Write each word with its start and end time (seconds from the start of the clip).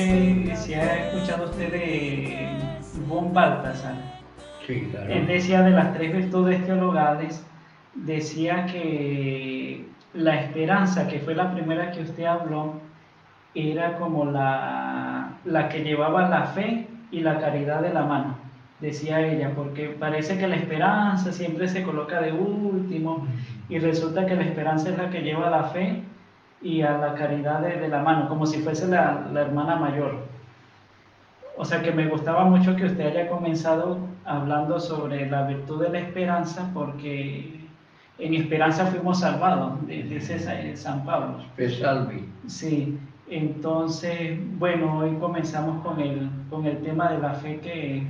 sé 0.00 0.56
si 0.56 0.74
ha 0.74 1.08
escuchado 1.08 1.44
usted 1.44 1.72
de 1.72 2.48
von 3.06 3.32
Baltasar. 3.32 3.94
Sí, 4.66 4.88
claro. 4.90 5.12
Él 5.12 5.26
decía 5.26 5.62
de 5.62 5.70
las 5.70 5.92
tres 5.94 6.12
virtudes 6.12 6.64
teologales, 6.64 7.44
decía 7.94 8.66
que 8.66 9.86
la 10.14 10.40
esperanza, 10.40 11.08
que 11.08 11.20
fue 11.20 11.34
la 11.34 11.52
primera 11.52 11.90
que 11.92 12.02
usted 12.02 12.24
habló, 12.24 12.74
era 13.54 13.96
como 13.98 14.24
la, 14.24 15.32
la 15.44 15.68
que 15.68 15.82
llevaba 15.82 16.28
la 16.28 16.44
fe 16.44 16.86
y 17.10 17.20
la 17.20 17.40
caridad 17.40 17.82
de 17.82 17.92
la 17.92 18.04
mano, 18.04 18.36
decía 18.80 19.20
ella, 19.20 19.52
porque 19.56 19.88
parece 19.88 20.38
que 20.38 20.46
la 20.46 20.56
esperanza 20.56 21.32
siempre 21.32 21.66
se 21.68 21.82
coloca 21.82 22.20
de 22.20 22.32
último 22.32 23.26
y 23.68 23.78
resulta 23.78 24.26
que 24.26 24.36
la 24.36 24.44
esperanza 24.44 24.90
es 24.90 24.98
la 24.98 25.10
que 25.10 25.22
lleva 25.22 25.50
la 25.50 25.64
fe 25.64 26.02
y 26.62 26.82
a 26.82 26.98
la 26.98 27.14
caridad 27.14 27.60
de, 27.60 27.78
de 27.78 27.88
la 27.88 28.02
mano, 28.02 28.28
como 28.28 28.46
si 28.46 28.58
fuese 28.60 28.86
la, 28.88 29.26
la 29.32 29.40
hermana 29.42 29.76
mayor. 29.76 30.28
O 31.56 31.64
sea 31.64 31.82
que 31.82 31.92
me 31.92 32.06
gustaba 32.06 32.44
mucho 32.44 32.74
que 32.76 32.86
usted 32.86 33.06
haya 33.06 33.28
comenzado 33.28 33.98
hablando 34.24 34.78
sobre 34.80 35.28
la 35.28 35.42
virtud 35.42 35.82
de 35.82 35.90
la 35.90 35.98
esperanza, 36.00 36.70
porque 36.72 37.60
en 38.18 38.34
esperanza 38.34 38.86
fuimos 38.86 39.20
salvados, 39.20 39.86
dice 39.86 40.38
Sa- 40.38 40.76
San 40.76 41.04
Pablo. 41.04 41.38
Pesalvi. 41.56 42.24
Sí, 42.46 42.98
entonces, 43.28 44.38
bueno, 44.58 44.98
hoy 44.98 45.14
comenzamos 45.16 45.82
con 45.84 46.00
el, 46.00 46.28
con 46.50 46.66
el 46.66 46.78
tema 46.82 47.10
de 47.12 47.18
la 47.18 47.34
fe 47.34 47.60
que, 47.60 48.06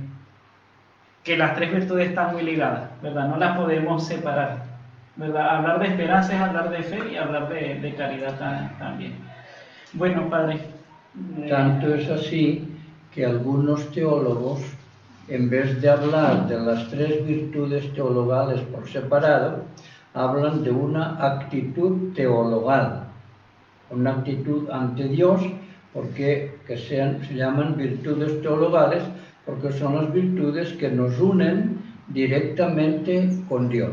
que 1.23 1.37
las 1.37 1.55
tres 1.55 1.71
virtudes 1.73 2.09
están 2.09 2.33
muy 2.33 2.43
ligadas, 2.43 2.89
¿verdad? 3.01 3.27
No 3.27 3.37
las 3.37 3.57
podemos 3.57 4.05
separar, 4.05 4.63
Hablar 5.19 5.79
de 5.79 5.87
esperanza 5.87 6.33
es 6.33 6.39
hablar 6.41 6.69
de 6.71 6.83
fe 6.83 6.99
y 7.11 7.15
hablar 7.17 7.49
de, 7.49 7.75
de 7.75 7.93
caridad 7.95 8.37
ta- 8.39 8.71
también. 8.79 9.13
Bueno, 9.93 10.29
Padre. 10.29 10.59
eh, 11.37 11.47
Tanto 11.49 11.93
es 11.93 12.09
así 12.09 12.67
que 13.13 13.25
algunos 13.25 13.91
teólogos, 13.91 14.61
en 15.27 15.49
vez 15.49 15.81
de 15.81 15.89
hablar 15.89 16.47
de 16.47 16.57
las 16.59 16.87
tres 16.89 17.25
virtudes 17.25 17.93
teologales 17.93 18.61
por 18.61 18.87
separado, 18.87 19.65
hablan 20.13 20.63
de 20.63 20.71
una 20.71 21.17
actitud 21.25 22.13
teologal, 22.13 23.03
una 23.89 24.11
actitud 24.11 24.69
ante 24.69 25.03
Dios, 25.09 25.41
porque 25.93 26.55
que 26.65 26.77
sean, 26.77 27.21
se 27.27 27.33
llaman 27.35 27.75
virtudes 27.75 28.41
teologales, 28.41 29.03
porque 29.45 29.73
son 29.73 29.95
las 29.95 30.13
virtudes 30.13 30.71
que 30.73 30.89
nos 30.89 31.19
unen 31.19 31.79
directamente 32.07 33.29
con 33.49 33.67
Dios. 33.67 33.91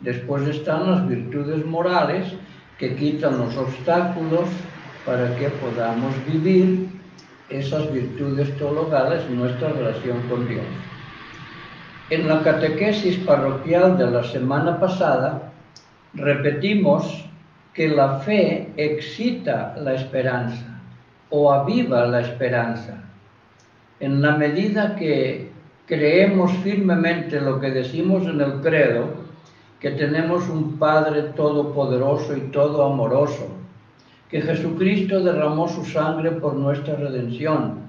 Después 0.00 0.48
están 0.48 0.90
las 0.90 1.08
virtudes 1.08 1.64
morales 1.66 2.32
que 2.78 2.94
quitan 2.96 3.38
los 3.38 3.56
obstáculos 3.56 4.48
para 5.04 5.36
que 5.36 5.48
podamos 5.48 6.14
vivir 6.26 6.88
esas 7.50 7.92
virtudes 7.92 8.56
teologales 8.56 9.22
en 9.28 9.36
nuestra 9.36 9.68
relación 9.68 10.20
con 10.28 10.48
Dios. 10.48 10.64
En 12.08 12.26
la 12.26 12.42
catequesis 12.42 13.18
parroquial 13.18 13.98
de 13.98 14.10
la 14.10 14.24
semana 14.24 14.80
pasada 14.80 15.52
repetimos 16.14 17.24
que 17.74 17.88
la 17.88 18.18
fe 18.20 18.72
excita 18.76 19.74
la 19.76 19.94
esperanza 19.94 20.80
o 21.28 21.52
aviva 21.52 22.06
la 22.06 22.20
esperanza. 22.20 23.04
En 24.00 24.22
la 24.22 24.36
medida 24.36 24.96
que 24.96 25.50
creemos 25.86 26.52
firmemente 26.64 27.40
lo 27.40 27.60
que 27.60 27.70
decimos 27.70 28.26
en 28.26 28.40
el 28.40 28.54
credo, 28.60 29.19
que 29.80 29.92
tenemos 29.92 30.46
un 30.48 30.76
Padre 30.78 31.22
todopoderoso 31.34 32.36
y 32.36 32.40
todo 32.52 32.84
amoroso, 32.84 33.48
que 34.28 34.42
Jesucristo 34.42 35.24
derramó 35.24 35.68
su 35.68 35.84
sangre 35.84 36.32
por 36.32 36.54
nuestra 36.54 36.96
redención, 36.96 37.80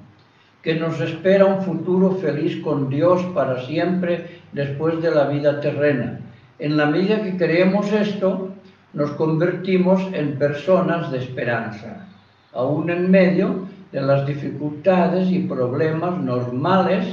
que 0.62 0.76
nos 0.76 1.02
espera 1.02 1.46
un 1.46 1.62
futuro 1.62 2.12
feliz 2.12 2.62
con 2.64 2.90
Dios 2.90 3.22
para 3.36 3.62
siempre 3.66 4.40
después 4.54 5.02
de 5.02 5.12
la 5.12 5.28
vida 5.28 5.60
terrena. 5.60 6.20
En 6.60 6.78
la 6.78 6.86
medida 6.86 7.22
que 7.22 7.36
creemos 7.36 7.92
esto, 7.92 8.50
nos 8.94 9.12
convertimos 9.12 10.02
en 10.14 10.38
personas 10.38 11.12
de 11.12 11.18
esperanza, 11.18 12.08
aún 12.54 12.90
en 12.90 13.12
medio 13.12 13.68
de 13.92 14.02
las 14.02 14.26
dificultades 14.26 15.30
y 15.30 15.40
problemas 15.40 16.18
normales 16.20 17.06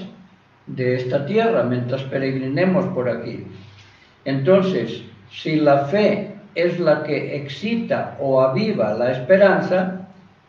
de 0.66 0.96
esta 0.96 1.26
tierra 1.26 1.64
mientras 1.64 2.02
peregrinemos 2.02 2.86
por 2.86 3.08
aquí. 3.08 3.44
Entonces, 4.28 5.04
si 5.30 5.56
la 5.56 5.86
fe 5.86 6.34
es 6.54 6.78
la 6.78 7.02
que 7.02 7.34
excita 7.34 8.14
o 8.20 8.42
aviva 8.42 8.92
la 8.92 9.12
esperanza, 9.12 10.06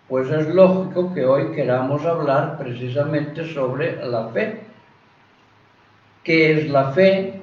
pues 0.09 0.29
es 0.31 0.49
lógico 0.53 1.13
que 1.13 1.25
hoy 1.25 1.51
queramos 1.55 2.05
hablar 2.05 2.57
precisamente 2.57 3.45
sobre 3.53 4.05
la 4.05 4.27
fe. 4.33 4.59
¿Qué 6.25 6.51
es 6.51 6.69
la 6.69 6.91
fe? 6.91 7.39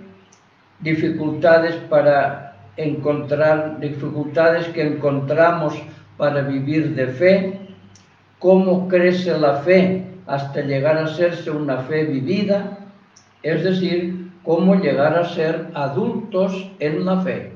Dificultades 0.80 1.76
para 1.88 2.54
encontrar, 2.76 3.80
dificultades 3.80 4.68
que 4.68 4.82
encontramos 4.82 5.82
para 6.18 6.42
vivir 6.42 6.94
de 6.94 7.06
fe. 7.06 7.60
¿Cómo 8.40 8.88
crece 8.88 9.38
la 9.38 9.54
fe 9.62 10.04
hasta 10.26 10.60
llegar 10.60 10.98
a 10.98 11.08
serse 11.08 11.50
una 11.50 11.78
fe 11.78 12.04
vivida? 12.04 12.76
Es 13.42 13.64
decir, 13.64 14.25
cómo 14.46 14.76
llegar 14.76 15.18
a 15.18 15.28
ser 15.28 15.66
adultos 15.74 16.70
en 16.78 17.04
la 17.04 17.20
fe. 17.20 17.52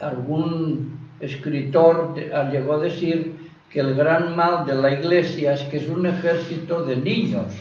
Algún 0.00 0.98
escritor 1.20 2.14
llegó 2.50 2.72
a 2.74 2.78
decir 2.78 3.36
que 3.68 3.80
el 3.80 3.94
gran 3.94 4.34
mal 4.34 4.64
de 4.64 4.74
la 4.74 4.90
iglesia 4.92 5.52
es 5.52 5.62
que 5.64 5.76
es 5.76 5.88
un 5.88 6.06
ejército 6.06 6.84
de 6.84 6.96
niños, 6.96 7.52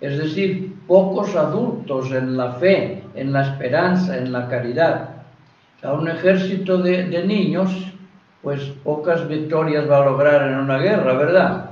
es 0.00 0.16
decir, 0.16 0.74
pocos 0.86 1.34
adultos 1.34 2.10
en 2.12 2.36
la 2.36 2.52
fe, 2.52 3.02
en 3.14 3.32
la 3.32 3.42
esperanza, 3.42 4.16
en 4.16 4.32
la 4.32 4.48
caridad. 4.48 5.10
Sea, 5.80 5.92
un 5.92 6.08
ejército 6.08 6.78
de 6.78 7.24
niños, 7.26 7.70
pues 8.42 8.60
pocas 8.84 9.26
victorias 9.26 9.90
va 9.90 10.02
a 10.02 10.04
lograr 10.04 10.48
en 10.50 10.58
una 10.58 10.78
guerra, 10.78 11.14
¿verdad? 11.14 11.70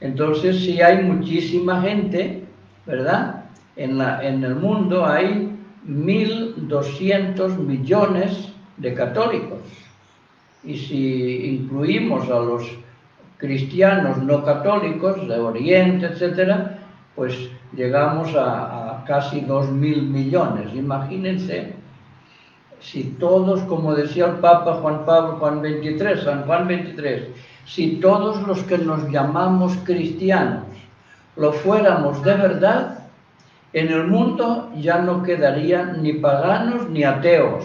Entonces, 0.00 0.60
si 0.60 0.80
hay 0.80 1.02
muchísima 1.02 1.80
gente, 1.82 2.44
¿verdad? 2.86 3.35
En, 3.76 3.98
la, 3.98 4.26
en 4.26 4.42
el 4.42 4.56
mundo 4.56 5.06
hay 5.06 5.56
1.200 5.86 7.56
millones 7.58 8.52
de 8.76 8.94
católicos. 8.94 9.58
Y 10.64 10.76
si 10.76 11.46
incluimos 11.46 12.28
a 12.28 12.40
los 12.40 12.66
cristianos 13.38 14.18
no 14.18 14.44
católicos 14.44 15.28
de 15.28 15.38
Oriente, 15.38 16.06
etcétera, 16.06 16.78
pues 17.14 17.50
llegamos 17.74 18.34
a, 18.36 19.04
casi 19.06 19.40
2.000 19.42 20.02
millones. 20.08 20.74
Imagínense 20.74 21.74
si 22.80 23.04
todos, 23.20 23.60
como 23.62 23.94
decía 23.94 24.26
el 24.26 24.36
Papa 24.36 24.74
Juan 24.82 25.04
Pablo 25.06 25.36
Juan 25.38 25.62
23, 25.62 26.24
San 26.24 26.42
Juan 26.42 26.66
23, 26.66 27.28
si 27.64 27.96
todos 27.96 28.44
los 28.46 28.62
que 28.64 28.78
nos 28.78 29.08
llamamos 29.10 29.76
cristianos 29.84 30.64
lo 31.36 31.52
fuéramos 31.52 32.22
de 32.24 32.34
verdad, 32.34 33.05
en 33.72 33.88
el 33.88 34.06
mundo 34.06 34.70
ya 34.76 34.98
no 34.98 35.22
quedarían 35.22 36.02
ni 36.02 36.14
paganos 36.14 36.88
ni 36.88 37.04
ateos, 37.04 37.64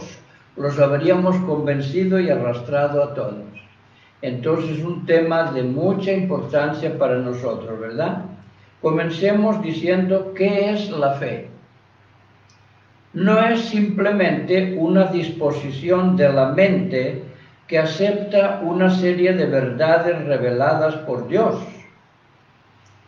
los 0.58 0.78
habríamos 0.80 1.38
convencido 1.46 2.20
y 2.20 2.30
arrastrado 2.30 3.04
a 3.04 3.14
todos. 3.14 3.46
Entonces 4.22 4.78
es 4.78 4.84
un 4.84 5.06
tema 5.06 5.52
de 5.52 5.64
mucha 5.64 6.12
importancia 6.12 6.98
para 6.98 7.18
nosotros, 7.18 7.80
¿verdad? 7.80 8.26
Comencemos 8.82 9.62
diciendo 9.62 10.34
qué 10.36 10.72
es 10.72 10.90
la 10.90 11.14
fe. 11.14 11.50
No 13.14 13.40
es 13.46 13.62
simplemente 13.62 14.76
una 14.78 15.06
disposición 15.06 16.16
de 16.16 16.32
la 16.32 16.50
mente 16.50 17.24
que 17.68 17.80
acepta 17.80 18.62
una 18.64 18.90
serie 18.90 19.34
de 19.34 19.46
verdades 19.46 20.26
reveladas 20.26 20.96
por 20.98 21.28
Dios. 21.28 21.56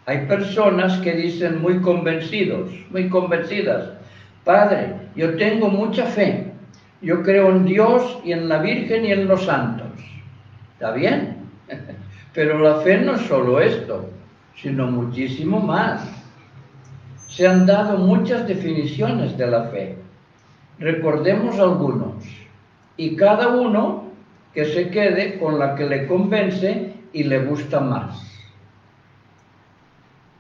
Hay 0.05 0.25
personas 0.25 0.99
que 0.99 1.13
dicen 1.13 1.61
muy 1.61 1.79
convencidos, 1.79 2.69
muy 2.91 3.09
convencidas, 3.09 3.89
Padre, 4.43 4.93
yo 5.15 5.37
tengo 5.37 5.69
mucha 5.69 6.05
fe, 6.05 6.51
yo 7.01 7.23
creo 7.23 7.49
en 7.49 7.65
Dios 7.65 8.19
y 8.25 8.33
en 8.33 8.49
la 8.49 8.59
Virgen 8.59 9.05
y 9.05 9.11
en 9.11 9.27
los 9.27 9.45
santos. 9.45 9.87
¿Está 10.73 10.91
bien? 10.91 11.37
Pero 12.33 12.59
la 12.59 12.81
fe 12.81 12.97
no 12.97 13.15
es 13.15 13.21
solo 13.21 13.61
esto, 13.61 14.09
sino 14.55 14.87
muchísimo 14.87 15.59
más. 15.59 16.01
Se 17.29 17.47
han 17.47 17.65
dado 17.65 17.97
muchas 17.97 18.47
definiciones 18.47 19.37
de 19.37 19.47
la 19.47 19.63
fe. 19.65 19.97
Recordemos 20.79 21.57
algunos. 21.59 22.23
Y 22.97 23.15
cada 23.15 23.47
uno 23.47 24.03
que 24.53 24.65
se 24.65 24.89
quede 24.89 25.39
con 25.39 25.57
la 25.57 25.75
que 25.75 25.85
le 25.85 26.05
convence 26.05 26.93
y 27.13 27.23
le 27.23 27.39
gusta 27.45 27.79
más. 27.79 28.32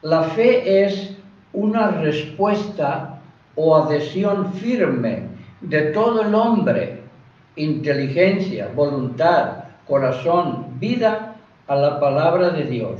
La 0.03 0.23
fe 0.23 0.83
es 0.83 1.15
una 1.53 1.91
respuesta 1.91 3.21
o 3.55 3.73
adhesión 3.77 4.51
firme 4.51 5.29
de 5.61 5.93
todo 5.93 6.23
el 6.23 6.35
hombre, 6.35 7.03
inteligencia, 7.55 8.69
voluntad, 8.75 9.63
corazón, 9.87 10.77
vida 10.77 11.35
a 11.67 11.75
la 11.75 12.01
palabra 12.01 12.49
de 12.49 12.65
Dios, 12.65 12.99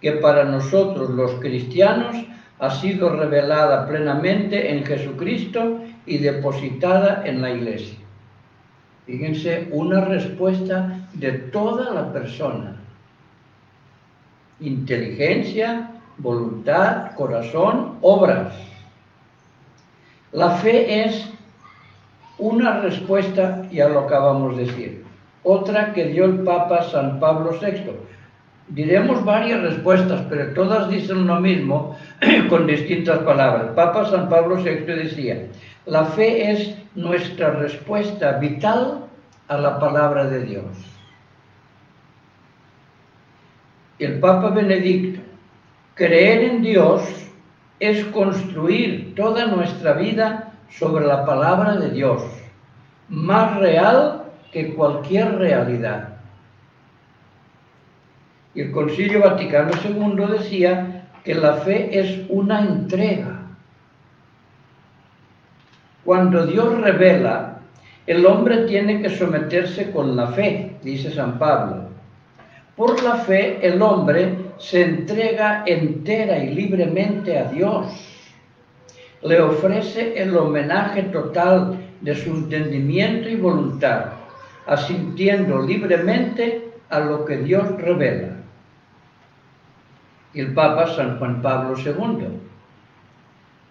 que 0.00 0.12
para 0.12 0.44
nosotros 0.44 1.10
los 1.10 1.32
cristianos 1.40 2.14
ha 2.60 2.70
sido 2.70 3.16
revelada 3.16 3.88
plenamente 3.88 4.70
en 4.70 4.84
Jesucristo 4.84 5.80
y 6.06 6.18
depositada 6.18 7.24
en 7.24 7.42
la 7.42 7.50
iglesia. 7.50 7.98
Fíjense, 9.06 9.66
una 9.72 10.02
respuesta 10.02 11.08
de 11.14 11.32
toda 11.32 11.92
la 11.92 12.12
persona. 12.12 12.81
Inteligencia, 14.60 15.90
voluntad, 16.18 17.12
corazón, 17.14 17.98
obras. 18.00 18.54
La 20.32 20.50
fe 20.56 21.04
es 21.04 21.28
una 22.38 22.80
respuesta, 22.80 23.68
ya 23.70 23.88
lo 23.88 24.00
acabamos 24.00 24.56
de 24.56 24.64
decir, 24.64 25.04
otra 25.42 25.92
que 25.92 26.06
dio 26.06 26.24
el 26.24 26.40
Papa 26.40 26.82
San 26.84 27.20
Pablo 27.20 27.56
VI. 27.60 27.92
Diremos 28.68 29.24
varias 29.24 29.60
respuestas, 29.60 30.22
pero 30.30 30.54
todas 30.54 30.88
dicen 30.88 31.26
lo 31.26 31.40
mismo 31.40 31.96
con 32.48 32.66
distintas 32.66 33.18
palabras. 33.20 33.72
Papa 33.74 34.08
San 34.10 34.28
Pablo 34.28 34.56
VI 34.56 34.84
decía, 34.86 35.48
la 35.86 36.04
fe 36.04 36.52
es 36.52 36.76
nuestra 36.94 37.50
respuesta 37.50 38.38
vital 38.38 39.04
a 39.48 39.58
la 39.58 39.78
palabra 39.78 40.26
de 40.26 40.44
Dios. 40.44 40.91
El 44.04 44.18
Papa 44.18 44.50
Benedicto, 44.50 45.20
creer 45.94 46.42
en 46.42 46.62
Dios 46.62 47.02
es 47.78 48.04
construir 48.06 49.14
toda 49.14 49.46
nuestra 49.46 49.92
vida 49.92 50.54
sobre 50.70 51.06
la 51.06 51.24
palabra 51.24 51.76
de 51.76 51.90
Dios, 51.90 52.20
más 53.08 53.56
real 53.58 54.24
que 54.50 54.74
cualquier 54.74 55.36
realidad. 55.36 56.16
Y 58.56 58.62
el 58.62 58.72
Concilio 58.72 59.20
Vaticano 59.20 59.70
II 59.84 60.38
decía 60.38 61.06
que 61.22 61.36
la 61.36 61.58
fe 61.58 61.96
es 61.96 62.26
una 62.28 62.60
entrega. 62.60 63.42
Cuando 66.04 66.44
Dios 66.44 66.80
revela, 66.80 67.60
el 68.08 68.26
hombre 68.26 68.64
tiene 68.64 69.00
que 69.00 69.10
someterse 69.10 69.92
con 69.92 70.16
la 70.16 70.26
fe, 70.28 70.76
dice 70.82 71.12
San 71.12 71.38
Pablo. 71.38 71.91
Por 72.76 73.02
la 73.02 73.16
fe 73.16 73.58
el 73.66 73.80
hombre 73.82 74.36
se 74.58 74.82
entrega 74.82 75.64
entera 75.66 76.38
y 76.38 76.54
libremente 76.54 77.38
a 77.38 77.44
Dios. 77.44 77.86
Le 79.22 79.40
ofrece 79.40 80.20
el 80.20 80.36
homenaje 80.36 81.04
total 81.04 81.78
de 82.00 82.14
su 82.14 82.30
entendimiento 82.30 83.28
y 83.28 83.36
voluntad, 83.36 84.06
asintiendo 84.66 85.62
libremente 85.62 86.72
a 86.88 87.00
lo 87.00 87.24
que 87.24 87.38
Dios 87.38 87.70
revela 87.80 88.42
el 90.34 90.54
Papa 90.54 90.86
San 90.94 91.18
Juan 91.18 91.42
Pablo 91.42 91.74
II. 91.78 92.26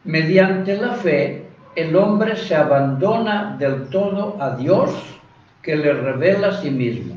Mediante 0.03 0.77
la 0.77 0.93
fe, 0.93 1.45
el 1.75 1.95
hombre 1.95 2.35
se 2.35 2.55
abandona 2.55 3.55
del 3.57 3.87
todo 3.89 4.37
a 4.39 4.55
Dios 4.55 4.91
que 5.61 5.75
le 5.75 5.93
revela 5.93 6.49
a 6.49 6.61
sí 6.61 6.69
mismo. 6.69 7.15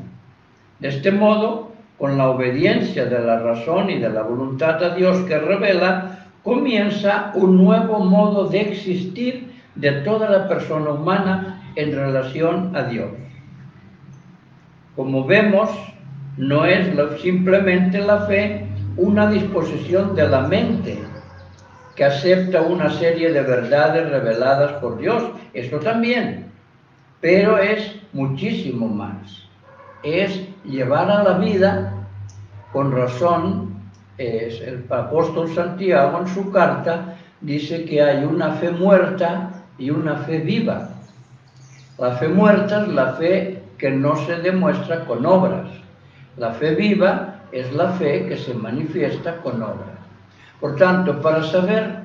De 0.79 0.89
este 0.89 1.11
modo, 1.11 1.73
con 1.97 2.17
la 2.17 2.29
obediencia 2.29 3.05
de 3.05 3.19
la 3.19 3.39
razón 3.39 3.89
y 3.89 3.99
de 3.99 4.09
la 4.09 4.23
voluntad 4.23 4.83
a 4.83 4.95
Dios 4.95 5.17
que 5.27 5.37
revela, 5.37 6.27
comienza 6.43 7.31
un 7.35 7.57
nuevo 7.57 7.99
modo 7.99 8.47
de 8.47 8.61
existir 8.61 9.53
de 9.75 9.91
toda 10.03 10.29
la 10.29 10.47
persona 10.47 10.91
humana 10.91 11.71
en 11.75 11.95
relación 11.95 12.75
a 12.75 12.83
Dios. 12.83 13.11
Como 14.95 15.25
vemos, 15.25 15.69
no 16.37 16.65
es 16.65 16.87
simplemente 17.21 17.99
la 17.99 18.21
fe 18.21 18.67
una 18.97 19.29
disposición 19.29 20.15
de 20.15 20.27
la 20.27 20.41
mente 20.41 20.99
que 21.95 22.03
acepta 22.03 22.61
una 22.61 22.89
serie 22.89 23.31
de 23.31 23.41
verdades 23.41 24.09
reveladas 24.09 24.73
por 24.73 24.97
Dios. 24.97 25.23
Esto 25.53 25.79
también, 25.79 26.51
pero 27.21 27.57
es 27.57 27.95
muchísimo 28.13 28.87
más. 28.87 29.47
Es 30.03 30.41
llevar 30.67 31.09
a 31.09 31.23
la 31.23 31.37
vida, 31.37 31.93
con 32.71 32.91
razón, 32.91 33.75
el 34.17 34.85
apóstol 34.89 35.53
Santiago 35.53 36.19
en 36.19 36.27
su 36.27 36.51
carta 36.51 37.15
dice 37.41 37.85
que 37.85 38.01
hay 38.01 38.23
una 38.23 38.51
fe 38.53 38.71
muerta 38.71 39.63
y 39.77 39.89
una 39.89 40.17
fe 40.17 40.39
viva. 40.39 40.89
La 41.97 42.11
fe 42.13 42.27
muerta 42.27 42.83
es 42.83 42.87
la 42.89 43.13
fe 43.13 43.63
que 43.77 43.91
no 43.91 44.15
se 44.15 44.37
demuestra 44.37 45.05
con 45.05 45.25
obras. 45.25 45.67
La 46.37 46.51
fe 46.51 46.75
viva 46.75 47.35
es 47.51 47.71
la 47.73 47.91
fe 47.91 48.25
que 48.27 48.37
se 48.37 48.53
manifiesta 48.53 49.37
con 49.37 49.61
obra. 49.61 49.95
Por 50.59 50.75
tanto, 50.75 51.21
para 51.21 51.43
saber 51.43 51.99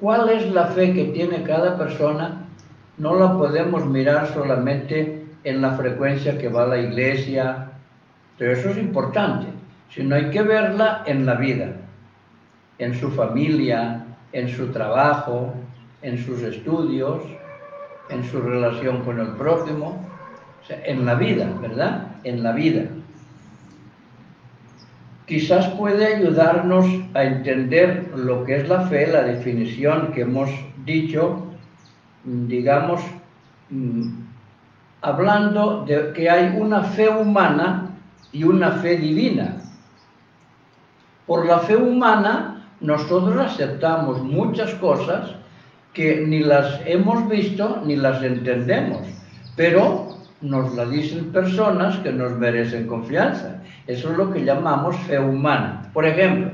cuál 0.00 0.28
es 0.30 0.50
la 0.52 0.66
fe 0.66 0.92
que 0.92 1.04
tiene 1.06 1.42
cada 1.42 1.76
persona, 1.78 2.46
no 2.98 3.14
la 3.14 3.32
podemos 3.36 3.86
mirar 3.86 4.26
solamente 4.34 5.19
en 5.44 5.62
la 5.62 5.72
frecuencia 5.72 6.38
que 6.38 6.48
va 6.48 6.64
a 6.64 6.68
la 6.68 6.78
iglesia, 6.78 7.70
pero 8.38 8.52
eso 8.52 8.70
es 8.70 8.78
importante, 8.78 9.46
sino 9.90 10.14
hay 10.14 10.30
que 10.30 10.42
verla 10.42 11.02
en 11.06 11.26
la 11.26 11.34
vida, 11.34 11.72
en 12.78 12.94
su 12.94 13.10
familia, 13.10 14.04
en 14.32 14.48
su 14.48 14.68
trabajo, 14.68 15.52
en 16.02 16.18
sus 16.18 16.42
estudios, 16.42 17.22
en 18.08 18.24
su 18.24 18.40
relación 18.40 19.02
con 19.04 19.20
el 19.20 19.28
prójimo, 19.32 20.06
en 20.68 21.04
la 21.04 21.14
vida, 21.14 21.52
¿verdad? 21.60 22.08
En 22.24 22.42
la 22.42 22.52
vida. 22.52 22.84
Quizás 25.26 25.68
puede 25.68 26.16
ayudarnos 26.16 26.86
a 27.14 27.22
entender 27.24 28.10
lo 28.16 28.44
que 28.44 28.56
es 28.56 28.68
la 28.68 28.82
fe, 28.88 29.06
la 29.06 29.22
definición 29.22 30.12
que 30.12 30.22
hemos 30.22 30.50
dicho, 30.84 31.46
digamos, 32.24 33.00
mm, 33.70 34.29
hablando 35.02 35.84
de 35.86 36.12
que 36.12 36.28
hay 36.28 36.56
una 36.56 36.82
fe 36.82 37.08
humana 37.08 37.90
y 38.32 38.44
una 38.44 38.72
fe 38.72 38.96
divina. 38.96 39.56
Por 41.26 41.46
la 41.46 41.60
fe 41.60 41.76
humana 41.76 42.68
nosotros 42.80 43.36
aceptamos 43.38 44.22
muchas 44.22 44.74
cosas 44.74 45.30
que 45.92 46.24
ni 46.26 46.40
las 46.40 46.80
hemos 46.86 47.28
visto 47.28 47.82
ni 47.84 47.96
las 47.96 48.22
entendemos, 48.22 49.06
pero 49.56 50.08
nos 50.40 50.74
la 50.74 50.86
dicen 50.86 51.32
personas 51.32 51.98
que 51.98 52.12
nos 52.12 52.32
merecen 52.32 52.86
confianza. 52.86 53.60
Eso 53.86 54.10
es 54.10 54.16
lo 54.16 54.32
que 54.32 54.44
llamamos 54.44 54.96
fe 55.06 55.18
humana. 55.18 55.90
Por 55.92 56.06
ejemplo, 56.06 56.52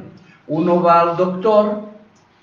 uno 0.49 0.83
va 0.83 1.03
al 1.03 1.17
doctor, 1.17 1.83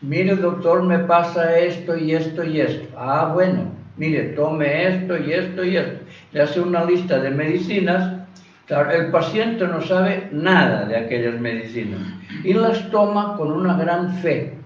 mire 0.01 0.35
doctor, 0.35 0.83
me 0.83 0.99
pasa 0.99 1.57
esto 1.57 1.97
y 1.97 2.13
esto 2.13 2.43
y 2.43 2.61
esto. 2.61 2.87
Ah, 2.97 3.31
bueno, 3.33 3.65
mire, 3.97 4.23
tome 4.35 4.87
esto 4.87 5.17
y 5.17 5.33
esto 5.33 5.63
y 5.63 5.77
esto. 5.77 6.05
Le 6.31 6.41
hace 6.41 6.59
una 6.59 6.85
lista 6.85 7.19
de 7.19 7.29
medicinas. 7.31 8.19
El 8.67 9.11
paciente 9.11 9.67
no 9.67 9.81
sabe 9.81 10.29
nada 10.31 10.85
de 10.85 10.97
aquellas 10.97 11.39
medicinas 11.39 12.01
y 12.43 12.53
las 12.53 12.89
toma 12.89 13.35
con 13.37 13.51
una 13.51 13.77
gran 13.77 14.15
fe. 14.15 14.57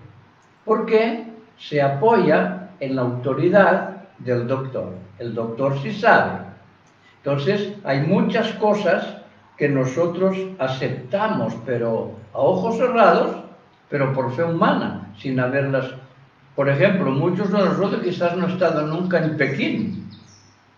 ¿Por 0.64 0.86
qué? 0.86 1.26
Se 1.58 1.82
apoya 1.82 2.70
en 2.80 2.96
la 2.96 3.02
autoridad 3.02 4.04
del 4.20 4.48
doctor. 4.48 4.94
El 5.20 5.34
doctor 5.34 5.78
sí 5.82 5.92
sabe. 5.92 6.46
Entonces, 7.24 7.74
hay 7.84 8.02
muchas 8.02 8.52
cosas 8.54 9.18
que 9.58 9.68
nosotros 9.68 10.38
aceptamos, 10.60 11.56
pero 11.66 12.12
a 12.34 12.38
ojos 12.40 12.78
cerrados, 12.78 13.36
pero 13.90 14.14
por 14.14 14.32
fe 14.34 14.44
humana, 14.44 15.12
sin 15.18 15.40
haberlas. 15.40 15.94
Por 16.58 16.70
ejemplo, 16.70 17.12
muchos 17.12 17.52
de 17.52 17.60
nosotros 17.60 18.02
quizás 18.04 18.36
no 18.36 18.46
han 18.46 18.52
estado 18.54 18.88
nunca 18.88 19.24
en 19.24 19.38
Pekín 19.38 20.10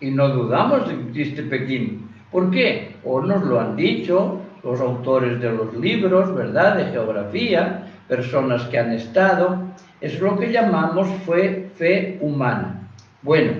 y 0.02 0.12
no 0.12 0.28
dudamos 0.28 0.86
de 0.86 0.94
que 0.94 1.22
existe 1.22 1.44
Pekín. 1.44 2.06
¿Por 2.30 2.52
qué? 2.52 2.98
O 3.06 3.22
nos 3.22 3.46
lo 3.46 3.62
han 3.62 3.78
dicho 3.78 4.42
los 4.62 4.82
autores 4.82 5.40
de 5.40 5.50
los 5.54 5.74
libros, 5.76 6.36
¿verdad?, 6.36 6.76
de 6.76 6.92
geografía, 6.92 7.88
personas 8.10 8.64
que 8.64 8.78
han 8.78 8.92
estado. 8.92 9.58
Es 10.02 10.20
lo 10.20 10.38
que 10.38 10.52
llamamos 10.52 11.08
fe, 11.26 11.72
fe 11.78 12.18
humana. 12.20 12.82
Bueno, 13.22 13.54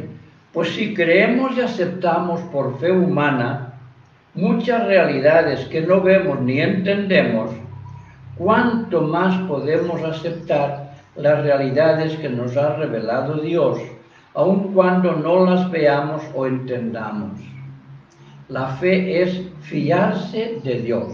pues 0.52 0.76
si 0.76 0.94
creemos 0.94 1.56
y 1.56 1.62
aceptamos 1.62 2.42
por 2.52 2.78
fe 2.80 2.92
humana 2.92 3.76
muchas 4.34 4.86
realidades 4.86 5.62
que 5.68 5.80
no 5.80 6.02
vemos 6.02 6.42
ni 6.42 6.60
entendemos, 6.60 7.52
¿cuánto 8.36 9.04
más 9.04 9.38
podemos 9.48 10.04
aceptar 10.04 10.89
las 11.16 11.44
realidades 11.44 12.16
que 12.18 12.30
nos 12.30 12.56
ha 12.58 12.76
revelado 12.76 13.42
Dios, 13.42 13.80
aun 14.34 14.74
cuando 14.74 15.14
no 15.14 15.46
las 15.46 15.70
veamos 15.72 16.22
o 16.34 16.46
entendamos? 16.46 17.40
La 18.48 18.68
fe 18.78 19.22
es 19.22 19.42
fiarse 19.62 20.60
de 20.64 20.82
Dios, 20.82 21.14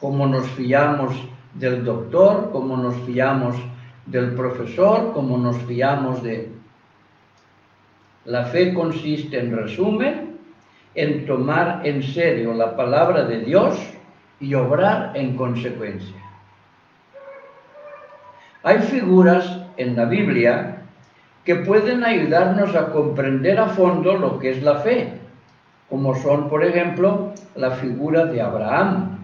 como 0.00 0.26
nos 0.26 0.46
fiamos 0.50 1.14
del 1.54 1.84
doctor, 1.84 2.50
como 2.52 2.76
nos 2.76 2.94
fiamos 3.02 3.56
del 4.06 4.34
profesor, 4.34 5.12
como 5.12 5.38
nos 5.38 5.56
fiamos 5.62 6.22
de 6.22 6.60
la 8.26 8.44
fe 8.44 8.74
consiste, 8.74 9.38
en 9.38 9.56
resumen, 9.56 10.38
en 10.94 11.24
tomar 11.26 11.80
en 11.86 12.02
serio 12.02 12.52
la 12.52 12.76
palabra 12.76 13.24
de 13.24 13.40
Dios 13.40 13.78
y 14.38 14.52
obrar 14.54 15.12
en 15.16 15.36
consecuencia. 15.36 16.19
Hay 18.62 18.78
figuras 18.78 19.58
en 19.78 19.96
la 19.96 20.04
Biblia 20.04 20.76
que 21.44 21.56
pueden 21.56 22.04
ayudarnos 22.04 22.74
a 22.74 22.90
comprender 22.90 23.58
a 23.58 23.68
fondo 23.68 24.16
lo 24.18 24.38
que 24.38 24.50
es 24.50 24.62
la 24.62 24.76
fe, 24.76 25.14
como 25.88 26.14
son, 26.14 26.48
por 26.48 26.62
ejemplo, 26.62 27.32
la 27.56 27.70
figura 27.72 28.26
de 28.26 28.42
Abraham, 28.42 29.18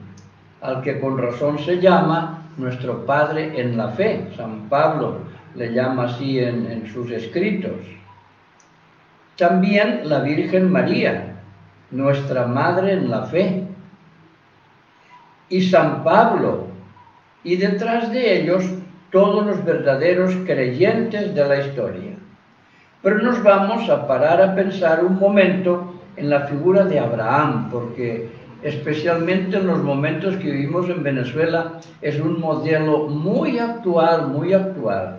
al 0.62 0.82
que 0.82 0.98
con 0.98 1.18
razón 1.18 1.58
se 1.58 1.80
llama 1.80 2.42
nuestro 2.56 3.04
Padre 3.04 3.60
en 3.60 3.76
la 3.76 3.88
fe. 3.90 4.28
San 4.36 4.68
Pablo 4.70 5.18
le 5.54 5.72
llama 5.72 6.04
así 6.04 6.38
en, 6.38 6.86
sus 6.92 7.10
escritos. 7.10 7.78
También 9.36 10.08
la 10.08 10.20
Virgen 10.20 10.72
María, 10.72 11.36
nuestra 11.90 12.46
Madre 12.46 12.94
en 12.94 13.10
la 13.10 13.22
fe. 13.24 13.64
Y 15.48 15.62
San 15.62 16.02
Pablo, 16.02 16.66
y 17.44 17.56
detrás 17.56 18.10
de 18.10 18.40
ellos 18.40 18.64
todos 19.10 19.46
los 19.46 19.64
verdaderos 19.64 20.34
creyentes 20.46 21.34
de 21.34 21.48
la 21.48 21.60
historia. 21.60 22.12
Pero 23.02 23.18
nos 23.18 23.42
vamos 23.42 23.88
a 23.88 24.06
parar 24.06 24.40
a 24.40 24.54
pensar 24.54 25.04
un 25.04 25.18
momento 25.18 25.94
en 26.16 26.30
la 26.30 26.40
figura 26.46 26.84
de 26.84 26.98
Abraham, 26.98 27.68
porque 27.70 28.28
especialmente 28.62 29.56
en 29.56 29.66
los 29.66 29.82
momentos 29.82 30.36
que 30.36 30.50
vivimos 30.50 30.88
en 30.88 31.02
Venezuela 31.02 31.74
es 32.02 32.18
un 32.18 32.40
modelo 32.40 33.06
muy 33.06 33.58
actual, 33.58 34.28
muy 34.28 34.52
actual. 34.52 35.18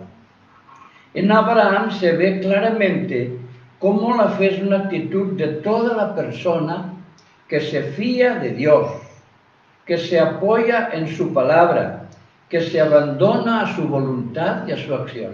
En 1.14 1.32
Abraham 1.32 1.90
se 1.90 2.12
ve 2.12 2.40
claramente 2.40 3.38
cómo 3.78 4.14
la 4.16 4.28
fe 4.30 4.54
es 4.54 4.62
una 4.62 4.78
actitud 4.78 5.32
de 5.36 5.46
toda 5.48 5.96
la 5.96 6.14
persona 6.14 6.92
que 7.48 7.60
se 7.60 7.82
fía 7.82 8.34
de 8.34 8.50
Dios, 8.50 8.90
que 9.86 9.96
se 9.96 10.20
apoya 10.20 10.90
en 10.92 11.08
su 11.08 11.32
palabra, 11.32 12.07
que 12.48 12.60
se 12.60 12.80
abandona 12.80 13.62
a 13.62 13.76
su 13.76 13.86
voluntad 13.86 14.66
y 14.66 14.72
a 14.72 14.76
su 14.76 14.94
acción. 14.94 15.32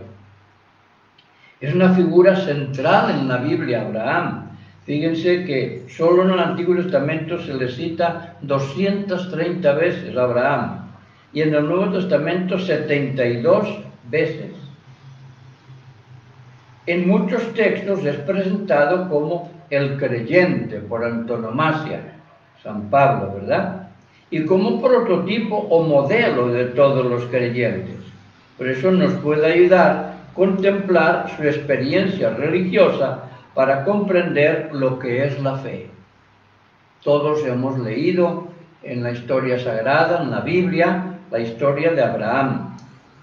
Es 1.60 1.74
una 1.74 1.94
figura 1.94 2.36
central 2.36 3.10
en 3.10 3.28
la 3.28 3.38
Biblia, 3.38 3.82
Abraham. 3.82 4.50
Fíjense 4.84 5.44
que 5.44 5.86
solo 5.88 6.24
en 6.24 6.30
el 6.30 6.40
Antiguo 6.40 6.76
Testamento 6.76 7.38
se 7.40 7.54
le 7.54 7.70
cita 7.70 8.36
230 8.42 9.72
veces 9.74 10.16
a 10.16 10.24
Abraham 10.24 10.90
y 11.32 11.40
en 11.42 11.54
el 11.54 11.66
Nuevo 11.66 11.90
Testamento 11.92 12.58
72 12.58 13.78
veces. 14.10 14.52
En 16.86 17.08
muchos 17.08 17.54
textos 17.54 18.04
es 18.04 18.16
presentado 18.16 19.08
como 19.08 19.50
el 19.70 19.96
creyente 19.96 20.80
por 20.80 21.02
antonomasia, 21.02 22.00
San 22.62 22.90
Pablo, 22.90 23.34
¿verdad? 23.34 23.83
Y 24.30 24.44
como 24.44 24.80
prototipo 24.80 25.56
o 25.56 25.82
modelo 25.82 26.48
de 26.48 26.66
todos 26.66 27.04
los 27.06 27.24
creyentes. 27.26 27.96
Por 28.56 28.68
eso 28.68 28.90
nos 28.90 29.12
puede 29.14 29.46
ayudar 29.46 30.14
contemplar 30.34 31.30
su 31.36 31.44
experiencia 31.44 32.30
religiosa 32.30 33.24
para 33.54 33.84
comprender 33.84 34.70
lo 34.72 34.98
que 34.98 35.24
es 35.24 35.40
la 35.40 35.56
fe. 35.58 35.88
Todos 37.02 37.44
hemos 37.46 37.78
leído 37.78 38.48
en 38.82 39.02
la 39.02 39.12
historia 39.12 39.58
sagrada, 39.58 40.22
en 40.22 40.30
la 40.30 40.40
Biblia, 40.40 41.18
la 41.30 41.38
historia 41.38 41.92
de 41.92 42.02
Abraham. 42.02 42.76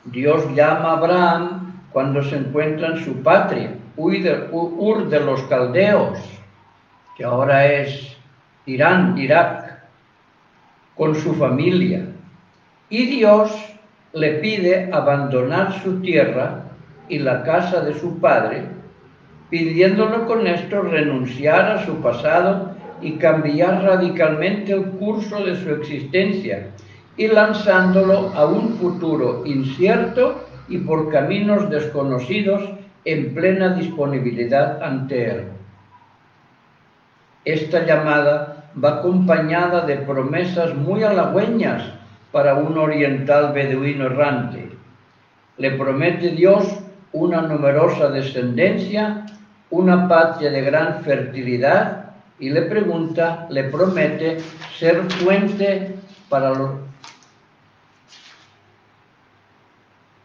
Dios 0.06 0.44
llama 0.56 0.92
a 0.92 0.98
Abraham 0.98 1.74
cuando 1.92 2.24
se 2.24 2.38
encuentra 2.38 2.96
en 2.96 3.04
su 3.04 3.22
patria, 3.22 3.74
Ur 3.98 5.10
de 5.10 5.20
los 5.20 5.42
Caldeos, 5.44 6.18
que 7.18 7.26
ahora 7.26 7.66
es 7.68 8.16
Irán, 8.66 9.18
Irak 9.18 9.61
con 10.96 11.16
su 11.16 11.34
familia. 11.34 12.06
Y 12.90 13.06
Dios 13.06 13.52
le 14.14 14.34
pide 14.36 14.90
abandonar 14.92 15.82
su 15.82 16.02
tierra 16.02 16.64
y 17.08 17.20
la 17.20 17.44
casa 17.44 17.82
de 17.82 17.94
su 17.94 18.20
padre, 18.20 18.64
pidiéndolo 19.50 20.26
con 20.26 20.48
esto 20.48 20.82
renunciar 20.82 21.72
a 21.72 21.86
su 21.86 21.96
pasado 22.02 22.76
y 23.02 23.14
cambiar 23.14 23.84
radicalmente 23.84 24.74
el 24.74 24.84
curso 24.92 25.44
de 25.44 25.56
su 25.56 25.70
existencia 25.72 26.68
y 27.18 27.28
lanzándolo 27.28 28.32
a 28.36 28.46
un 28.46 28.78
futuro 28.78 29.44
incierto 29.46 30.46
y 30.70 30.78
por 30.78 31.12
caminos 31.12 31.70
desconocidos 31.70 32.70
en 33.06 33.34
plena 33.34 33.74
disponibilidad 33.74 34.82
ante 34.82 35.30
él. 35.30 35.44
Esta 37.44 37.86
llamada 37.86 38.61
va 38.76 39.00
acompañada 39.00 39.86
de 39.86 39.98
promesas 39.98 40.76
muy 40.76 41.04
halagüeñas 41.04 41.84
para 42.32 42.56
un 42.56 42.78
oriental 42.78 43.54
beduino 43.54 44.06
errante. 44.06 44.70
Le 45.58 45.72
promete 45.72 46.30
Dios 46.30 46.66
una 47.12 47.42
numerosa 47.42 48.10
descendencia, 48.10 49.26
una 49.70 50.08
patria 50.08 50.50
de 50.50 50.62
gran 50.62 51.04
fertilidad 51.04 52.12
y 52.40 52.50
le 52.50 52.64
pregunta, 52.64 53.48
le 53.50 53.66
promete 53.66 54.40
ser 54.78 55.04
fuente 55.12 55.96
para 56.30 56.50
los 56.52 56.72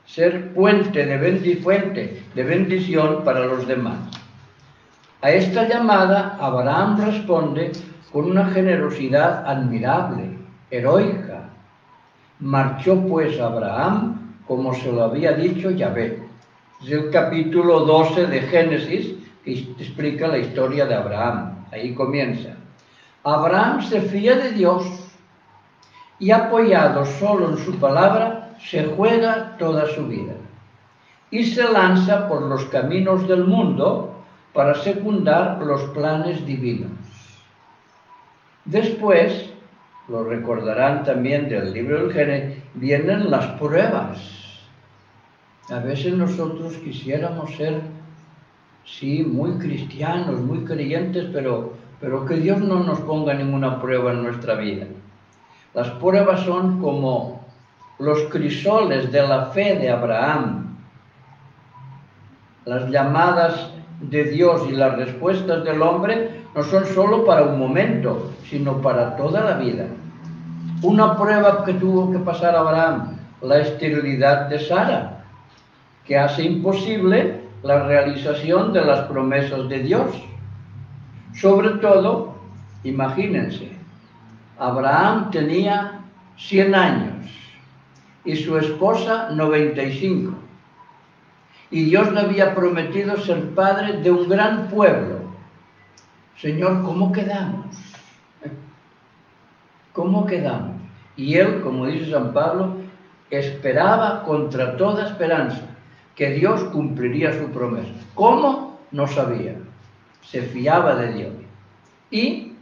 ser 0.06 0.54
puente 0.54 1.04
de, 1.04 2.22
de 2.34 2.42
bendición 2.42 3.22
para 3.22 3.40
los 3.40 3.66
demás. 3.66 3.98
A 5.20 5.30
esta 5.30 5.68
llamada 5.68 6.38
Abraham 6.40 7.04
responde 7.04 7.72
con 8.12 8.30
una 8.30 8.46
generosidad 8.46 9.46
admirable, 9.46 10.38
heroica. 10.70 11.50
Marchó 12.40 13.00
pues 13.06 13.40
Abraham 13.40 14.16
como 14.46 14.75
se 14.75 14.92
lo 14.92 15.04
había 15.04 15.32
dicho 15.32 15.70
Yahvé. 15.70 16.22
Es 16.82 16.90
el 16.90 17.10
capítulo 17.10 17.80
12 17.80 18.26
de 18.26 18.40
Génesis 18.42 19.14
que 19.44 19.52
explica 19.78 20.28
la 20.28 20.38
historia 20.38 20.86
de 20.86 20.94
Abraham. 20.94 21.66
Ahí 21.72 21.94
comienza. 21.94 22.50
Abraham 23.25 23.82
se 23.82 24.00
fía 24.02 24.36
de 24.36 24.52
Dios 24.52 24.84
y 26.18 26.30
apoyado 26.30 27.04
solo 27.04 27.50
en 27.50 27.58
su 27.58 27.76
palabra, 27.78 28.54
se 28.58 28.84
juega 28.84 29.56
toda 29.58 29.86
su 29.88 30.06
vida 30.06 30.34
y 31.30 31.44
se 31.44 31.70
lanza 31.70 32.28
por 32.28 32.42
los 32.42 32.64
caminos 32.66 33.26
del 33.28 33.44
mundo 33.44 34.14
para 34.52 34.75
secundar 34.75 35.60
los 35.62 35.82
planes 35.90 36.46
divinos. 36.46 36.90
Después, 38.66 39.50
lo 40.08 40.25
recordarán 40.25 41.04
también 41.04 41.49
del 41.49 41.73
libro 41.73 42.02
del 42.02 42.12
Génesis, 42.12 42.62
vienen 42.75 43.30
las 43.30 43.46
pruebas. 43.58 44.18
A 45.70 45.78
veces 45.78 46.14
nosotros 46.14 46.75
quisiéramos 46.75 47.54
ser, 47.56 47.80
sí, 48.85 49.25
muy 49.25 49.52
cristianos, 49.58 50.40
muy 50.40 50.64
creyentes, 50.64 51.26
pero, 51.32 51.75
pero 52.00 52.26
que 52.26 52.35
Dios 52.35 52.61
no 52.61 52.82
nos 52.82 53.00
ponga 53.00 53.35
ninguna 53.35 53.80
prueba 53.80 54.12
en 54.12 54.25
nuestra 54.25 54.54
vida. 54.54 54.87
Las 55.73 55.90
pruebas 55.90 56.40
son 56.40 56.80
como 56.80 57.44
los 57.99 58.23
crisoles 58.25 59.12
de 59.12 59.26
la 59.26 59.46
fe 59.46 59.76
de 59.78 59.90
Abraham, 59.90 60.76
las 62.64 62.90
llamadas 62.90 63.70
de 64.00 64.24
Dios 64.24 64.62
y 64.68 64.72
las 64.72 64.96
respuestas 64.96 65.64
del 65.64 65.82
hombre 65.82 66.42
no 66.54 66.62
son 66.62 66.86
solo 66.86 67.24
para 67.24 67.42
un 67.42 67.58
momento, 67.58 68.32
sino 68.48 68.80
para 68.80 69.16
toda 69.16 69.42
la 69.42 69.56
vida. 69.58 69.86
Una 70.82 71.16
prueba 71.16 71.64
que 71.64 71.74
tuvo 71.74 72.12
que 72.12 72.18
pasar 72.18 72.54
Abraham, 72.54 73.16
la 73.42 73.58
esterilidad 73.58 74.48
de 74.48 74.58
Sara, 74.60 75.24
que 76.04 76.18
hace 76.18 76.44
imposible 76.44 77.40
la 77.62 77.84
realización 77.84 78.72
de 78.72 78.84
las 78.84 79.00
promesas 79.08 79.68
de 79.68 79.80
Dios. 79.80 80.14
Sobre 81.34 81.70
todo, 81.80 82.34
imagínense, 82.84 83.70
Abraham 84.58 85.30
tenía 85.30 86.00
100 86.38 86.74
años 86.74 87.26
y 88.24 88.36
su 88.36 88.56
esposa 88.56 89.30
95. 89.32 90.45
Y 91.70 91.85
Dios 91.85 92.12
le 92.12 92.20
había 92.20 92.54
prometido 92.54 93.16
ser 93.16 93.54
padre 93.54 93.99
de 93.99 94.11
un 94.11 94.28
gran 94.28 94.68
pueblo 94.68 95.16
Señor, 96.40 96.82
¿cómo 96.82 97.12
quedamos? 97.12 97.66
¿Cómo 99.92 100.26
quedamos? 100.26 100.76
Y 101.16 101.37
él, 101.37 101.62
como 101.62 101.87
dice 101.87 102.11
San 102.11 102.35
Pablo, 102.35 102.76
esperaba 103.30 104.23
contra 104.23 104.76
toda 104.76 105.06
esperanza 105.06 105.62
que 106.14 106.32
Dios 106.32 106.62
cumpliría 106.64 107.32
su 107.32 107.50
promesa. 107.50 107.92
¿Cómo? 108.14 108.78
No 108.90 109.06
sabía. 109.06 109.56
Se 110.20 110.42
fiaba 110.42 110.94
de 110.96 111.12
Dios. 111.14 111.32
Y 112.11 112.52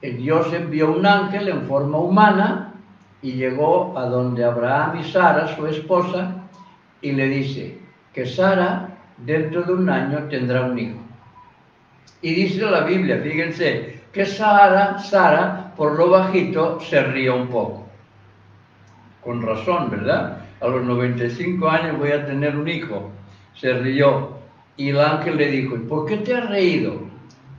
Dios 0.00 0.52
envió 0.52 0.92
un 0.92 1.04
ángel 1.04 1.48
en 1.48 1.62
forma 1.62 1.98
humana 1.98 2.74
y 3.22 3.32
llegó 3.32 3.98
a 3.98 4.06
donde 4.06 4.44
Abraham 4.44 5.00
y 5.00 5.04
Sara, 5.04 5.56
su 5.56 5.66
esposa, 5.66 6.44
y 7.02 7.10
le 7.10 7.26
dice 7.28 7.80
que 8.16 8.24
Sara 8.24 8.88
dentro 9.18 9.62
de 9.62 9.74
un 9.74 9.90
año 9.90 10.26
tendrá 10.30 10.62
un 10.62 10.78
hijo. 10.78 10.98
Y 12.22 12.32
dice 12.32 12.62
la 12.62 12.80
Biblia, 12.80 13.20
fíjense, 13.22 14.00
que 14.10 14.24
Sara, 14.24 14.98
Sara, 14.98 15.74
por 15.76 15.98
lo 15.98 16.08
bajito, 16.08 16.80
se 16.80 17.02
rió 17.02 17.36
un 17.36 17.48
poco. 17.48 17.86
Con 19.22 19.42
razón, 19.42 19.90
¿verdad? 19.90 20.38
A 20.62 20.66
los 20.66 20.82
95 20.84 21.68
años 21.68 21.98
voy 21.98 22.12
a 22.12 22.24
tener 22.24 22.56
un 22.56 22.66
hijo. 22.66 23.10
Se 23.54 23.74
rió. 23.74 24.38
Y 24.78 24.88
el 24.88 25.00
ángel 25.00 25.36
le 25.36 25.50
dijo, 25.50 25.76
¿por 25.86 26.06
qué 26.06 26.16
te 26.16 26.34
has 26.34 26.48
reído? 26.48 27.02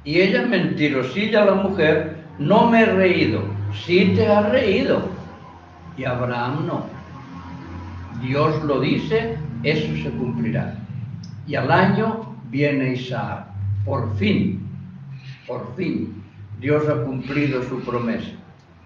Y 0.03 0.21
ella, 0.21 0.41
mentirosilla 0.41 1.45
la 1.45 1.53
mujer, 1.53 2.17
no 2.39 2.71
me 2.71 2.81
he 2.81 2.85
reído. 2.85 3.43
Sí 3.85 4.13
te 4.15 4.27
has 4.27 4.49
reído. 4.49 5.03
Y 5.95 6.05
Abraham 6.05 6.65
no. 6.65 6.85
Dios 8.21 8.63
lo 8.63 8.79
dice, 8.79 9.37
eso 9.69 9.95
se 10.03 10.09
cumplirá. 10.11 10.75
Y 11.47 11.55
al 11.55 11.71
año 11.71 12.35
viene 12.49 12.93
Isaac. 12.93 13.45
Por 13.85 14.15
fin, 14.17 14.67
por 15.47 15.75
fin, 15.75 16.23
Dios 16.59 16.87
ha 16.89 17.03
cumplido 17.03 17.63
su 17.63 17.79
promesa. 17.81 18.31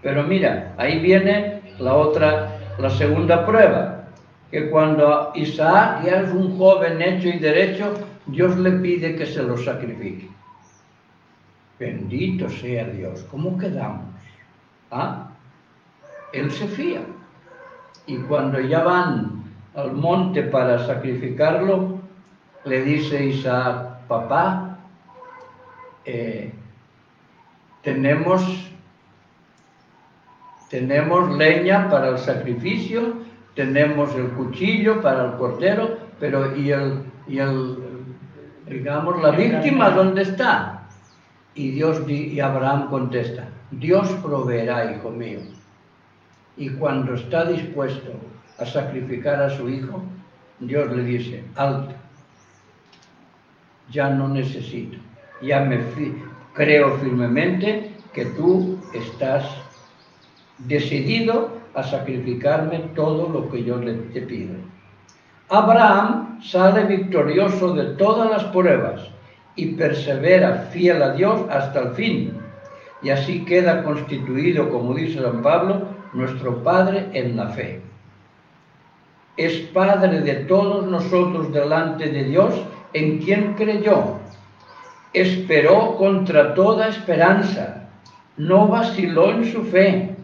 Pero 0.01 0.23
mira, 0.23 0.73
ahí 0.77 0.99
viene 0.99 1.61
la 1.79 1.95
otra, 1.95 2.59
la 2.77 2.89
segunda 2.89 3.45
prueba, 3.45 4.05
que 4.51 4.69
cuando 4.69 5.31
Isaac 5.35 6.03
ya 6.05 6.21
es 6.21 6.31
un 6.31 6.57
joven 6.57 7.01
hecho 7.01 7.29
y 7.29 7.39
derecho, 7.39 7.93
Dios 8.27 8.57
le 8.57 8.71
pide 8.73 9.15
que 9.15 9.25
se 9.25 9.41
lo 9.41 9.57
sacrifique. 9.57 10.29
Bendito 11.79 12.47
sea 12.49 12.85
Dios. 12.85 13.25
¿Cómo 13.31 13.57
quedamos? 13.57 14.05
¿Ah? 14.91 15.31
Él 16.31 16.51
se 16.51 16.67
fía. 16.67 17.01
Y 18.05 18.17
cuando 18.17 18.59
ya 18.59 18.83
van 18.83 19.40
al 19.75 19.93
monte 19.93 20.43
para 20.43 20.85
sacrificarlo, 20.85 21.99
le 22.65 22.81
dice 22.83 23.25
Isaac, 23.25 24.05
papá, 24.07 24.77
eh, 26.05 26.51
tenemos, 27.81 28.43
tenemos 30.69 31.35
leña 31.37 31.89
para 31.89 32.09
el 32.09 32.17
sacrificio, 32.17 33.13
tenemos 33.55 34.13
el 34.15 34.29
cuchillo 34.29 35.01
para 35.01 35.25
el 35.25 35.31
cordero, 35.33 35.97
pero 36.19 36.55
¿y 36.55 36.71
el, 36.71 37.03
y 37.27 37.39
el 37.39 37.77
digamos, 38.67 39.21
la 39.21 39.31
víctima 39.31 39.89
dónde 39.89 40.23
está? 40.23 40.83
Y 41.53 41.71
Dios 41.71 42.01
y 42.07 42.39
Abraham 42.39 42.89
contesta, 42.89 43.49
Dios 43.71 44.09
proveerá, 44.23 44.95
hijo 44.95 45.09
mío. 45.09 45.39
Y 46.55 46.69
cuando 46.69 47.15
está 47.15 47.45
dispuesto 47.45 48.11
a 48.61 48.65
sacrificar 48.65 49.41
a 49.41 49.49
su 49.49 49.67
hijo, 49.67 50.03
Dios 50.59 50.95
le 50.95 51.03
dice, 51.03 51.43
alto, 51.55 51.95
ya 53.89 54.09
no 54.11 54.27
necesito, 54.27 54.97
ya 55.41 55.61
me 55.61 55.79
creo 56.53 56.97
firmemente 56.99 57.91
que 58.13 58.25
tú 58.25 58.77
estás 58.93 59.45
decidido 60.59 61.57
a 61.73 61.83
sacrificarme 61.83 62.79
todo 62.95 63.29
lo 63.29 63.49
que 63.49 63.63
yo 63.63 63.77
le, 63.77 63.93
te 63.93 64.21
pido. 64.21 64.53
Abraham 65.49 66.39
sale 66.43 66.85
victorioso 66.85 67.73
de 67.73 67.95
todas 67.95 68.29
las 68.29 68.43
pruebas 68.45 69.01
y 69.55 69.73
persevera 69.73 70.69
fiel 70.71 71.01
a 71.01 71.13
Dios 71.13 71.41
hasta 71.49 71.79
el 71.79 71.89
fin. 71.93 72.37
Y 73.01 73.09
así 73.09 73.43
queda 73.43 73.83
constituido, 73.83 74.69
como 74.69 74.93
dice 74.93 75.21
San 75.21 75.41
Pablo, 75.41 75.87
nuestro 76.13 76.61
Padre 76.63 77.07
en 77.13 77.35
la 77.35 77.47
fe. 77.49 77.81
Es 79.37 79.53
Padre 79.73 80.21
de 80.21 80.35
todos 80.45 80.85
nosotros 80.87 81.51
delante 81.53 82.09
de 82.09 82.23
Dios 82.25 82.53
en 82.93 83.19
quien 83.19 83.53
creyó 83.53 84.21
esperó 85.13 85.97
contra 85.97 86.53
toda 86.53 86.87
esperanza, 86.87 87.89
no 88.37 88.67
vaciló 88.67 89.31
en 89.31 89.51
su 89.51 89.63
fe, 89.63 90.15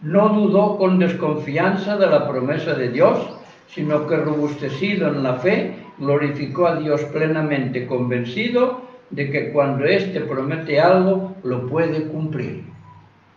no 0.00 0.28
dudó 0.28 0.78
con 0.78 0.98
desconfianza 0.98 1.96
de 1.96 2.06
la 2.06 2.28
promesa 2.28 2.74
de 2.74 2.88
Dios, 2.90 3.18
sino 3.66 4.06
que 4.06 4.16
robustecido 4.16 5.08
en 5.08 5.22
la 5.22 5.34
fe, 5.34 5.74
glorificó 5.98 6.68
a 6.68 6.76
Dios 6.76 7.02
plenamente 7.04 7.86
convencido 7.86 8.82
de 9.10 9.30
que 9.30 9.52
cuando 9.52 9.84
éste 9.84 10.20
promete 10.20 10.80
algo, 10.80 11.34
lo 11.42 11.66
puede 11.66 12.06
cumplir. 12.06 12.64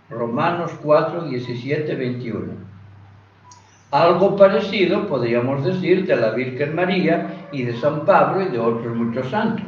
Romanos 0.10 0.72
4, 0.84 1.24
17, 1.24 1.96
21. 1.96 2.71
Algo 3.92 4.38
parecido 4.38 5.06
podríamos 5.08 5.66
decir 5.66 6.06
de 6.08 6.16
la 6.16 6.32
Virgen 6.32 6.76
María 6.76 7.48
y 7.52 7.64
de 7.64 7.76
San 7.78 8.06
Pablo 8.06 8.42
y 8.42 8.46
de 8.46 8.58
otros 8.58 8.96
muchos 8.96 9.30
santos. 9.30 9.66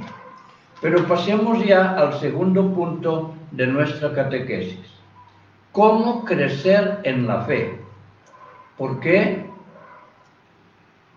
Pero 0.82 1.06
pasemos 1.06 1.64
ya 1.66 1.92
al 1.96 2.18
segundo 2.20 2.74
punto 2.74 3.34
de 3.52 3.68
nuestra 3.68 4.14
catequesis. 4.14 4.80
¿Cómo 5.74 6.24
crecer 6.24 7.00
en 7.04 7.28
la 7.28 7.42
fe? 7.42 7.78
Porque 8.78 9.46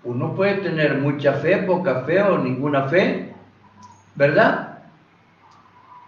uno 0.03 0.35
puede 0.35 0.55
tener 0.55 0.99
mucha 0.99 1.35
fe, 1.35 1.59
poca 1.59 2.01
fe 2.03 2.21
o 2.23 2.39
ninguna 2.39 2.89
fe, 2.89 3.33
¿verdad? 4.17 4.79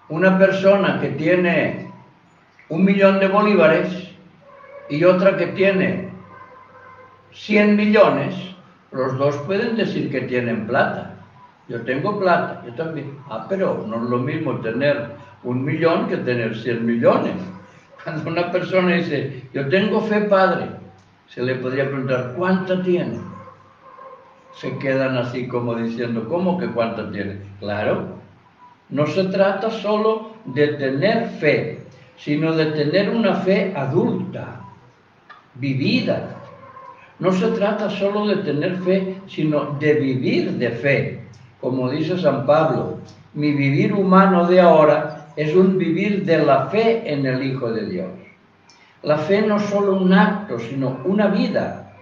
Una 0.09 0.37
persona 0.37 0.99
que 1.01 1.11
tiene 1.11 1.93
un 2.69 2.85
millón 2.85 3.21
de 3.21 3.29
bolívares 3.29 4.09
y 4.89 5.05
otra 5.05 5.37
que 5.37 5.49
tiene 5.49 6.08
100 7.33 7.77
millones, 7.77 8.35
los 8.93 9.19
dos 9.19 9.37
pueden 9.39 9.77
decir 9.77 10.11
que 10.11 10.23
tienen 10.23 10.67
plata. 10.67 11.15
Yo 11.69 11.83
tengo 11.83 12.19
plata, 12.19 12.63
yo 12.67 12.73
también. 12.75 13.19
Ah, 13.29 13.47
pero 13.49 13.85
no 13.87 13.97
es 13.97 14.11
lo 14.11 14.19
mismo 14.19 14.57
tener 14.61 15.11
un 15.45 15.65
millón 15.65 16.09
que 16.09 16.17
tener 16.17 16.57
100 16.57 16.87
millones. 16.87 17.35
Cuando 18.05 18.31
una 18.31 18.51
persona 18.51 18.95
dice, 18.95 19.43
yo 19.53 19.69
tengo 19.69 20.01
fe, 20.01 20.23
padre, 20.23 20.67
se 21.29 21.43
le 21.43 21.57
podría 21.57 21.87
preguntar, 21.87 22.33
¿cuánta 22.37 22.83
tiene? 22.83 23.19
Se 24.55 24.77
quedan 24.79 25.17
así 25.19 25.47
como 25.47 25.75
diciendo, 25.75 26.27
¿cómo 26.29 26.59
que 26.59 26.69
cuánta 26.69 27.11
tiene? 27.11 27.39
Claro, 27.61 28.19
no 28.89 29.07
se 29.07 29.25
trata 29.25 29.71
solo 29.71 30.33
de 30.47 30.69
tener 30.69 31.29
fe, 31.39 31.83
sino 32.17 32.53
de 32.53 32.67
tener 32.67 33.11
una 33.11 33.35
fe 33.35 33.75
adulta, 33.77 34.61
vivida. 35.55 36.38
No 37.19 37.33
se 37.33 37.49
trata 37.49 37.91
solo 37.91 38.27
de 38.27 38.37
tener 38.37 38.77
fe, 38.79 39.17
sino 39.27 39.77
de 39.79 39.95
vivir 39.95 40.53
de 40.53 40.71
fe 40.71 41.29
como 41.61 41.91
dice 41.91 42.19
San 42.19 42.47
Pablo, 42.47 42.99
mi 43.35 43.53
vivir 43.53 43.93
humano 43.93 44.47
de 44.47 44.61
ahora 44.61 45.33
es 45.37 45.55
un 45.55 45.77
vivir 45.77 46.25
de 46.25 46.39
la 46.39 46.67
fe 46.67 47.03
en 47.13 47.27
el 47.27 47.43
Hijo 47.43 47.71
de 47.73 47.87
Dios. 47.87 48.11
La 49.03 49.19
fe 49.19 49.43
no 49.43 49.57
es 49.57 49.65
solo 49.65 49.95
un 49.95 50.13
acto, 50.13 50.59
sino 50.59 50.99
una 51.05 51.29
vida. 51.29 51.93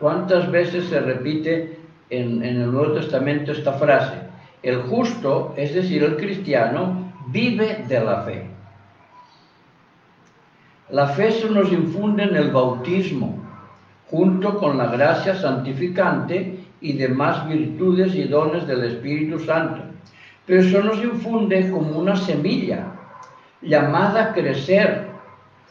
¿Cuántas 0.00 0.50
veces 0.50 0.86
se 0.86 1.00
repite 1.00 1.78
en, 2.10 2.42
el 2.42 2.70
Nuevo 2.70 2.92
Testamento 2.92 3.52
esta 3.52 3.72
frase? 3.72 4.16
El 4.62 4.82
justo, 4.82 5.54
es 5.56 5.74
decir, 5.74 6.02
el 6.02 6.16
cristiano, 6.16 7.12
vive 7.28 7.84
de 7.88 8.00
la 8.00 8.22
fe. 8.22 8.46
La 10.90 11.08
fe 11.08 11.32
se 11.32 11.48
nos 11.48 11.72
infunde 11.72 12.24
en 12.24 12.36
el 12.36 12.50
bautismo, 12.50 13.43
junto 14.14 14.58
con 14.58 14.78
la 14.78 14.86
gracia 14.86 15.34
santificante 15.34 16.60
y 16.80 16.92
demás 16.92 17.48
virtudes 17.48 18.14
y 18.14 18.28
dones 18.28 18.64
del 18.64 18.84
Espíritu 18.84 19.40
Santo. 19.40 19.82
Pero 20.46 20.60
eso 20.60 20.80
nos 20.84 21.02
infunde 21.02 21.68
como 21.68 21.98
una 21.98 22.14
semilla 22.14 22.92
llamada 23.60 24.26
a 24.26 24.32
crecer, 24.32 25.08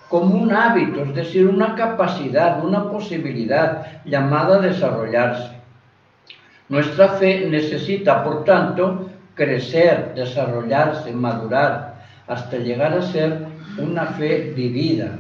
como 0.10 0.36
un 0.36 0.52
hábito, 0.52 1.04
es 1.04 1.16
decir, 1.16 1.48
una 1.48 1.74
capacidad, 1.76 2.62
una 2.66 2.92
posibilidad 2.92 4.04
llamada 4.04 4.58
a 4.58 4.62
desarrollarse. 4.62 5.52
Nuestra 6.68 7.08
fe 7.20 7.48
necesita, 7.50 8.26
por 8.26 8.44
tanto, 8.44 9.10
crecer, 9.36 10.14
desarrollarse, 10.16 11.14
madurar, 11.14 12.04
hasta 12.28 12.58
llegar 12.58 12.92
a 12.92 13.04
ser 13.04 13.46
una 13.78 14.06
fe 14.06 14.52
vivida, 14.54 15.12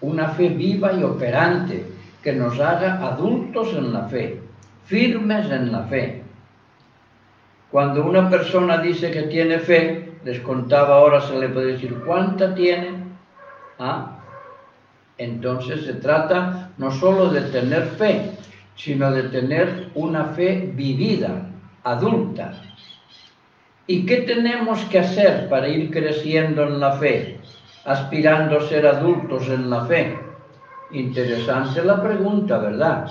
una 0.00 0.28
fe 0.28 0.50
viva 0.50 0.92
y 0.92 1.02
operante, 1.02 1.84
que 2.22 2.32
nos 2.32 2.58
haga 2.60 3.06
adultos 3.06 3.72
en 3.74 3.92
la 3.92 4.08
fe 4.08 4.40
firmes 4.90 5.48
en 5.52 5.70
la 5.70 5.84
fe. 5.84 6.20
Cuando 7.70 8.04
una 8.04 8.28
persona 8.28 8.78
dice 8.78 9.12
que 9.12 9.22
tiene 9.22 9.60
fe, 9.60 10.14
les 10.24 10.40
contaba 10.40 10.96
ahora, 10.96 11.20
se 11.20 11.38
le 11.38 11.48
puede 11.48 11.74
decir, 11.74 11.94
¿cuánta 12.04 12.52
tiene? 12.56 13.04
¿Ah? 13.78 14.18
Entonces 15.16 15.84
se 15.84 15.94
trata 15.94 16.72
no 16.76 16.90
solo 16.90 17.28
de 17.30 17.42
tener 17.52 17.84
fe, 17.90 18.32
sino 18.74 19.12
de 19.12 19.24
tener 19.24 19.90
una 19.94 20.24
fe 20.24 20.72
vivida, 20.74 21.46
adulta. 21.84 22.52
¿Y 23.86 24.04
qué 24.06 24.22
tenemos 24.22 24.84
que 24.86 24.98
hacer 24.98 25.48
para 25.48 25.68
ir 25.68 25.92
creciendo 25.92 26.64
en 26.64 26.80
la 26.80 26.92
fe, 26.92 27.38
aspirando 27.84 28.58
a 28.58 28.68
ser 28.68 28.88
adultos 28.88 29.48
en 29.48 29.70
la 29.70 29.84
fe? 29.84 30.29
Interesante 30.92 31.84
la 31.84 32.02
pregunta, 32.02 32.58
¿verdad? 32.58 33.08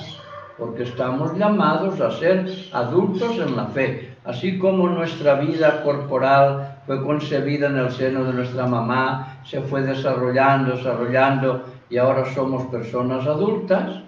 porque 0.60 0.84
estamos 0.84 1.38
llamados 1.38 2.02
a 2.02 2.12
ser 2.12 2.46
adultos 2.74 3.38
en 3.38 3.56
la 3.56 3.66
fe, 3.68 4.10
Así 4.26 4.60
como 4.60 4.90
nuestra 4.90 5.36
vida 5.36 5.82
corporal 5.82 6.82
fue 6.86 7.02
concebida 7.02 7.68
en 7.68 7.78
el 7.78 7.90
seno 7.90 8.26
de 8.26 8.34
nuestra 8.34 8.68
mamá, 8.68 9.40
se 9.44 9.62
fue 9.62 9.82
desarrollando, 9.82 10.76
desarrollando 10.76 11.64
y 11.90 11.98
ahora 11.98 12.26
somos 12.36 12.68
personas 12.68 13.26
adultas, 13.26 14.02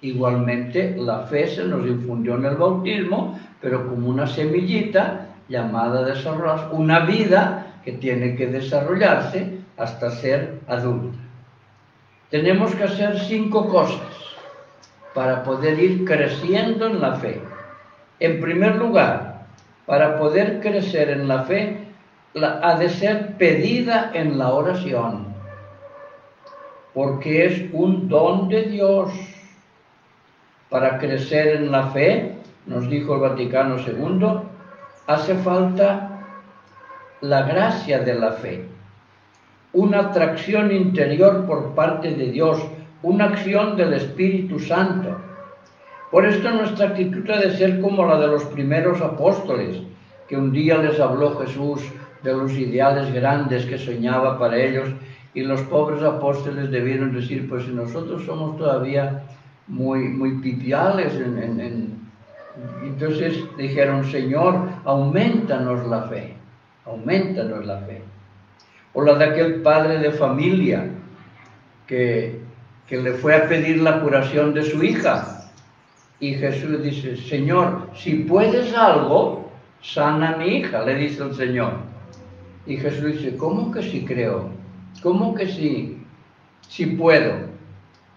igualmente 0.00 0.96
la 0.96 1.24
fe 1.26 1.48
se 1.48 1.64
nos 1.64 1.84
infundió 1.84 2.36
en 2.36 2.44
el 2.46 2.56
bautismo, 2.56 3.38
pero 3.60 3.86
como 3.86 4.08
una 4.08 4.26
semillita 4.26 5.26
llamada 5.48 6.04
desarrollar, 6.04 6.70
una 6.72 7.00
vida 7.00 7.66
que 7.84 7.92
tiene 7.92 8.36
que 8.36 8.46
desarrollarse 8.46 9.58
hasta 9.76 10.10
ser 10.10 10.60
adulta. 10.68 11.18
Tenemos 12.30 12.74
que 12.74 12.84
hacer 12.84 13.18
cinco 13.20 13.68
cosas 13.68 14.00
para 15.14 15.42
poder 15.42 15.78
ir 15.78 16.04
creciendo 16.04 16.86
en 16.86 17.00
la 17.00 17.14
fe. 17.14 17.40
En 18.20 18.40
primer 18.40 18.76
lugar, 18.76 19.46
para 19.86 20.16
poder 20.18 20.60
crecer 20.60 21.10
en 21.10 21.26
la 21.26 21.42
fe, 21.42 21.78
ha 22.40 22.76
de 22.76 22.88
ser 22.88 23.36
pedida 23.36 24.12
en 24.14 24.38
la 24.38 24.52
oración, 24.52 25.34
porque 26.94 27.46
es 27.46 27.72
un 27.72 28.08
don 28.08 28.48
de 28.48 28.62
Dios. 28.64 29.10
Para 30.68 30.98
crecer 30.98 31.56
en 31.56 31.72
la 31.72 31.88
fe, 31.88 32.36
nos 32.66 32.88
dijo 32.88 33.14
el 33.14 33.20
Vaticano 33.20 33.76
II, 33.78 34.48
hace 35.08 35.34
falta 35.36 36.10
la 37.20 37.42
gracia 37.42 37.98
de 37.98 38.14
la 38.14 38.32
fe, 38.32 38.68
una 39.72 40.00
atracción 40.00 40.72
interior 40.72 41.46
por 41.46 41.74
parte 41.74 42.14
de 42.14 42.30
Dios, 42.30 42.58
una 43.02 43.26
acción 43.26 43.76
del 43.76 43.92
Espíritu 43.94 44.58
Santo. 44.58 45.16
Por 46.10 46.26
esto 46.26 46.50
nuestra 46.50 46.88
actitud 46.88 47.28
ha 47.30 47.38
de 47.38 47.56
ser 47.56 47.80
como 47.80 48.04
la 48.04 48.18
de 48.18 48.26
los 48.26 48.44
primeros 48.46 49.00
apóstoles, 49.00 49.80
que 50.28 50.36
un 50.36 50.52
día 50.52 50.78
les 50.78 50.98
habló 50.98 51.38
Jesús 51.38 51.82
de 52.22 52.32
los 52.32 52.52
ideales 52.52 53.12
grandes 53.12 53.64
que 53.64 53.78
soñaba 53.78 54.38
para 54.38 54.56
ellos 54.56 54.88
y 55.34 55.42
los 55.42 55.60
pobres 55.62 56.02
apóstoles 56.02 56.70
debieron 56.70 57.14
decir, 57.14 57.48
pues 57.48 57.64
si 57.64 57.70
nosotros 57.70 58.24
somos 58.24 58.56
todavía 58.56 59.22
muy, 59.68 60.08
muy 60.08 60.38
pipiales 60.38 61.12
Entonces 62.82 63.44
dijeron, 63.56 64.04
Señor, 64.04 64.68
aumentanos 64.84 65.86
la 65.86 66.02
fe, 66.02 66.34
aumentanos 66.84 67.64
la 67.64 67.78
fe. 67.78 68.02
O 68.92 69.02
la 69.02 69.14
de 69.14 69.24
aquel 69.24 69.62
padre 69.62 69.98
de 69.98 70.10
familia 70.10 70.88
que, 71.86 72.40
que 72.86 72.96
le 72.96 73.12
fue 73.14 73.34
a 73.34 73.48
pedir 73.48 73.82
la 73.82 74.00
curación 74.00 74.52
de 74.54 74.62
su 74.62 74.82
hija. 74.82 75.48
Y 76.18 76.34
Jesús 76.34 76.82
dice, 76.82 77.16
Señor, 77.16 77.90
si 77.94 78.14
puedes 78.24 78.74
algo, 78.74 79.50
sana 79.80 80.34
a 80.34 80.36
mi 80.36 80.58
hija, 80.58 80.82
le 80.84 80.94
dice 80.96 81.22
el 81.22 81.34
Señor. 81.34 81.74
Y 82.66 82.76
Jesús 82.76 83.18
dice, 83.18 83.36
¿cómo 83.36 83.72
que 83.72 83.82
sí 83.82 84.04
creo? 84.04 84.50
¿Cómo 85.02 85.34
que 85.34 85.46
sí? 85.46 85.98
Si 86.68 86.86
puedo. 86.86 87.48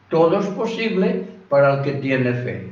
Todo 0.09 0.39
es 0.39 0.47
posible 0.47 1.25
para 1.49 1.75
el 1.75 1.81
que 1.83 1.93
tiene 1.93 2.33
fe. 2.33 2.69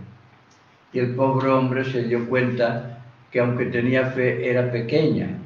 Y 0.93 0.99
el 0.99 1.15
pobre 1.15 1.49
hombre 1.49 1.85
se 1.85 2.03
dio 2.03 2.27
cuenta 2.27 2.99
que 3.31 3.39
aunque 3.39 3.65
tenía 3.65 4.07
fe 4.07 4.49
era 4.49 4.71
pequeña 4.71 5.40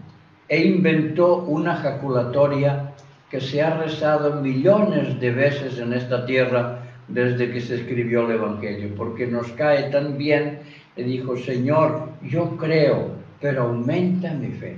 e 0.48 0.66
inventó 0.66 1.38
una 1.38 1.76
jaculatoria 1.76 2.94
que 3.30 3.42
se 3.42 3.62
ha 3.62 3.78
rezado 3.78 4.42
millones 4.42 5.20
de 5.20 5.32
veces 5.32 5.80
en 5.80 5.94
esta 5.94 6.26
tierra 6.26 6.80
desde 7.08 7.52
que 7.52 7.62
se 7.62 7.76
escribió 7.76 8.26
el 8.26 8.36
Evangelio, 8.36 8.94
porque 8.96 9.28
nos 9.28 9.52
cae 9.54 9.90
tan 9.92 10.18
bien, 10.18 10.60
y 10.96 11.04
dijo, 11.04 11.36
Señor, 11.38 12.10
yo 12.24 12.56
creo, 12.58 13.12
pero 13.42 13.64
aumenta 13.64 14.34
mi 14.34 14.48
fe. 14.48 14.78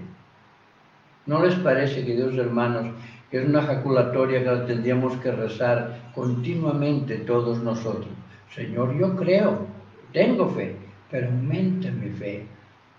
¿No 1.25 1.45
les 1.45 1.55
parece, 1.55 2.05
queridos 2.05 2.37
hermanos, 2.37 2.87
que 3.29 3.41
es 3.41 3.47
una 3.47 3.61
jaculatoria 3.61 4.39
que 4.39 4.45
la 4.45 4.65
tendríamos 4.65 5.15
que 5.17 5.31
rezar 5.31 6.11
continuamente 6.15 7.17
todos 7.17 7.61
nosotros? 7.61 8.07
Señor, 8.55 8.97
yo 8.97 9.15
creo, 9.15 9.67
tengo 10.13 10.49
fe, 10.49 10.75
pero 11.11 11.27
aumenta 11.27 11.91
mi 11.91 12.09
fe, 12.09 12.45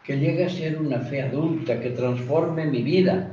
que 0.09 0.19
llegue 0.19 0.47
a 0.47 0.49
ser 0.49 0.81
una 0.81 1.01
fe 1.01 1.21
adulta, 1.21 1.79
que 1.81 1.91
transforme 1.91 2.65
mi 2.65 2.83
vida. 2.83 3.29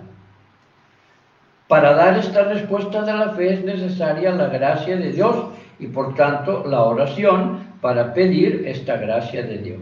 Para 1.70 1.94
dar 1.94 2.20
esta 2.20 2.44
respuesta 2.44 3.02
de 3.04 3.14
la 3.14 3.30
fe 3.30 3.54
es 3.54 3.64
necesaria 3.64 4.32
la 4.34 4.50
gracia 4.50 4.98
de 4.98 5.14
Dios 5.14 5.48
y 5.80 5.88
por 5.88 6.16
tanto 6.16 6.66
la 6.68 6.84
oración 6.84 7.60
para 7.80 8.14
pedir 8.14 8.66
esta 8.68 8.98
gracia 8.98 9.44
de 9.44 9.58
Dios. 9.60 9.80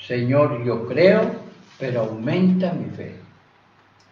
Señor, 0.00 0.64
yo 0.64 0.86
creo, 0.86 1.32
pero 1.78 2.00
aumenta 2.00 2.72
mi 2.72 2.86
fe 2.86 3.28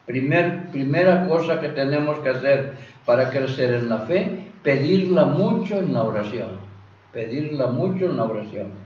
primera 0.07 1.27
cosa 1.27 1.61
que 1.61 1.71
tenemos 1.71 2.19
que 2.21 2.31
hacer 2.31 2.75
para 3.05 3.31
crecer 3.31 3.75
en 3.75 3.89
la 3.89 3.99
fe, 4.01 4.51
pedirla 4.63 5.25
mucho 5.25 5.79
en 5.79 5.93
la 5.93 6.05
oración. 6.05 6.67
Pedirla 7.13 7.69
mucho 7.69 8.07
en 8.07 8.17
la 8.17 8.25
oración. 8.25 8.86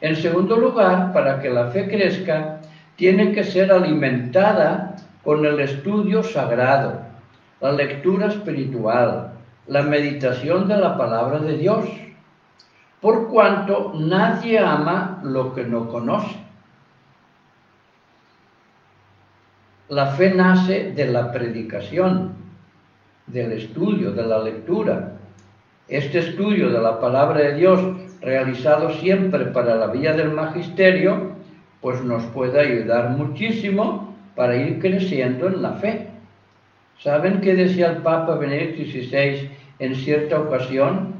En 0.00 0.16
segundo 0.16 0.56
lugar, 0.56 1.12
para 1.12 1.40
que 1.40 1.50
la 1.50 1.66
fe 1.68 1.88
crezca, 1.88 2.60
tiene 2.96 3.32
que 3.32 3.44
ser 3.44 3.70
alimentada 3.72 4.96
con 5.22 5.44
el 5.44 5.60
estudio 5.60 6.22
sagrado, 6.22 7.00
la 7.60 7.72
lectura 7.72 8.28
espiritual, 8.28 9.32
la 9.66 9.82
meditación 9.82 10.68
de 10.68 10.76
la 10.78 10.96
palabra 10.96 11.38
de 11.38 11.58
Dios, 11.58 11.84
por 13.00 13.28
cuanto 13.28 13.92
nadie 13.94 14.58
ama 14.58 15.20
lo 15.22 15.54
que 15.54 15.64
no 15.64 15.88
conoce. 15.88 16.36
La 19.88 20.06
fe 20.06 20.32
nace 20.34 20.92
de 20.92 21.06
la 21.06 21.32
predicación, 21.32 22.34
del 23.26 23.52
estudio, 23.52 24.12
de 24.12 24.22
la 24.22 24.38
lectura. 24.38 25.12
Este 25.88 26.18
estudio 26.18 26.70
de 26.70 26.80
la 26.80 27.00
palabra 27.00 27.40
de 27.40 27.54
Dios, 27.54 27.80
realizado 28.20 28.90
siempre 28.94 29.46
para 29.46 29.76
la 29.76 29.88
vía 29.88 30.12
del 30.12 30.32
magisterio, 30.32 31.32
pues 31.80 32.02
nos 32.02 32.24
puede 32.26 32.60
ayudar 32.60 33.10
muchísimo 33.10 34.14
para 34.34 34.56
ir 34.56 34.78
creciendo 34.78 35.48
en 35.48 35.62
la 35.62 35.72
fe. 35.74 36.08
¿Saben 36.98 37.40
qué 37.40 37.54
decía 37.54 37.90
el 37.92 37.98
Papa 37.98 38.36
Benedicto 38.36 38.82
XVI 38.82 39.50
en 39.78 39.94
cierta 39.94 40.38
ocasión? 40.38 41.14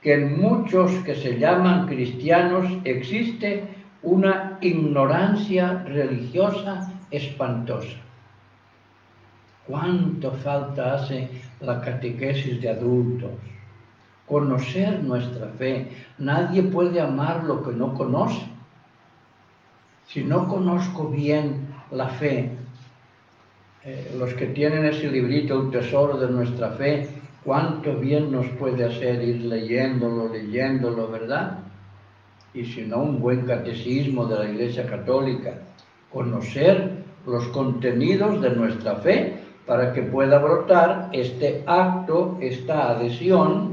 Que 0.00 0.14
en 0.14 0.40
muchos 0.40 0.90
que 1.04 1.14
se 1.14 1.38
llaman 1.38 1.86
cristianos 1.86 2.66
existe 2.84 3.64
una 4.02 4.58
ignorancia 4.60 5.84
religiosa 5.86 6.92
espantosa. 7.12 7.98
¿Cuánto 9.66 10.32
falta 10.32 10.94
hace 10.94 11.28
la 11.60 11.80
catequesis 11.80 12.60
de 12.60 12.70
adultos? 12.70 13.30
Conocer 14.32 15.04
nuestra 15.04 15.48
fe. 15.58 15.88
Nadie 16.16 16.62
puede 16.62 17.02
amar 17.02 17.44
lo 17.44 17.62
que 17.62 17.72
no 17.72 17.92
conoce. 17.92 18.40
Si 20.06 20.24
no 20.24 20.48
conozco 20.48 21.08
bien 21.08 21.66
la 21.90 22.08
fe, 22.08 22.50
eh, 23.84 24.16
los 24.18 24.32
que 24.32 24.46
tienen 24.46 24.86
ese 24.86 25.10
librito, 25.10 25.60
el 25.60 25.70
tesoro 25.70 26.16
de 26.16 26.30
nuestra 26.30 26.70
fe, 26.70 27.10
cuánto 27.44 27.94
bien 27.96 28.32
nos 28.32 28.46
puede 28.58 28.86
hacer 28.86 29.22
ir 29.22 29.42
leyéndolo, 29.42 30.32
leyéndolo, 30.32 31.08
¿verdad? 31.08 31.58
Y 32.54 32.64
si 32.64 32.86
no, 32.86 33.02
un 33.02 33.20
buen 33.20 33.44
catecismo 33.44 34.24
de 34.24 34.38
la 34.38 34.48
Iglesia 34.48 34.86
Católica, 34.86 35.58
conocer 36.10 37.04
los 37.26 37.48
contenidos 37.48 38.40
de 38.40 38.48
nuestra 38.56 38.96
fe 38.96 39.42
para 39.66 39.92
que 39.92 40.00
pueda 40.00 40.38
brotar 40.38 41.10
este 41.12 41.64
acto, 41.66 42.38
esta 42.40 42.92
adhesión. 42.92 43.71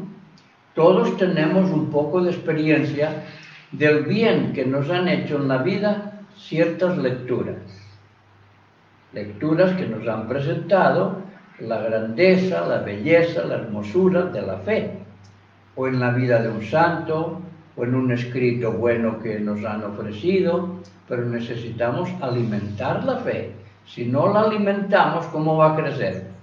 Todos 0.79 1.17
tenemos 1.17 1.69
un 1.71 1.89
poco 1.89 2.21
de 2.21 2.31
experiencia 2.31 3.25
del 3.73 4.05
bien 4.05 4.53
que 4.53 4.65
nos 4.65 4.89
han 4.89 5.09
hecho 5.09 5.35
en 5.35 5.49
la 5.49 5.57
vida 5.57 6.21
ciertas 6.37 6.97
lecturas. 6.97 7.57
Lecturas 9.11 9.73
que 9.73 9.87
nos 9.87 10.07
han 10.07 10.29
presentado 10.29 11.17
la 11.59 11.81
grandeza, 11.81 12.65
la 12.65 12.77
belleza, 12.77 13.43
la 13.43 13.55
hermosura 13.55 14.27
de 14.27 14.41
la 14.41 14.55
fe, 14.59 14.91
o 15.75 15.85
en 15.85 15.99
la 15.99 16.11
vida 16.11 16.41
de 16.41 16.47
un 16.47 16.63
santo, 16.63 17.41
o 17.75 17.83
en 17.83 17.93
un 17.93 18.13
escrito 18.13 18.71
bueno 18.71 19.19
que 19.19 19.37
nos 19.37 19.65
han 19.65 19.83
ofrecido, 19.83 20.79
pero 21.09 21.25
necesitamos 21.25 22.09
alimentar 22.21 23.03
la 23.03 23.17
fe 23.17 23.51
si 23.85 24.05
no 24.05 24.31
la 24.31 24.43
alimentamos, 24.43 25.25
¿cómo 25.25 25.57
va 25.57 25.73
a 25.73 25.75
crecer? 25.75 26.38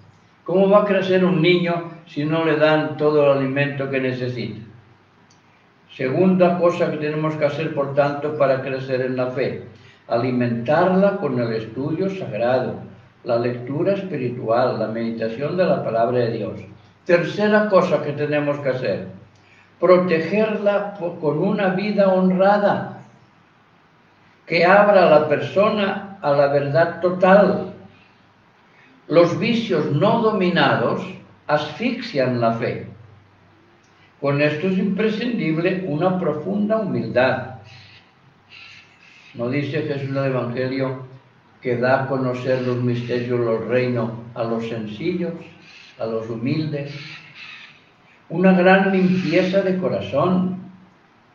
¿Cómo 0.46 0.70
va 0.70 0.82
a 0.82 0.84
crecer 0.84 1.24
un 1.24 1.42
niño 1.42 1.90
si 2.06 2.24
no 2.24 2.44
le 2.44 2.56
dan 2.56 2.96
todo 2.96 3.24
el 3.24 3.38
alimento 3.38 3.90
que 3.90 4.00
necesita? 4.00 4.60
Segunda 5.96 6.56
cosa 6.58 6.88
que 6.90 6.98
tenemos 6.98 7.34
que 7.34 7.46
hacer, 7.46 7.74
por 7.74 7.94
tanto, 7.94 8.38
para 8.38 8.62
crecer 8.62 9.00
en 9.00 9.16
la 9.16 9.26
fe, 9.26 9.64
alimentarla 10.06 11.16
con 11.16 11.40
el 11.40 11.52
estudio 11.52 12.08
sagrado, 12.10 12.74
la 13.24 13.38
lectura 13.38 13.94
espiritual, 13.94 14.78
la 14.78 14.86
meditación 14.86 15.56
de 15.56 15.64
la 15.64 15.82
palabra 15.82 16.18
de 16.18 16.30
Dios. 16.30 16.60
Tercera 17.04 17.68
cosa 17.68 18.02
que 18.04 18.12
tenemos 18.12 18.58
que 18.60 18.68
hacer, 18.68 19.08
protegerla 19.80 20.94
con 21.20 21.38
una 21.38 21.70
vida 21.70 22.08
honrada, 22.08 22.98
que 24.46 24.64
abra 24.64 25.08
a 25.08 25.10
la 25.10 25.28
persona 25.28 26.18
a 26.22 26.30
la 26.30 26.46
verdad 26.48 27.00
total. 27.00 27.72
Los 29.08 29.38
vicios 29.38 29.92
no 29.92 30.20
dominados 30.20 31.00
asfixian 31.46 32.40
la 32.40 32.54
fe. 32.54 32.88
Con 34.20 34.42
esto 34.42 34.66
es 34.66 34.78
imprescindible 34.78 35.84
una 35.86 36.18
profunda 36.18 36.78
humildad. 36.78 37.56
¿No 39.34 39.48
dice 39.48 39.82
Jesús 39.82 40.08
en 40.08 40.16
el 40.16 40.24
Evangelio 40.24 41.06
que 41.62 41.76
da 41.76 42.02
a 42.02 42.06
conocer 42.08 42.62
los 42.62 42.82
misterios 42.82 43.38
del 43.38 43.68
reino 43.68 44.24
a 44.34 44.42
los 44.42 44.68
sencillos, 44.68 45.34
a 46.00 46.06
los 46.06 46.28
humildes? 46.28 46.92
Una 48.28 48.54
gran 48.54 48.90
limpieza 48.90 49.62
de 49.62 49.78
corazón. 49.78 50.56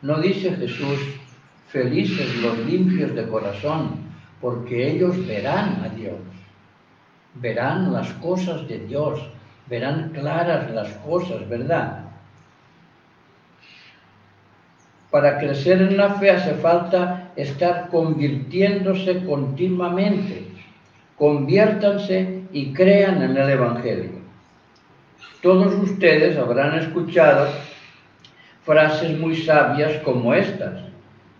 ¿No 0.02 0.20
dice 0.20 0.54
Jesús, 0.56 0.98
felices 1.68 2.36
los 2.42 2.58
limpios 2.66 3.14
de 3.14 3.26
corazón, 3.28 3.92
porque 4.42 4.90
ellos 4.90 5.26
verán 5.26 5.80
a 5.84 5.88
Dios? 5.88 6.31
Verán 7.34 7.92
las 7.92 8.08
cosas 8.14 8.68
de 8.68 8.78
Dios, 8.80 9.20
verán 9.68 10.10
claras 10.10 10.70
las 10.70 10.88
cosas, 10.98 11.48
¿verdad? 11.48 12.04
Para 15.10 15.38
crecer 15.38 15.80
en 15.82 15.96
la 15.96 16.14
fe 16.14 16.30
hace 16.30 16.54
falta 16.54 17.32
estar 17.36 17.88
convirtiéndose 17.88 19.24
continuamente. 19.24 20.46
Conviértanse 21.18 22.44
y 22.52 22.72
crean 22.72 23.22
en 23.22 23.36
el 23.36 23.50
Evangelio. 23.50 24.22
Todos 25.42 25.74
ustedes 25.74 26.38
habrán 26.38 26.78
escuchado 26.78 27.48
frases 28.64 29.18
muy 29.18 29.36
sabias 29.36 30.02
como 30.02 30.32
estas. 30.34 30.80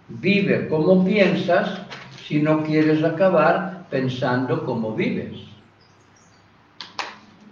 Vive 0.08 0.68
como 0.68 1.04
piensas 1.04 1.80
si 2.26 2.42
no 2.42 2.62
quieres 2.64 3.02
acabar 3.02 3.86
pensando 3.90 4.64
como 4.64 4.94
vives. 4.94 5.51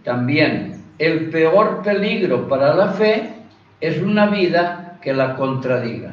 También, 0.05 0.83
el 0.99 1.31
peor 1.31 1.83
peligro 1.83 2.49
para 2.49 2.75
la 2.75 2.89
fe 2.89 3.35
es 3.81 4.01
una 4.03 4.27
vida 4.27 4.99
que 5.01 5.13
la 5.13 5.37
contradiga. 5.37 6.13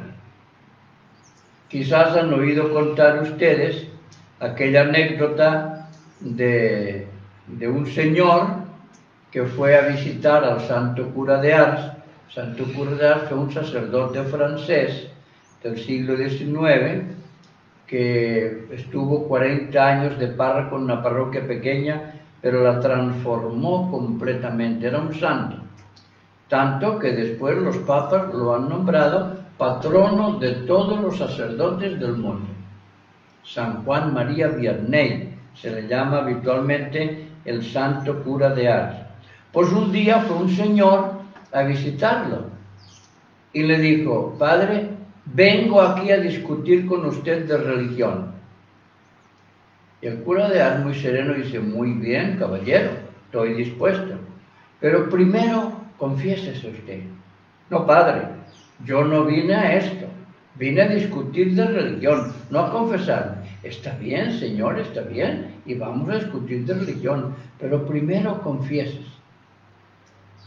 Quizás 1.68 2.16
han 2.16 2.34
oído 2.34 2.72
contar 2.74 3.22
ustedes 3.22 3.88
aquella 4.40 4.82
anécdota 4.82 5.90
de, 6.20 7.08
de 7.48 7.68
un 7.68 7.86
señor 7.88 8.48
que 9.32 9.44
fue 9.44 9.76
a 9.76 9.88
visitar 9.88 10.44
al 10.44 10.62
santo 10.62 11.10
cura 11.14 11.40
de 11.42 11.54
Ars. 11.54 11.92
Santo 12.30 12.64
cura 12.74 12.92
de 12.92 13.08
Ars 13.08 13.24
fue 13.28 13.38
un 13.38 13.52
sacerdote 13.52 14.24
francés 14.24 15.08
del 15.64 15.78
siglo 15.78 16.16
XIX 16.16 17.18
que 17.86 18.68
estuvo 18.72 19.28
40 19.28 19.88
años 19.88 20.20
de 20.20 20.28
párroco 20.28 20.76
en 20.76 20.84
una 20.84 21.02
parroquia 21.02 21.48
pequeña, 21.48 22.17
pero 22.42 22.64
la 22.64 22.80
transformó 22.80 23.90
completamente. 23.92 24.88
Era 24.88 25.00
un 25.00 25.14
santo. 25.14 25.58
Tanto 26.48 26.98
que 26.98 27.12
después 27.12 27.58
los 27.58 27.78
papas 27.78 28.34
lo 28.34 28.56
han 28.56 28.70
nombrado 28.70 29.36
patrono 29.58 30.40
de 30.40 30.52
todos 30.66 31.02
los 31.02 31.18
sacerdotes 31.18 32.00
del 32.00 32.14
mundo. 32.14 32.48
San 33.44 33.84
Juan 33.84 34.14
María 34.14 34.50
Vianney 34.50 35.36
se 35.56 35.72
le 35.72 35.88
llama 35.88 36.20
habitualmente 36.20 37.28
el 37.44 37.64
santo 37.64 38.24
cura 38.24 38.50
de 38.50 38.70
Ars. 38.70 38.98
Pues 39.52 39.72
un 39.72 39.92
día 39.92 40.22
fue 40.22 40.38
un 40.38 40.50
señor 40.50 41.12
a 41.52 41.64
visitarlo 41.64 42.46
y 43.54 43.64
le 43.64 43.80
dijo, 43.80 44.36
padre, 44.38 44.90
vengo 45.26 45.82
aquí 45.82 46.12
a 46.12 46.20
discutir 46.20 46.86
con 46.86 47.06
usted 47.06 47.48
de 47.48 47.58
religión. 47.58 48.37
Y 50.02 50.08
el 50.08 50.24
cura 50.24 50.50
de 50.50 50.62
Ars 50.62 50.84
muy 50.84 50.94
sereno 50.94 51.34
dice, 51.34 51.60
muy 51.60 51.92
bien, 51.94 52.38
caballero, 52.38 52.92
estoy 53.26 53.54
dispuesto. 53.54 54.16
Pero 54.80 55.10
primero 55.10 55.74
confiésese 55.98 56.70
usted. 56.70 57.02
No, 57.70 57.86
padre, 57.86 58.28
yo 58.86 59.04
no 59.04 59.26
vine 59.26 59.56
a 59.56 59.76
esto, 59.76 60.06
vine 60.56 60.82
a 60.84 60.88
discutir 60.88 61.56
de 61.56 61.66
religión, 61.66 62.32
no 62.52 62.60
a 62.60 62.72
confesar. 62.72 63.44
Está 63.64 63.96
bien, 63.98 64.32
señor, 64.40 64.80
está 64.80 65.02
bien, 65.02 65.56
y 65.66 65.74
vamos 65.74 66.10
a 66.10 66.20
discutir 66.20 66.66
de 66.66 66.76
religión, 66.76 67.36
pero 67.60 67.86
primero 67.86 68.40
confieses. 68.42 69.06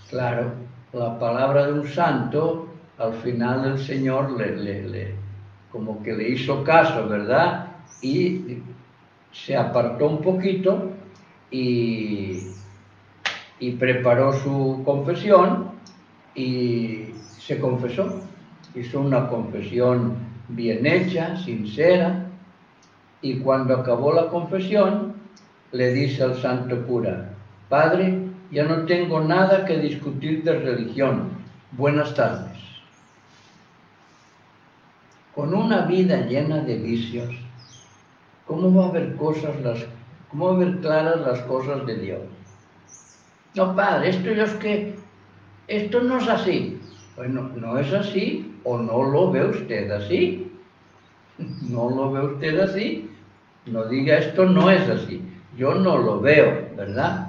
Claro, 0.08 0.52
la 0.92 1.18
palabra 1.18 1.66
de 1.66 1.72
un 1.72 1.86
santo, 1.86 2.68
al 2.98 3.14
final 3.14 3.72
el 3.72 3.78
Señor 3.78 4.32
le, 4.32 4.56
le, 4.56 5.14
como 5.70 6.02
que 6.02 6.12
le 6.12 6.30
hizo 6.30 6.64
caso, 6.64 7.08
¿verdad? 7.08 7.68
Y 8.02 8.62
se 9.44 9.57
apartó 9.57 10.07
un 10.07 10.20
poquito 10.20 10.90
y, 11.50 12.38
y 13.59 13.70
preparó 13.72 14.33
su 14.33 14.83
confesión 14.85 15.70
y 16.35 17.07
se 17.38 17.59
confesó. 17.59 18.22
Hizo 18.74 19.00
una 19.00 19.29
confesión 19.29 20.16
bien 20.48 20.87
hecha, 20.87 21.37
sincera, 21.37 22.26
y 23.22 23.38
cuando 23.38 23.74
acabó 23.74 24.12
la 24.12 24.29
confesión, 24.29 25.14
le 25.72 25.92
dice 25.92 26.22
al 26.22 26.37
santo 26.37 26.87
cura, 26.87 27.31
Padre, 27.68 28.18
ya 28.50 28.64
no 28.64 28.85
tengo 28.85 29.20
nada 29.20 29.64
que 29.64 29.79
discutir 29.79 30.42
de 30.42 30.59
religión. 30.59 31.31
Buenas 31.72 32.14
tardes. 32.14 32.59
Con 35.35 35.55
una 35.55 35.83
vida 35.83 36.26
llena 36.26 36.59
de 36.59 36.76
vicios, 36.76 37.35
¿cómo 38.50 38.74
va 38.74 38.86
a 38.86 38.88
haber 38.88 39.14
cosas 39.14 39.54
cómo 40.28 40.46
va 40.46 40.50
a 40.50 40.54
haber 40.56 40.80
claras 40.80 41.20
las 41.20 41.40
cosas 41.42 41.86
de 41.86 41.94
Dios? 41.94 42.20
No, 43.54 43.76
padre, 43.76 44.10
esto 44.10 44.30
es 44.30 44.52
que, 44.54 44.94
esto 45.68 46.00
no 46.00 46.18
es 46.18 46.28
así. 46.28 46.80
Bueno, 47.16 47.48
no 47.54 47.78
es 47.78 47.92
así 47.92 48.58
o 48.64 48.76
no 48.76 49.04
lo 49.04 49.30
ve 49.30 49.46
usted 49.46 49.90
así. 49.92 50.46
No 51.70 51.88
lo 51.88 52.10
ve 52.10 52.20
usted 52.34 52.58
así. 52.58 53.08
No 53.66 53.84
diga 53.86 54.18
esto 54.18 54.44
no 54.44 54.68
es 54.70 54.86
así. 54.90 55.22
Yo 55.56 55.74
no 55.74 55.96
lo 55.96 56.20
veo, 56.20 56.68
¿verdad? 56.76 57.28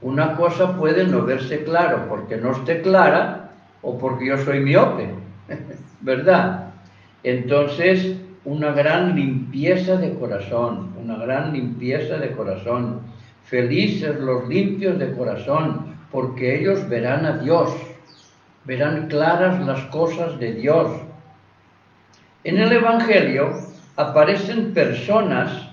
Una 0.00 0.34
cosa 0.36 0.78
puede 0.78 1.04
no 1.06 1.24
verse 1.24 1.64
claro 1.64 2.06
porque 2.08 2.36
no 2.36 2.52
esté 2.52 2.80
clara 2.80 3.50
o 3.82 3.98
porque 3.98 4.26
yo 4.26 4.38
soy 4.38 4.60
miope, 4.60 5.10
¿verdad? 6.00 6.72
Entonces, 7.22 8.16
una 8.44 8.72
gran 8.72 9.14
limpieza 9.14 9.96
de 9.96 10.14
corazón, 10.14 10.94
una 11.02 11.16
gran 11.16 11.52
limpieza 11.52 12.16
de 12.16 12.32
corazón. 12.32 13.00
Felices 13.44 14.18
los 14.18 14.48
limpios 14.48 14.98
de 14.98 15.12
corazón, 15.12 15.96
porque 16.10 16.60
ellos 16.60 16.88
verán 16.88 17.26
a 17.26 17.38
Dios, 17.38 17.70
verán 18.64 19.08
claras 19.08 19.64
las 19.66 19.80
cosas 19.86 20.38
de 20.38 20.54
Dios. 20.54 20.90
En 22.44 22.58
el 22.58 22.72
Evangelio 22.72 23.50
aparecen 23.96 24.72
personas 24.72 25.68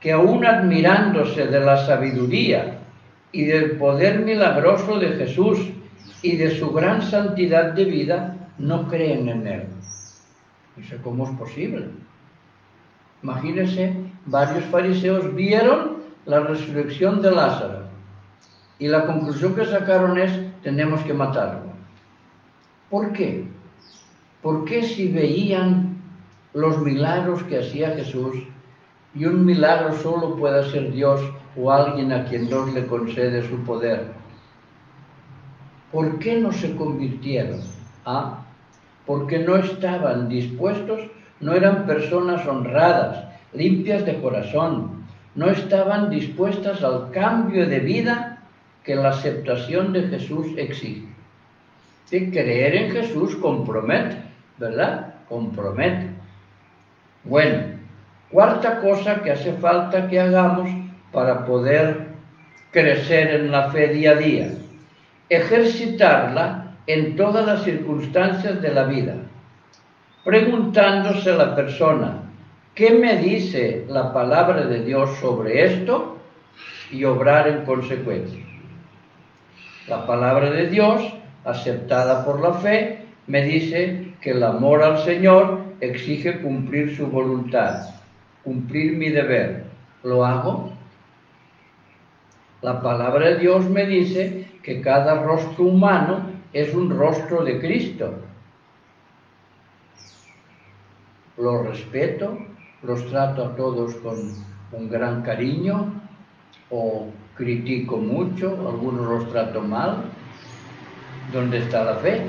que 0.00 0.12
aún 0.12 0.44
admirándose 0.44 1.46
de 1.46 1.60
la 1.60 1.84
sabiduría 1.86 2.78
y 3.32 3.44
del 3.44 3.72
poder 3.72 4.20
milagroso 4.20 4.98
de 4.98 5.08
Jesús 5.12 5.58
y 6.22 6.36
de 6.36 6.50
su 6.56 6.70
gran 6.72 7.02
santidad 7.02 7.72
de 7.72 7.84
vida, 7.84 8.36
no 8.58 8.86
creen 8.88 9.28
en 9.28 9.46
Él. 9.46 9.62
Sé 10.88 10.96
cómo 11.02 11.24
es 11.24 11.30
posible. 11.36 11.86
Imagínense, 13.22 13.94
varios 14.26 14.64
fariseos 14.66 15.34
vieron 15.34 16.02
la 16.26 16.40
resurrección 16.40 17.22
de 17.22 17.30
Lázaro 17.30 17.82
y 18.78 18.88
la 18.88 19.06
conclusión 19.06 19.54
que 19.54 19.64
sacaron 19.64 20.18
es, 20.18 20.32
tenemos 20.62 21.00
que 21.02 21.14
matarlo. 21.14 21.72
¿Por 22.90 23.12
qué? 23.12 23.48
¿Por 24.42 24.64
qué 24.64 24.82
si 24.82 25.08
veían 25.08 25.92
los 26.54 26.80
milagros 26.80 27.42
que 27.44 27.60
hacía 27.60 27.94
Jesús 27.96 28.36
y 29.14 29.24
un 29.24 29.44
milagro 29.44 29.94
solo 29.94 30.36
puede 30.36 30.60
hacer 30.60 30.92
Dios 30.92 31.20
o 31.56 31.70
alguien 31.70 32.12
a 32.12 32.24
quien 32.24 32.46
Dios 32.46 32.72
le 32.72 32.86
concede 32.86 33.46
su 33.48 33.62
poder. 33.64 34.12
¿Por 35.90 36.18
qué 36.18 36.40
no 36.40 36.52
se 36.52 36.74
convirtieron? 36.76 37.60
Ah, 38.04 38.44
porque 39.06 39.38
no 39.40 39.56
estaban 39.56 40.28
dispuestos, 40.28 41.00
no 41.42 41.54
eran 41.54 41.86
personas 41.86 42.46
honradas, 42.46 43.24
limpias 43.52 44.06
de 44.06 44.18
corazón, 44.20 45.04
no 45.34 45.50
estaban 45.50 46.08
dispuestas 46.08 46.82
al 46.82 47.10
cambio 47.10 47.68
de 47.68 47.80
vida 47.80 48.38
que 48.84 48.94
la 48.94 49.10
aceptación 49.10 49.92
de 49.92 50.08
Jesús 50.08 50.46
exige. 50.56 51.06
De 52.10 52.30
creer 52.30 52.74
en 52.74 52.90
Jesús 52.92 53.36
compromete, 53.36 54.16
¿verdad? 54.58 55.14
Compromete. 55.28 56.10
Bueno, 57.24 57.78
cuarta 58.30 58.80
cosa 58.80 59.22
que 59.22 59.30
hace 59.30 59.54
falta 59.54 60.08
que 60.08 60.20
hagamos 60.20 60.68
para 61.10 61.46
poder 61.46 62.08
crecer 62.70 63.34
en 63.34 63.50
la 63.50 63.70
fe 63.70 63.88
día 63.88 64.12
a 64.12 64.16
día. 64.16 64.48
Ejercitarla 65.28 66.74
en 66.86 67.16
todas 67.16 67.46
las 67.46 67.62
circunstancias 67.62 68.60
de 68.60 68.74
la 68.74 68.84
vida, 68.84 69.14
preguntándose 70.24 71.32
la 71.32 71.54
persona, 71.54 72.22
¿Qué 72.74 72.90
me 72.90 73.18
dice 73.18 73.84
la 73.88 74.14
palabra 74.14 74.64
de 74.64 74.82
Dios 74.82 75.10
sobre 75.18 75.66
esto? 75.66 76.16
Y 76.90 77.04
obrar 77.04 77.46
en 77.46 77.66
consecuencia. 77.66 78.42
La 79.88 80.06
palabra 80.06 80.50
de 80.50 80.68
Dios, 80.68 81.02
aceptada 81.44 82.24
por 82.24 82.40
la 82.40 82.54
fe, 82.54 83.04
me 83.26 83.42
dice 83.42 84.14
que 84.22 84.30
el 84.30 84.42
amor 84.42 84.82
al 84.82 85.04
Señor 85.04 85.60
exige 85.80 86.40
cumplir 86.40 86.96
su 86.96 87.08
voluntad, 87.08 87.90
cumplir 88.42 88.96
mi 88.96 89.10
deber. 89.10 89.64
¿Lo 90.02 90.24
hago? 90.24 90.72
La 92.62 92.80
palabra 92.80 93.30
de 93.30 93.38
Dios 93.38 93.68
me 93.68 93.84
dice 93.84 94.48
que 94.62 94.80
cada 94.80 95.22
rostro 95.22 95.64
humano 95.64 96.30
es 96.54 96.72
un 96.72 96.88
rostro 96.96 97.44
de 97.44 97.60
Cristo. 97.60 98.14
Los 101.42 101.66
respeto, 101.66 102.38
los 102.84 103.04
trato 103.10 103.44
a 103.44 103.56
todos 103.56 103.96
con 103.96 104.14
un 104.70 104.88
gran 104.88 105.22
cariño 105.22 105.92
o 106.70 107.08
critico 107.34 107.96
mucho, 107.96 108.50
algunos 108.68 109.08
los 109.08 109.32
trato 109.32 109.60
mal. 109.60 110.04
¿Dónde 111.32 111.58
está 111.58 111.82
la 111.82 111.96
fe? 111.96 112.22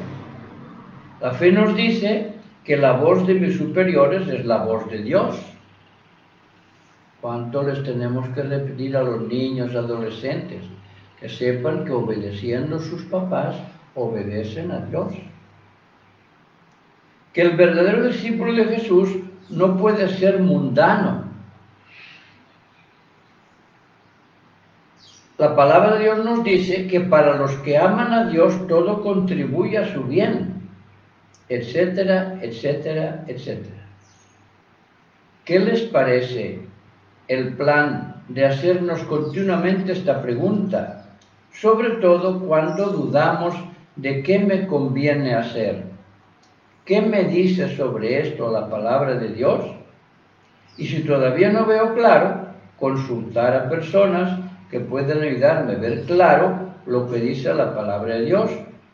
La 1.21 1.30
fe 1.30 1.52
nos 1.52 1.76
dice 1.76 2.34
que 2.63 2.76
la 2.76 2.93
voz 2.93 3.28
de 3.28 3.36
mis 3.36 3.56
superiores 3.56 4.28
es 4.30 4.47
la 4.47 4.65
voz 4.65 4.89
de 4.89 5.04
Dios. 5.04 5.39
¿Cuánto 7.21 7.62
les 7.62 7.84
tenemos 7.84 8.28
que 8.30 8.41
repetir 8.41 8.97
a 8.97 9.04
los 9.04 9.28
niños, 9.28 9.76
adolescentes? 9.76 10.63
Que 11.19 11.30
sepan 11.30 11.86
que 11.86 11.91
obedeciendo 11.91 12.78
a 12.78 12.80
sus 12.80 13.04
papás, 13.04 13.58
obedecen 13.93 14.71
a 14.71 14.80
Dios. 14.88 15.13
Que 17.34 17.41
el 17.41 17.58
verdadero 17.58 18.08
discípulo 18.08 18.54
de 18.54 18.65
Jesús 18.65 19.10
no 19.50 19.78
puede 19.78 20.08
ser 20.08 20.39
mundano. 20.39 21.24
La 25.38 25.56
palabra 25.56 25.96
de 25.96 26.04
Dios 26.04 26.24
nos 26.24 26.43
dice 26.43 26.88
que 26.88 27.02
para 27.02 27.36
los 27.38 27.52
que 27.58 27.78
aman 27.78 28.13
a 28.13 28.30
Dios 28.30 28.67
todo 28.67 29.02
contribuye 29.02 29.78
a 29.78 29.91
su 29.91 30.04
bien, 30.04 30.69
etcétera, 31.50 32.39
etcétera, 32.41 33.26
etcétera. 33.28 33.88
¿Qué 35.43 35.60
les 35.60 35.82
parece 35.82 36.62
el 37.28 37.56
plan 37.56 38.24
de 38.30 38.46
hacernos 38.46 39.04
continuamente 39.04 39.91
esta 39.91 40.22
pregunta? 40.22 41.17
Sobre 41.52 41.98
todo 41.98 42.39
cuando 42.39 42.91
dudamos 42.91 43.56
de 43.96 44.24
qué 44.24 44.39
me 44.39 44.67
conviene 44.67 45.34
hacer. 45.34 45.92
¿Qué 46.86 47.02
me 47.02 47.24
dice 47.24 47.76
sobre 47.78 48.19
esto 48.19 48.52
la 48.52 48.69
palabra 48.69 49.15
de 49.15 49.30
Dios? 49.30 49.62
Y 50.78 50.86
si 50.86 51.04
todavía 51.04 51.50
no 51.50 51.65
veo 51.65 51.93
claro, 51.96 52.48
consultar 52.78 53.56
a 53.56 53.69
personas 53.69 54.39
que 54.69 54.82
pueden 54.82 55.22
ayudarme 55.22 55.74
a 55.74 55.78
ver 55.78 56.02
claro 56.02 56.60
lo 56.86 57.10
que 57.10 57.19
dice 57.19 57.54
la 57.54 57.74
palabra 57.74 58.15
de 58.15 58.26
Dios, 58.26 58.52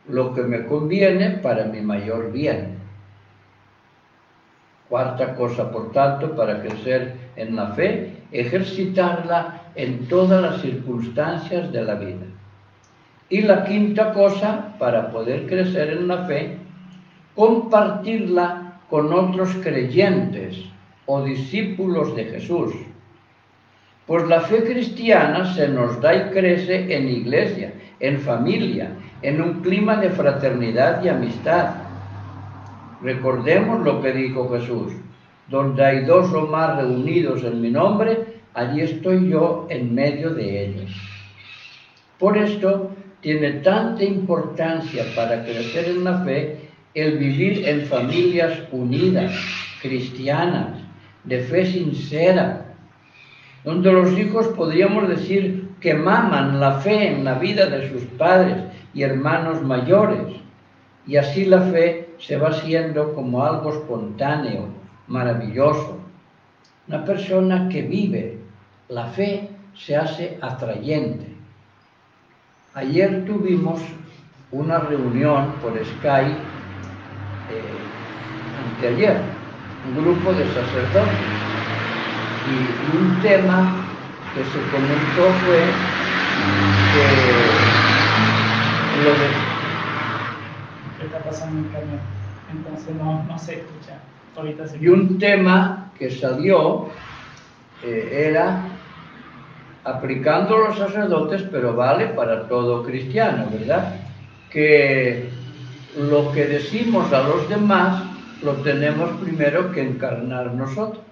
lo 0.08 0.36
que 0.36 0.43
me 0.43 0.65
conviene 0.65 1.32
para 1.41 1.65
mi 1.65 1.82
mayor 1.82 2.32
bien. 2.32 2.78
Cuarta 4.88 5.36
cosa, 5.36 5.71
por 5.71 5.91
tanto, 5.91 6.36
para 6.36 6.62
crecer 6.62 7.15
en 7.36 7.56
la 7.56 7.67
fe, 7.69 8.17
ejercitarla 8.32 9.62
en 9.73 10.08
todas 10.08 10.41
las 10.41 10.62
circunstancias 10.62 11.71
de 11.71 11.84
la 11.84 11.95
vida. 11.95 12.25
Y 13.30 13.41
la 13.41 13.63
quinta 13.65 14.13
cosa, 14.13 14.75
para 14.78 15.10
poder 15.10 15.47
crecer 15.47 15.89
en 15.89 16.08
la 16.08 16.25
fe, 16.25 16.58
compartirla 17.39 18.82
con 18.89 19.13
otros 19.13 19.56
creyentes 19.63 20.58
o 21.06 21.23
discípulos 21.23 22.13
de 22.13 22.25
Jesús. 22.25 22.73
Pues 24.06 24.28
la 24.28 24.41
fe 24.41 24.62
cristiana 24.65 25.54
se 25.54 25.69
nos 25.69 26.02
da 26.02 26.13
y 26.13 26.32
crece 26.32 26.93
en 26.93 27.08
iglesia, 27.08 27.71
en 28.02 28.19
familia, 28.19 28.89
en 29.21 29.41
un 29.41 29.62
clima 29.62 29.95
de 29.95 30.10
fraternidad 30.10 31.02
y 31.02 31.08
amistad. 31.08 31.75
Recordemos 33.02 33.86
lo 33.86 34.02
que 34.02 34.12
dijo 34.12 34.49
Jesús, 34.49 34.91
donde 35.47 35.86
hay 35.86 36.04
dos 36.04 36.34
o 36.34 36.45
más 36.45 36.75
reunidos 36.75 37.41
en 37.45 37.62
mi 37.62 37.71
nombre, 37.71 38.41
allí 38.54 38.82
estoy 38.82 39.30
yo 39.30 39.65
en 39.69 39.95
medio 39.95 40.32
de 40.32 40.65
ellos. 40.65 40.91
Por 42.17 42.38
esto 42.38 42.91
tiene 43.21 43.52
tanta 43.62 44.04
importancia 44.04 45.06
para 45.15 45.45
crecer 45.45 45.86
en 45.86 46.04
la 46.04 46.19
fe 46.25 46.68
el 46.93 47.17
vivir 47.17 47.67
en 47.67 47.86
familias 47.86 48.60
unidas, 48.71 49.32
cristianas, 49.82 50.80
de 51.23 51.39
fe 51.41 51.65
sincera, 51.65 52.65
donde 53.63 53.91
los 53.91 54.17
hijos 54.17 54.47
podríamos 54.49 55.08
decir 55.08 55.69
que 55.80 55.93
maman 55.93 56.60
la 56.60 56.80
fe 56.80 57.10
en 57.13 57.23
la 57.23 57.36
vida 57.36 57.67
de 57.67 57.89
sus 57.89 58.04
padres 58.17 58.58
y 58.93 59.04
hermanos 59.04 59.62
mayores, 59.62 60.36
y 61.06 61.17
así 61.17 61.45
la 61.45 61.62
fe 61.62 62.10
se 62.19 62.38
va 62.38 62.54
siendo 62.54 63.13
como 63.13 63.43
algo 63.43 63.71
espontáneo, 63.71 64.67
maravilloso. 65.08 65.97
Una 66.88 67.06
persona 67.06 67.69
que 67.69 67.84
vive 67.84 68.38
la 68.89 69.06
fe 69.06 69.49
se 69.75 69.95
hace 69.95 70.38
atrayente. 70.41 71.28
Ayer 72.73 73.25
tuvimos 73.25 73.80
una 74.52 74.80
reunión 74.80 75.54
por 75.62 75.73
Skype, 75.73 76.38
eh, 77.51 77.79
anteayer, 78.57 79.21
un 79.88 80.03
grupo 80.03 80.33
de 80.33 80.45
sacerdotes, 80.53 81.39
y 82.47 82.97
un 82.97 83.19
tema 83.21 83.85
que 84.33 84.43
se 84.45 84.59
comentó 84.69 85.33
fue 85.45 85.73
que 86.91 87.57
lo 89.03 89.12
de... 89.12 89.27
¿Qué 90.99 91.05
está 91.05 91.19
pasando 91.19 91.59
en 91.59 91.65
el 91.65 91.71
camión? 91.71 91.99
Entonces 92.51 92.95
no, 92.95 93.23
no 93.23 93.38
se 93.38 93.53
escucha. 93.53 93.99
Ahorita 94.35 94.67
se 94.67 94.77
Y 94.77 94.88
un 94.88 95.19
tema 95.19 95.91
que 95.97 96.09
salió 96.09 96.88
eh, 97.83 98.27
era 98.29 98.63
aplicando 99.83 100.57
los 100.57 100.77
sacerdotes, 100.77 101.43
pero 101.51 101.75
vale 101.75 102.07
para 102.07 102.47
todo 102.47 102.83
cristiano, 102.83 103.47
¿verdad? 103.51 103.95
Que 104.49 105.29
lo 105.97 106.32
que 106.32 106.45
decimos 106.45 107.12
a 107.12 107.28
los 107.28 107.49
demás 107.49 108.04
lo 108.43 108.54
tenemos 108.58 109.10
primero 109.21 109.71
que 109.71 109.82
encarnar 109.82 110.54
nosotros. 110.54 111.04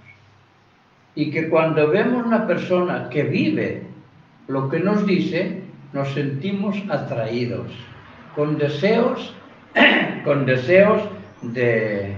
Y 1.16 1.32
que 1.32 1.50
cuando 1.50 1.88
vemos 1.90 2.26
una 2.26 2.46
persona 2.46 3.10
que 3.10 3.24
vive 3.24 3.84
lo 4.48 4.70
que 4.70 4.80
nos 4.80 5.06
dice, 5.06 5.64
nos 5.94 6.14
sentimos 6.14 6.78
atraídos, 6.90 7.68
con 8.36 8.58
deseos, 8.58 9.34
con 10.24 10.46
deseos 10.46 11.02
de, 11.42 12.14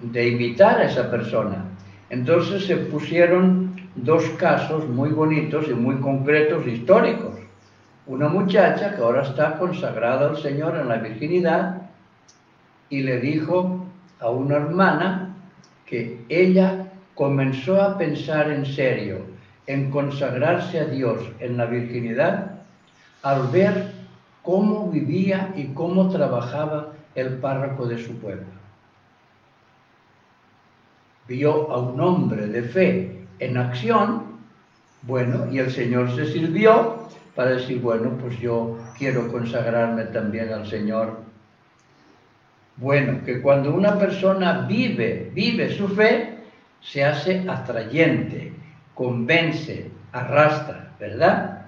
de 0.00 0.28
imitar 0.28 0.80
a 0.80 0.84
esa 0.84 1.10
persona. 1.10 1.64
Entonces 2.10 2.66
se 2.66 2.76
pusieron 2.76 3.74
dos 3.96 4.22
casos 4.38 4.86
muy 4.88 5.10
bonitos 5.10 5.66
y 5.68 5.74
muy 5.74 5.96
concretos 5.96 6.66
históricos. 6.66 7.43
Una 8.06 8.28
muchacha 8.28 8.94
que 8.94 9.02
ahora 9.02 9.22
está 9.22 9.58
consagrada 9.58 10.28
al 10.28 10.36
Señor 10.36 10.76
en 10.76 10.88
la 10.88 10.96
virginidad 10.96 11.82
y 12.90 13.02
le 13.02 13.18
dijo 13.18 13.86
a 14.20 14.28
una 14.28 14.56
hermana 14.56 15.34
que 15.86 16.22
ella 16.28 16.92
comenzó 17.14 17.80
a 17.80 17.96
pensar 17.96 18.50
en 18.50 18.66
serio 18.66 19.20
en 19.66 19.90
consagrarse 19.90 20.80
a 20.80 20.84
Dios 20.84 21.22
en 21.40 21.56
la 21.56 21.64
virginidad 21.64 22.60
al 23.22 23.48
ver 23.48 23.92
cómo 24.42 24.90
vivía 24.90 25.54
y 25.56 25.68
cómo 25.68 26.10
trabajaba 26.10 26.92
el 27.14 27.38
párroco 27.38 27.86
de 27.86 28.04
su 28.04 28.18
pueblo. 28.18 28.44
Vio 31.26 31.70
a 31.72 31.78
un 31.78 31.98
hombre 31.98 32.46
de 32.48 32.62
fe 32.64 33.26
en 33.38 33.56
acción, 33.56 34.24
bueno, 35.02 35.50
y 35.50 35.58
el 35.58 35.70
Señor 35.70 36.14
se 36.14 36.30
sirvió 36.30 37.08
para 37.34 37.50
decir, 37.50 37.80
bueno, 37.80 38.16
pues 38.20 38.38
yo 38.38 38.78
quiero 38.96 39.30
consagrarme 39.30 40.04
también 40.04 40.52
al 40.52 40.66
Señor. 40.66 41.18
Bueno, 42.76 43.24
que 43.24 43.40
cuando 43.40 43.74
una 43.74 43.98
persona 43.98 44.66
vive, 44.66 45.30
vive 45.32 45.70
su 45.76 45.88
fe, 45.88 46.38
se 46.80 47.04
hace 47.04 47.44
atrayente, 47.48 48.52
convence, 48.94 49.90
arrastra, 50.12 50.92
¿verdad? 50.98 51.66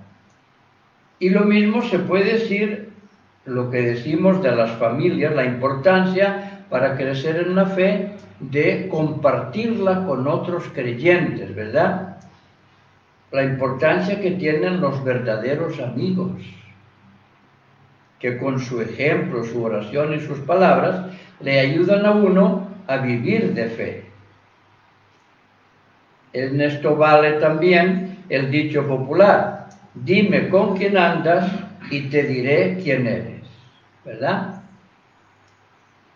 Y 1.19 1.31
lo 1.31 1.43
mismo 1.43 1.83
se 1.83 1.99
puede 1.99 2.35
decir 2.35 2.91
lo 3.45 3.71
que 3.71 3.83
decimos 3.83 4.43
de 4.43 4.55
las 4.55 4.73
familias, 4.73 5.35
la 5.35 5.45
importancia 5.45 6.65
para 6.69 6.97
crecer 6.97 7.37
en 7.37 7.55
la 7.55 7.67
fe 7.67 8.13
de 8.41 8.89
compartirla 8.89 10.05
con 10.05 10.27
otros 10.27 10.65
creyentes, 10.75 11.55
¿verdad? 11.55 12.16
La 13.37 13.45
importancia 13.45 14.19
que 14.19 14.31
tienen 14.31 14.81
los 14.81 15.05
verdaderos 15.05 15.79
amigos, 15.79 16.41
que 18.19 18.39
con 18.39 18.59
su 18.59 18.81
ejemplo, 18.81 19.45
su 19.45 19.63
oración 19.63 20.15
y 20.15 20.21
sus 20.21 20.39
palabras 20.39 21.11
le 21.41 21.61
ayudan 21.61 22.07
a 22.07 22.13
uno 22.13 22.67
a 22.87 22.97
vivir 22.97 23.53
de 23.53 23.69
fe. 23.69 24.05
En 26.33 26.63
esto 26.63 26.97
vale 26.97 27.33
también 27.33 28.25
el 28.31 28.51
dicho 28.51 28.89
popular, 28.89 29.69
dime 29.93 30.49
con 30.49 30.75
quién 30.75 30.97
andas 30.97 31.47
y 31.91 32.09
te 32.09 32.23
diré 32.23 32.79
quién 32.83 33.07
eres, 33.07 33.43
¿verdad? 34.03 34.63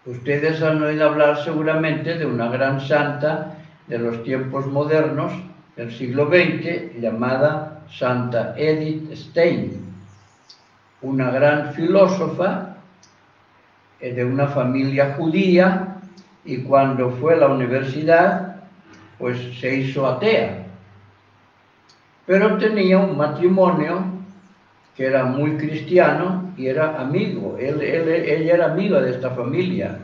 Ustedes 0.06 0.62
han 0.62 0.82
oído 0.82 1.06
hablar 1.06 1.36
seguramente 1.44 2.16
de 2.16 2.24
una 2.24 2.48
gran 2.48 2.80
santa 2.80 3.58
de 3.88 3.98
los 3.98 4.22
tiempos 4.24 4.66
modernos 4.66 5.34
del 5.80 5.90
siglo 5.92 6.26
XX 6.26 7.00
llamada 7.00 7.84
Santa 7.90 8.52
Edith 8.54 9.14
Stein, 9.14 9.80
una 11.00 11.30
gran 11.30 11.72
filósofa 11.72 12.76
eh, 13.98 14.12
de 14.12 14.22
una 14.22 14.48
familia 14.48 15.14
judía 15.16 15.96
y 16.44 16.58
cuando 16.64 17.12
fue 17.12 17.32
a 17.32 17.38
la 17.38 17.48
universidad 17.48 18.56
pues 19.16 19.38
se 19.58 19.74
hizo 19.74 20.06
atea. 20.06 20.66
Pero 22.26 22.58
tenía 22.58 22.98
un 22.98 23.16
matrimonio 23.16 24.04
que 24.94 25.06
era 25.06 25.24
muy 25.24 25.56
cristiano 25.56 26.52
y 26.58 26.66
era 26.66 27.00
amigo. 27.00 27.56
Él, 27.58 27.80
ella 27.80 28.54
era 28.54 28.72
amiga 28.72 29.00
de 29.00 29.12
esta 29.12 29.30
familia. 29.30 29.98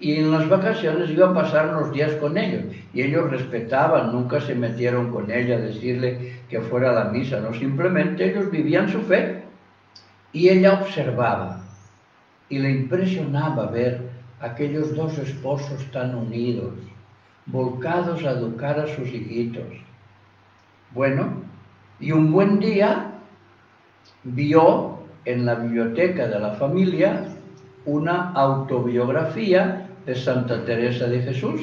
Y 0.00 0.14
en 0.14 0.30
las 0.30 0.48
vacaciones 0.48 1.10
iba 1.10 1.30
a 1.30 1.34
pasar 1.34 1.74
unos 1.74 1.92
días 1.92 2.12
con 2.14 2.38
ellos. 2.38 2.64
Y 2.94 3.02
ellos 3.02 3.30
respetaban, 3.30 4.12
nunca 4.12 4.40
se 4.40 4.54
metieron 4.54 5.10
con 5.10 5.30
ella 5.30 5.56
a 5.56 5.60
decirle 5.60 6.34
que 6.48 6.60
fuera 6.60 6.90
a 6.90 7.04
la 7.04 7.04
misa, 7.10 7.40
no, 7.40 7.52
simplemente 7.52 8.30
ellos 8.30 8.50
vivían 8.50 8.88
su 8.88 9.00
fe. 9.00 9.42
Y 10.32 10.48
ella 10.48 10.74
observaba. 10.74 11.64
Y 12.48 12.60
le 12.60 12.70
impresionaba 12.70 13.66
ver 13.66 14.08
aquellos 14.40 14.94
dos 14.94 15.18
esposos 15.18 15.84
tan 15.90 16.14
unidos, 16.14 16.74
volcados 17.46 18.24
a 18.24 18.30
educar 18.30 18.78
a 18.78 18.86
sus 18.86 19.08
hijitos. 19.08 19.66
Bueno, 20.92 21.42
y 21.98 22.12
un 22.12 22.30
buen 22.30 22.60
día 22.60 23.12
vio 24.22 25.00
en 25.24 25.44
la 25.44 25.56
biblioteca 25.56 26.28
de 26.28 26.38
la 26.38 26.52
familia 26.52 27.24
una 27.84 28.32
autobiografía 28.32 29.87
de 30.08 30.14
Santa 30.14 30.64
Teresa 30.64 31.06
de 31.06 31.20
Jesús. 31.20 31.60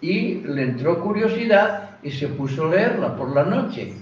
Y 0.00 0.36
le 0.40 0.62
entró 0.62 1.00
curiosidad 1.00 1.90
y 2.02 2.10
se 2.10 2.28
puso 2.28 2.66
a 2.66 2.70
leerla 2.70 3.14
por 3.14 3.34
la 3.34 3.44
noche. 3.44 3.92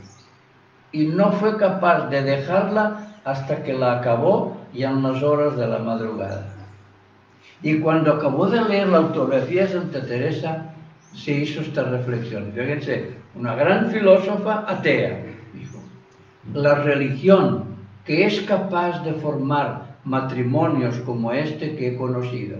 Y 0.93 1.07
no 1.07 1.33
fue 1.33 1.57
capaz 1.57 2.09
de 2.11 2.23
dejarla 2.23 3.19
hasta 3.25 3.65
que 3.65 3.73
la 3.73 3.99
acabó 3.99 4.57
ya 4.73 4.91
en 4.91 5.03
las 5.03 5.21
horas 5.21 5.57
de 5.57 5.67
la 5.67 5.81
madrugada. 5.81 6.47
Y 7.61 7.81
cuando 7.81 8.13
acabó 8.13 8.47
de 8.47 8.63
leer 8.63 8.87
la 8.87 8.99
autobiografía 8.99 9.63
de 9.63 9.73
Santa 9.73 10.07
Teresa, 10.07 10.67
se 11.13 11.33
hizo 11.33 11.63
esta 11.63 11.83
reflexión. 11.83 12.53
Fíjense, 12.55 13.17
una 13.35 13.57
gran 13.57 13.91
filósofa 13.91 14.65
atea, 14.69 15.25
dijo, 15.53 15.79
la 16.55 16.77
religión 16.77 17.65
que 18.05 18.27
es 18.27 18.43
capaz 18.43 19.03
de 19.03 19.15
formar 19.15 19.97
matrimonios 20.05 20.99
como 20.99 21.33
este 21.33 21.75
que 21.75 21.89
he 21.89 21.97
conocido 21.97 22.59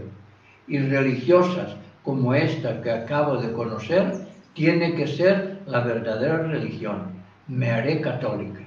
y 0.69 0.79
religiosas 0.79 1.77
como 2.03 2.35
esta 2.35 2.81
que 2.83 2.91
acabo 2.91 3.37
de 3.39 3.53
conocer, 3.53 4.27
tiene 4.55 4.95
que 4.95 5.07
ser 5.07 5.61
la 5.67 5.81
verdadera 5.81 6.39
religión. 6.39 7.17
Me 7.49 7.71
haré 7.71 8.01
católica 8.01 8.61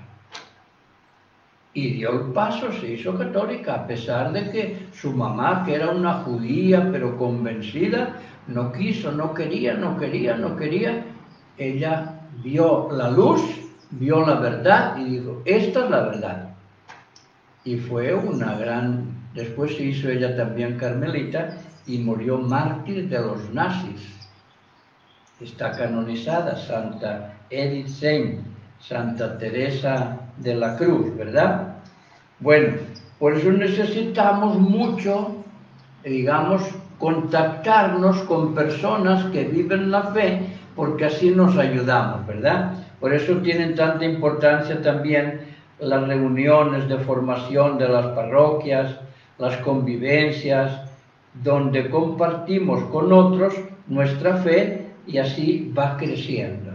y 1.74 1.94
dio 1.94 2.12
el 2.12 2.34
paso, 2.34 2.72
se 2.74 2.94
hizo 2.94 3.18
católica, 3.18 3.76
a 3.76 3.88
pesar 3.88 4.34
de 4.34 4.52
que 4.52 4.88
su 4.92 5.14
mamá, 5.14 5.64
que 5.66 5.76
era 5.76 5.92
una 5.92 6.14
judía 6.24 6.90
pero 6.92 7.18
convencida, 7.18 8.18
no 8.48 8.72
quiso, 8.72 9.12
no 9.12 9.34
quería, 9.34 9.76
no 9.76 9.98
quería, 9.98 10.36
no 10.36 10.56
quería. 10.56 11.06
Ella 11.58 12.22
vio 12.44 12.90
la 12.92 13.10
luz, 13.10 13.42
vio 13.92 14.26
la 14.26 14.36
verdad 14.36 14.98
y 14.98 15.06
dijo, 15.06 15.42
esta 15.46 15.86
es 15.86 15.90
la 15.90 16.02
verdad. 16.02 16.50
Y 17.64 17.78
fue 17.78 18.14
una 18.14 18.56
gran... 18.56 19.20
Después 19.34 19.76
se 19.76 19.84
hizo 19.84 20.10
ella 20.10 20.36
también 20.36 20.78
carmelita 20.78 21.56
y 21.90 21.98
murió 21.98 22.38
mártir 22.38 23.10
de 23.10 23.20
los 23.20 23.52
nazis. 23.52 24.16
Está 25.42 25.72
canonizada 25.72 26.56
Santa 26.56 27.34
Edith 27.50 27.88
Stein, 27.88 28.42
Santa 28.80 29.38
Teresa 29.40 30.18
de 30.38 30.54
la 30.54 30.78
Cruz, 30.78 31.18
¿verdad? 31.18 31.78
Bueno, 32.40 32.78
por 33.18 33.34
eso 33.34 33.52
necesitamos 33.52 34.60
mucho, 34.60 35.44
digamos, 36.04 36.62
contactarnos 37.00 38.20
con 38.24 38.54
personas 38.54 39.26
que 39.32 39.46
viven 39.46 39.90
la 39.90 40.04
fe, 40.12 40.42
porque 40.76 41.06
así 41.06 41.32
nos 41.32 41.58
ayudamos, 41.58 42.28
¿verdad? 42.28 42.74
Por 43.00 43.14
eso 43.14 43.38
tienen 43.38 43.74
tanta 43.74 44.06
importancia 44.06 44.80
también 44.82 45.42
las 45.80 46.08
reuniones 46.08 46.88
de 46.88 47.00
formación 47.00 47.80
de 47.80 47.88
las 47.88 48.06
parroquias, 48.08 48.96
las 49.40 49.58
convivencias, 49.58 50.89
donde 51.34 51.90
compartimos 51.90 52.84
con 52.86 53.14
otros 53.14 53.54
nuestra 53.88 54.38
fe 54.38 54.88
y 55.08 55.18
así 55.18 55.74
va 55.78 55.98
creciendo. 55.98 56.72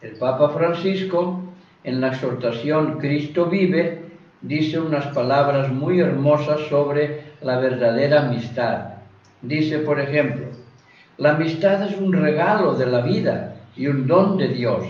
El 0.00 0.12
Papa 0.12 0.50
Francisco, 0.50 1.40
en 1.84 2.00
la 2.00 2.08
exhortación 2.08 2.98
Cristo 2.98 3.46
vive, 3.46 4.02
dice 4.42 4.78
unas 4.78 5.06
palabras 5.08 5.72
muy 5.72 6.00
hermosas 6.00 6.60
sobre 6.68 7.22
la 7.42 7.58
verdadera 7.58 8.26
amistad. 8.26 8.94
Dice, 9.42 9.78
por 9.80 10.00
ejemplo, 10.00 10.46
la 11.16 11.30
amistad 11.30 11.82
es 11.82 11.96
un 11.96 12.12
regalo 12.12 12.74
de 12.74 12.86
la 12.86 13.00
vida 13.00 13.56
y 13.76 13.88
un 13.88 14.06
don 14.06 14.36
de 14.36 14.48
Dios. 14.48 14.84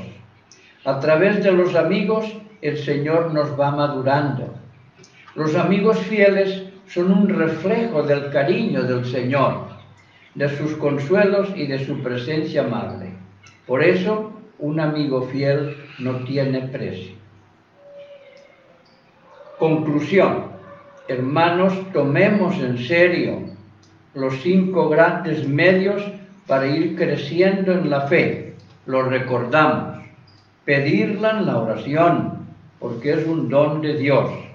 A 0.85 1.01
través 1.01 1.43
de 1.43 1.53
los 1.53 1.75
amigos 1.75 2.27
el 2.61 2.79
Señor 2.79 3.33
nos 3.33 3.59
va 3.59 3.71
madurando. 3.71 4.55
Los 5.35 5.55
amigos 5.55 5.99
fieles 5.99 6.65
son 6.89 7.13
un 7.13 7.29
reflejo 7.29 8.03
del 8.03 8.31
cariño 8.31 8.83
del 8.83 9.05
Señor, 9.05 9.69
de 10.35 10.49
sus 10.57 10.75
consuelos 10.75 11.49
y 11.55 11.67
de 11.67 11.85
su 11.85 12.03
presencia 12.03 12.65
amable. 12.65 13.13
Por 13.67 13.83
eso, 13.83 14.33
un 14.59 14.81
amigo 14.81 15.23
fiel 15.23 15.77
no 15.99 16.25
tiene 16.25 16.63
precio. 16.69 17.15
Conclusión. 19.59 20.49
Hermanos, 21.09 21.75
tomemos 21.93 22.57
en 22.59 22.79
serio 22.79 23.41
los 24.15 24.41
cinco 24.43 24.89
grandes 24.89 25.47
medios 25.49 26.03
para 26.47 26.67
ir 26.67 26.97
creciendo 26.97 27.73
en 27.73 27.91
la 27.91 28.03
fe. 28.03 28.55
Los 28.87 29.09
recordamos. 29.09 29.99
Pedirla 30.65 31.39
en 31.39 31.47
la 31.47 31.59
oración, 31.59 32.47
porque 32.79 33.15
es 33.15 33.27
un 33.27 33.49
don 33.49 33.81
de 33.81 33.97
Dios. 33.97 34.48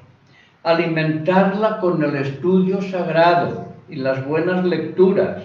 Alimentarla 0.63 1.79
con 1.79 2.01
el 2.01 2.15
estudio 2.15 2.81
sagrado 2.81 3.67
y 3.89 3.97
las 3.97 4.25
buenas 4.25 4.63
lecturas. 4.63 5.43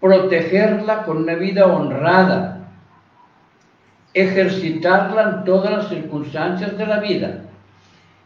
Protegerla 0.00 1.02
con 1.02 1.18
una 1.18 1.34
vida 1.34 1.66
honrada, 1.66 2.70
ejercitarla 4.14 5.22
en 5.22 5.44
todas 5.44 5.72
las 5.72 5.88
circunstancias 5.88 6.78
de 6.78 6.86
la 6.86 7.00
vida 7.00 7.40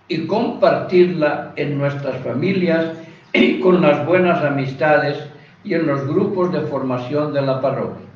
y 0.09 0.27
compartirla 0.27 1.53
en 1.57 1.79
nuestras 1.79 2.19
familias 2.19 2.93
y 3.33 3.59
con 3.61 3.81
las 3.81 4.05
buenas 4.05 4.45
amistades 4.45 5.19
y 5.65 5.73
en 5.73 5.87
los 5.87 6.07
grupos 6.07 6.53
de 6.53 6.61
formación 6.61 7.33
de 7.33 7.41
la 7.41 7.63
parroquia. 7.63 8.07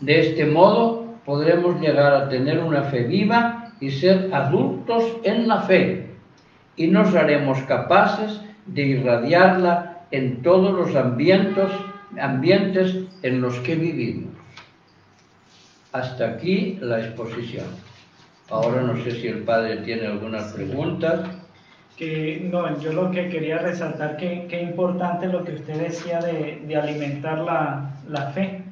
De 0.00 0.20
este 0.28 0.44
modo 0.44 1.14
podremos 1.24 1.80
llegar 1.80 2.12
a 2.12 2.28
tener 2.28 2.58
una 2.58 2.82
fe 2.82 3.04
viva 3.04 3.72
y 3.80 3.90
ser 3.90 4.28
adultos 4.34 5.04
en 5.22 5.48
la 5.48 5.62
fe 5.62 6.07
y 6.78 6.86
nos 6.86 7.14
haremos 7.14 7.58
capaces 7.64 8.40
de 8.66 8.82
irradiarla 8.82 10.04
en 10.12 10.42
todos 10.42 10.72
los 10.72 10.96
ambientes, 10.96 11.70
ambientes 12.18 12.96
en 13.22 13.40
los 13.40 13.58
que 13.58 13.74
vivimos. 13.74 14.32
Hasta 15.92 16.28
aquí 16.28 16.78
la 16.80 17.00
exposición. 17.00 17.66
Ahora 18.48 18.82
no 18.82 18.96
sé 19.02 19.10
si 19.10 19.26
el 19.26 19.42
padre 19.42 19.78
tiene 19.78 20.06
algunas 20.06 20.52
preguntas. 20.52 21.28
Que, 21.96 22.48
no, 22.48 22.80
yo 22.80 22.92
lo 22.92 23.10
que 23.10 23.28
quería 23.28 23.58
resaltar 23.58 24.16
que, 24.16 24.46
que 24.46 24.62
importante 24.62 25.26
lo 25.26 25.42
que 25.42 25.54
usted 25.54 25.80
decía 25.80 26.20
de, 26.20 26.62
de 26.64 26.76
alimentar 26.76 27.38
la, 27.38 27.90
la, 28.08 28.30
fe, 28.30 28.62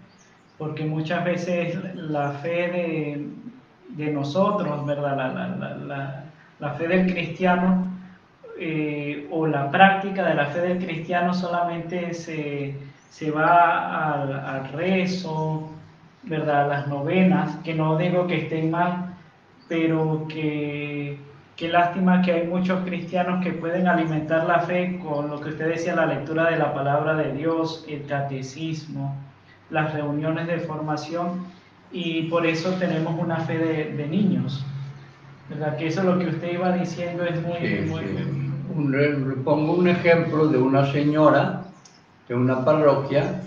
porque 0.59 0.85
muchas 0.85 1.25
veces 1.25 1.77
la 1.95 2.31
fe 2.31 2.71
de, 2.71 3.27
de 3.97 4.13
nosotros, 4.13 4.87
¿verdad? 4.87 5.17
La, 5.17 5.77
la, 5.77 6.25
la 6.61 6.71
fe 6.75 6.87
del 6.87 7.13
cristiano 7.13 7.96
eh, 8.59 9.27
o 9.31 9.47
la 9.47 9.71
práctica 9.71 10.25
de 10.25 10.35
la 10.35 10.47
fe 10.47 10.61
del 10.61 10.79
cristiano 10.79 11.35
solamente 11.35 12.15
se, 12.15 12.75
se 13.11 13.31
va 13.31 14.15
al, 14.15 14.33
al 14.33 14.73
rezo, 14.73 15.71
¿verdad? 16.23 16.69
Las 16.69 16.89
novenas, 16.89 17.57
que 17.65 17.75
no 17.75 17.97
digo 17.97 18.27
que 18.27 18.43
estén 18.43 18.71
mal, 18.71 19.15
pero 19.69 20.27
que 20.29 21.19
qué 21.57 21.69
lástima 21.69 22.21
que 22.23 22.33
hay 22.33 22.47
muchos 22.47 22.85
cristianos 22.85 23.43
que 23.43 23.53
pueden 23.53 23.89
alimentar 23.89 24.47
la 24.47 24.61
fe 24.61 25.01
con 25.03 25.31
lo 25.31 25.41
que 25.41 25.51
usted 25.51 25.69
decía, 25.69 25.97
la 25.97 26.07
lectura 26.07 26.51
de 26.51 26.59
la 26.59 26.75
palabra 26.75 27.15
de 27.15 27.33
Dios, 27.33 27.85
el 27.89 28.05
catecismo, 28.07 29.17
las 29.71 29.93
reuniones 29.95 30.47
de 30.47 30.59
formación 30.59 31.47
y 31.91 32.25
por 32.25 32.47
eso 32.47 32.73
tenemos 32.75 33.19
una 33.19 33.39
fe 33.39 33.59
de, 33.59 34.07
niños. 34.07 34.65
¿Verdad? 35.49 35.77
Que 35.77 35.87
eso 35.87 36.01
es 36.01 36.07
lo 36.07 36.19
que 36.19 36.27
usted 36.27 36.53
iba 36.53 36.73
diciendo 36.73 37.25
es 37.25 37.41
muy... 37.43 37.59
muy... 37.89 38.46
pongo 39.45 39.75
un 39.75 39.89
ejemplo 39.89 40.49
de 40.49 40.59
una 40.59 40.91
señora 40.93 41.65
de 42.29 42.35
una 42.35 42.65
parroquia 42.65 43.43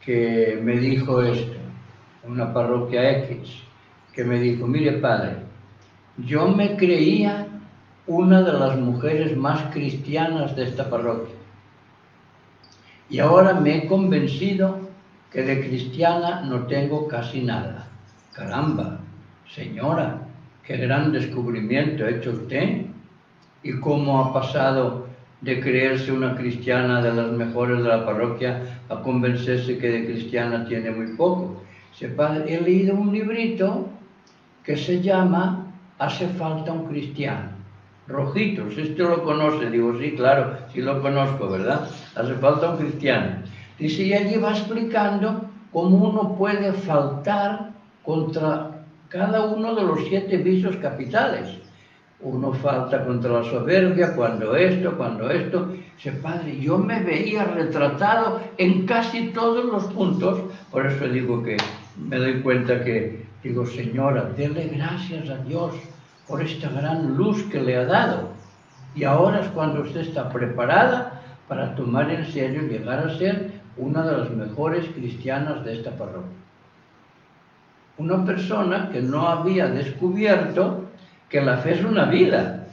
que 0.00 0.58
me 0.62 0.76
dijo 0.78 1.22
esto, 1.22 1.56
una 2.24 2.52
parroquia 2.52 3.18
X, 3.24 3.62
que 4.12 4.24
me 4.24 4.38
dijo, 4.40 4.66
mire 4.66 4.92
padre, 4.92 5.36
yo 6.18 6.48
me 6.48 6.76
creía 6.76 7.46
una 8.06 8.42
de 8.42 8.52
las 8.52 8.78
mujeres 8.78 9.36
más 9.36 9.72
cristianas 9.72 10.54
de 10.56 10.64
esta 10.64 10.88
parroquia. 10.88 11.34
Y 13.10 13.18
ahora 13.18 13.54
me 13.54 13.76
he 13.76 13.86
convencido 13.86 14.78
que 15.30 15.42
de 15.42 15.66
cristiana 15.66 16.42
no 16.42 16.66
tengo 16.66 17.06
casi 17.08 17.42
nada. 17.42 17.88
Caramba, 18.32 19.00
señora, 19.54 20.22
qué 20.64 20.76
gran 20.76 21.12
descubrimiento 21.12 22.04
ha 22.04 22.10
hecho 22.10 22.30
usted. 22.30 22.86
¿Y 23.66 23.80
cómo 23.80 24.20
ha 24.20 24.32
pasado 24.32 25.08
de 25.40 25.60
creerse 25.60 26.12
una 26.12 26.36
cristiana 26.36 27.02
de 27.02 27.12
las 27.12 27.32
mejores 27.32 27.82
de 27.82 27.88
la 27.88 28.06
parroquia 28.06 28.62
a 28.88 29.02
convencerse 29.02 29.76
que 29.76 29.88
de 29.88 30.06
cristiana 30.06 30.64
tiene 30.68 30.92
muy 30.92 31.16
poco? 31.16 31.62
he 32.00 32.60
leído 32.60 32.94
un 32.94 33.12
librito 33.12 33.88
que 34.62 34.76
se 34.76 35.00
llama 35.02 35.66
Hace 35.98 36.28
falta 36.28 36.70
un 36.70 36.86
cristiano. 36.86 37.48
Rojitos, 38.06 38.78
esto 38.78 39.08
lo 39.08 39.24
conoce, 39.24 39.68
digo, 39.68 39.98
sí, 39.98 40.12
claro, 40.12 40.58
sí 40.72 40.80
lo 40.80 41.02
conozco, 41.02 41.48
¿verdad? 41.48 41.88
Hace 42.14 42.34
falta 42.34 42.70
un 42.70 42.76
cristiano. 42.76 43.42
Dice, 43.80 44.04
y 44.04 44.12
allí 44.14 44.36
va 44.36 44.52
explicando 44.52 45.50
cómo 45.72 46.10
uno 46.10 46.36
puede 46.36 46.72
faltar 46.72 47.72
contra 48.04 48.84
cada 49.08 49.44
uno 49.46 49.74
de 49.74 49.82
los 49.82 50.04
siete 50.08 50.36
vicios 50.36 50.76
capitales. 50.76 51.65
Uno 52.20 52.52
falta 52.52 53.04
contra 53.04 53.30
la 53.30 53.44
soberbia, 53.44 54.14
cuando 54.14 54.56
esto, 54.56 54.96
cuando 54.96 55.30
esto. 55.30 55.72
Dice, 55.96 56.12
padre, 56.12 56.58
yo 56.58 56.78
me 56.78 57.02
veía 57.02 57.44
retratado 57.44 58.40
en 58.56 58.86
casi 58.86 59.28
todos 59.28 59.64
los 59.64 59.84
puntos, 59.92 60.40
por 60.70 60.86
eso 60.86 61.06
digo 61.08 61.42
que 61.42 61.56
me 61.96 62.16
doy 62.16 62.40
cuenta 62.40 62.82
que 62.82 63.26
Digo, 63.46 63.64
señora, 63.64 64.24
dele 64.36 64.72
gracias 64.74 65.30
a 65.30 65.36
Dios 65.36 65.72
por 66.26 66.42
esta 66.42 66.68
gran 66.68 67.16
luz 67.16 67.44
que 67.44 67.60
le 67.60 67.76
ha 67.76 67.84
dado. 67.84 68.30
Y 68.96 69.04
ahora 69.04 69.42
es 69.42 69.48
cuando 69.50 69.82
usted 69.82 70.00
está 70.00 70.28
preparada 70.30 71.22
para 71.46 71.76
tomar 71.76 72.10
en 72.10 72.26
serio 72.26 72.62
llegar 72.62 73.06
a 73.06 73.16
ser 73.16 73.52
una 73.76 74.04
de 74.04 74.16
las 74.16 74.30
mejores 74.30 74.88
cristianas 74.88 75.64
de 75.64 75.74
esta 75.74 75.92
parroquia. 75.92 76.42
Una 77.98 78.24
persona 78.24 78.90
que 78.90 79.00
no 79.00 79.28
había 79.28 79.68
descubierto 79.68 80.85
que 81.28 81.40
la 81.40 81.58
fe 81.58 81.72
es 81.72 81.84
una 81.84 82.06
vida, 82.06 82.66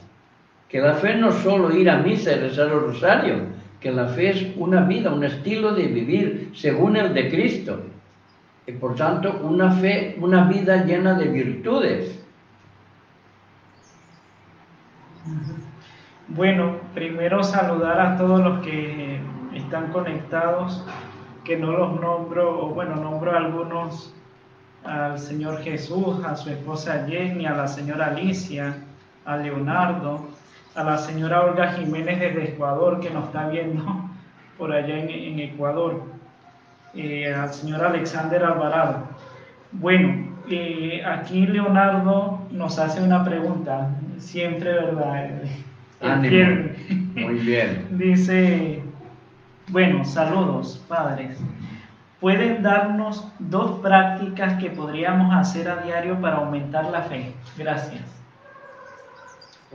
que 0.68 0.80
la 0.80 0.94
fe 0.94 1.16
no 1.16 1.30
es 1.30 1.36
solo 1.36 1.74
ir 1.74 1.90
a 1.90 1.98
misa 1.98 2.32
y 2.32 2.40
rezar 2.40 2.68
el 2.68 2.80
rosario, 2.80 3.36
que 3.80 3.92
la 3.92 4.08
fe 4.08 4.30
es 4.30 4.46
una 4.56 4.82
vida, 4.82 5.12
un 5.12 5.24
estilo 5.24 5.74
de 5.74 5.86
vivir 5.88 6.50
según 6.54 6.96
el 6.96 7.12
de 7.14 7.30
Cristo 7.30 7.80
y 8.66 8.72
por 8.72 8.94
tanto 8.94 9.40
una 9.42 9.70
fe, 9.72 10.16
una 10.20 10.44
vida 10.44 10.84
llena 10.84 11.14
de 11.14 11.26
virtudes. 11.26 12.24
Bueno, 16.28 16.76
primero 16.94 17.42
saludar 17.42 18.00
a 18.00 18.16
todos 18.16 18.40
los 18.40 18.64
que 18.64 19.20
están 19.54 19.92
conectados, 19.92 20.84
que 21.44 21.56
no 21.56 21.72
los 21.72 22.00
nombro, 22.00 22.64
o 22.64 22.68
bueno, 22.70 22.96
nombro 22.96 23.36
algunos, 23.36 24.14
al 24.84 25.18
Señor 25.18 25.62
Jesús, 25.62 26.24
a 26.24 26.36
su 26.36 26.50
esposa 26.50 27.06
Jenny, 27.08 27.46
a 27.46 27.54
la 27.54 27.66
señora 27.66 28.08
Alicia, 28.08 28.76
a 29.24 29.36
Leonardo, 29.36 30.28
a 30.74 30.84
la 30.84 30.98
señora 30.98 31.42
Olga 31.44 31.72
Jiménez 31.72 32.20
desde 32.20 32.50
Ecuador, 32.50 33.00
que 33.00 33.10
nos 33.10 33.26
está 33.26 33.48
viendo 33.48 33.84
por 34.58 34.72
allá 34.72 34.98
en 34.98 35.40
Ecuador 35.40 36.02
eh, 36.94 37.34
al 37.34 37.52
señor 37.52 37.84
Alexander 37.84 38.44
Alvarado. 38.44 39.08
Bueno, 39.72 40.28
eh, 40.48 41.02
aquí 41.04 41.46
Leonardo 41.46 42.40
nos 42.50 42.78
hace 42.78 43.02
una 43.02 43.24
pregunta, 43.24 43.90
siempre, 44.18 44.72
¿verdad? 44.72 45.30
Muy 47.14 47.34
bien. 47.38 47.86
Dice, 47.98 48.82
bueno, 49.68 50.04
saludos, 50.04 50.84
padres. 50.86 51.38
¿Pueden 52.24 52.62
darnos 52.62 53.22
dos 53.38 53.80
prácticas 53.80 54.54
que 54.54 54.70
podríamos 54.70 55.34
hacer 55.34 55.68
a 55.68 55.82
diario 55.82 56.18
para 56.22 56.36
aumentar 56.36 56.86
la 56.90 57.02
fe? 57.02 57.34
Gracias. 57.58 58.00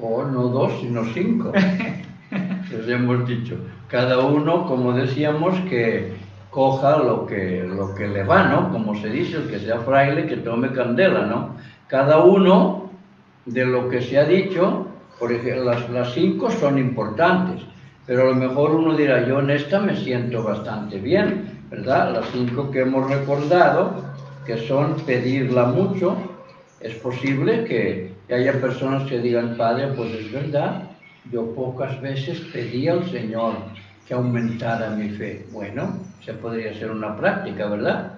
O 0.02 0.24
no 0.24 0.48
dos, 0.48 0.74
sino 0.82 1.06
cinco. 1.14 1.52
Les 2.72 2.90
hemos 2.90 3.28
dicho. 3.28 3.56
Cada 3.88 4.18
uno, 4.26 4.66
como 4.66 4.94
decíamos, 4.94 5.60
que 5.70 6.16
coja 6.50 6.98
lo 6.98 7.28
que, 7.28 7.70
lo 7.70 7.94
que 7.94 8.08
le 8.08 8.24
va, 8.24 8.46
¿no? 8.46 8.72
Como 8.72 8.96
se 8.96 9.10
dice, 9.10 9.38
el 9.38 9.48
que 9.48 9.60
sea 9.60 9.82
fraile, 9.82 10.26
que 10.26 10.38
tome 10.38 10.72
candela, 10.72 11.28
¿no? 11.28 11.56
Cada 11.86 12.24
uno 12.24 12.90
de 13.46 13.64
lo 13.64 13.90
que 13.90 14.02
se 14.02 14.18
ha 14.18 14.26
dicho, 14.26 14.88
por 15.20 15.32
ejemplo, 15.32 15.66
las, 15.66 15.88
las 15.92 16.14
cinco 16.16 16.50
son 16.50 16.80
importantes, 16.80 17.62
pero 18.08 18.24
a 18.24 18.26
lo 18.26 18.34
mejor 18.34 18.72
uno 18.72 18.96
dirá, 18.96 19.28
yo 19.28 19.40
en 19.40 19.52
esta 19.52 19.80
me 19.80 19.96
siento 19.96 20.42
bastante 20.42 20.98
bien, 20.98 21.59
¿verdad? 21.70 22.14
Las 22.14 22.30
cinco 22.32 22.72
que 22.72 22.82
hemos 22.82 23.10
recordado, 23.10 24.04
que 24.46 24.58
son 24.68 24.96
pedirla 25.06 25.66
mucho, 25.66 26.18
es 26.80 26.96
posible 26.96 27.66
que 27.66 28.14
haya 28.34 28.60
personas 28.60 29.08
que 29.10 29.20
digan, 29.20 29.58
Padre, 29.58 29.90
pues 29.96 30.14
es 30.14 30.32
verdad, 30.32 30.84
yo 31.32 31.54
pocas 31.54 32.00
veces 32.02 32.40
pedí 32.54 32.88
al 32.88 33.10
Señor 33.10 33.54
que 34.08 34.14
aumentara 34.14 34.92
mi 34.92 35.10
fe. 35.10 35.46
Bueno, 35.52 36.00
se 36.24 36.34
podría 36.34 36.74
ser 36.74 36.92
una 36.92 37.16
práctica, 37.16 37.68
¿verdad? 37.68 38.14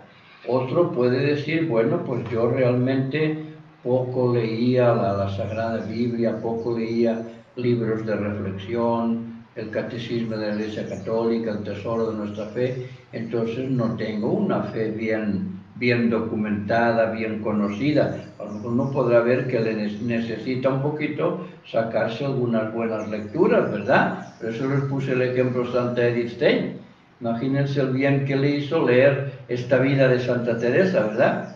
Otro 0.48 0.92
puede 0.92 1.20
decir, 1.20 1.68
bueno, 1.68 2.04
pues 2.06 2.24
yo 2.32 2.50
realmente 2.50 3.52
poco 3.84 4.34
leía 4.34 4.94
la, 4.94 5.30
Sagrada 5.30 5.86
Biblia, 5.86 6.40
poco 6.42 6.78
leía 6.78 7.22
libros 7.56 8.06
de 8.06 8.16
reflexión, 8.16 9.31
el 9.62 9.70
catecismo 9.70 10.36
de 10.38 10.48
la 10.48 10.56
Iglesia 10.56 10.88
Católica, 10.88 11.52
el 11.52 11.64
tesoro 11.64 12.12
de 12.12 12.18
nuestra 12.18 12.46
fe, 12.48 12.88
entonces 13.14 13.70
no 13.70 13.96
tengo 13.96 14.32
una 14.32 14.64
fe 14.64 14.92
bien, 14.92 15.60
bien 15.76 16.10
documentada, 16.10 17.12
bien 17.12 17.42
conocida. 17.42 18.26
A 18.40 18.46
lo 18.46 18.52
mejor 18.54 18.72
uno 18.74 18.92
podrá 18.92 19.22
ver 19.22 19.48
que 19.48 19.60
le 19.60 19.74
necesita 19.76 20.70
un 20.70 20.82
poquito 20.82 21.48
sacarse 21.70 22.26
algunas 22.26 22.74
buenas 22.74 23.10
lecturas, 23.10 23.72
¿verdad? 23.72 24.36
Por 24.40 24.50
eso 24.50 24.68
les 24.70 24.82
puse 24.82 25.14
el 25.14 25.22
ejemplo 25.22 25.72
Santa 25.72 26.08
Edith 26.08 26.32
Stein 26.32 26.82
Imagínense 27.22 27.80
el 27.80 27.92
bien 27.92 28.26
que 28.26 28.36
le 28.36 28.50
hizo 28.50 28.84
leer 28.84 29.32
esta 29.48 29.78
vida 29.78 30.08
de 30.08 30.20
Santa 30.20 30.58
Teresa, 30.58 31.02
¿verdad? 31.02 31.56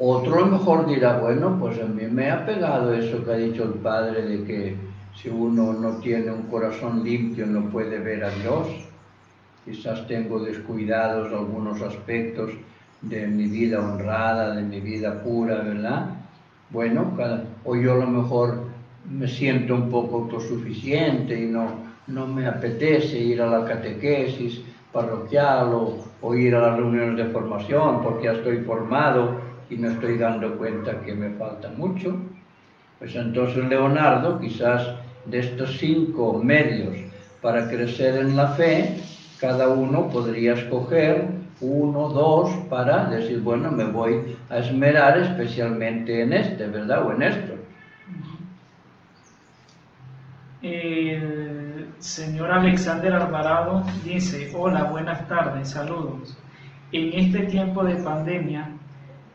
Otro 0.00 0.34
a 0.34 0.40
lo 0.40 0.46
mejor 0.46 0.86
dirá, 0.86 1.18
bueno, 1.18 1.56
pues 1.60 1.78
a 1.80 1.84
mí 1.84 2.02
me 2.10 2.28
ha 2.28 2.44
pegado 2.44 2.92
eso 2.92 3.24
que 3.24 3.30
ha 3.30 3.36
dicho 3.36 3.62
el 3.62 3.74
Padre 3.74 4.22
de 4.22 4.44
que 4.44 4.76
si 5.16 5.28
uno 5.28 5.72
no 5.72 5.98
tiene 5.98 6.30
un 6.30 6.42
corazón 6.44 7.04
limpio 7.04 7.46
no 7.46 7.70
puede 7.70 7.98
ver 7.98 8.24
a 8.24 8.30
Dios. 8.30 8.68
Quizás 9.64 10.06
tengo 10.06 10.40
descuidados 10.40 11.32
algunos 11.32 11.80
aspectos 11.80 12.50
de 13.00 13.26
mi 13.26 13.46
vida 13.46 13.80
honrada, 13.80 14.54
de 14.54 14.62
mi 14.62 14.80
vida 14.80 15.22
pura, 15.22 15.56
¿verdad? 15.62 16.10
Bueno, 16.70 17.12
o 17.64 17.76
yo 17.76 17.92
a 17.92 17.96
lo 17.96 18.06
mejor 18.06 18.64
me 19.08 19.28
siento 19.28 19.74
un 19.74 19.90
poco 19.90 20.16
autosuficiente 20.22 21.38
y 21.38 21.46
no, 21.46 21.68
no 22.06 22.26
me 22.26 22.46
apetece 22.46 23.18
ir 23.18 23.40
a 23.40 23.46
la 23.46 23.64
catequesis 23.64 24.62
parroquial 24.92 25.72
o, 26.22 26.34
ir 26.34 26.54
a 26.54 26.68
las 26.68 26.76
reuniones 26.78 27.16
de 27.16 27.32
formación 27.32 28.02
porque 28.02 28.24
ya 28.24 28.32
estoy 28.32 28.58
formado 28.58 29.40
y 29.68 29.76
me 29.76 29.88
estoy 29.88 30.16
dando 30.16 30.56
cuenta 30.56 31.00
que 31.00 31.14
me 31.14 31.30
falta 31.30 31.70
mucho. 31.76 32.16
Pues 32.98 33.14
entonces 33.14 33.64
Leonardo, 33.68 34.40
quizás 34.40 34.94
de 35.26 35.38
estos 35.40 35.78
cinco 35.78 36.40
medios 36.42 36.96
para 37.40 37.68
crecer 37.68 38.16
en 38.16 38.36
la 38.36 38.48
fe, 38.48 38.96
cada 39.40 39.68
uno 39.68 40.08
podría 40.08 40.54
escoger 40.54 41.28
uno, 41.60 42.08
dos, 42.08 42.50
para 42.68 43.06
decir, 43.06 43.40
bueno, 43.40 43.70
me 43.70 43.84
voy 43.84 44.36
a 44.50 44.58
esmerar 44.58 45.18
especialmente 45.18 46.22
en 46.22 46.32
este, 46.32 46.66
¿verdad? 46.66 47.06
O 47.06 47.12
en 47.12 47.22
esto. 47.22 47.54
El 50.62 51.88
señor 51.98 52.50
Alexander 52.50 53.12
Alvarado 53.12 53.84
dice, 54.02 54.50
hola, 54.56 54.84
buenas 54.84 55.28
tardes, 55.28 55.70
saludos. 55.70 56.36
En 56.92 57.12
este 57.12 57.40
tiempo 57.40 57.84
de 57.84 57.96
pandemia, 57.96 58.70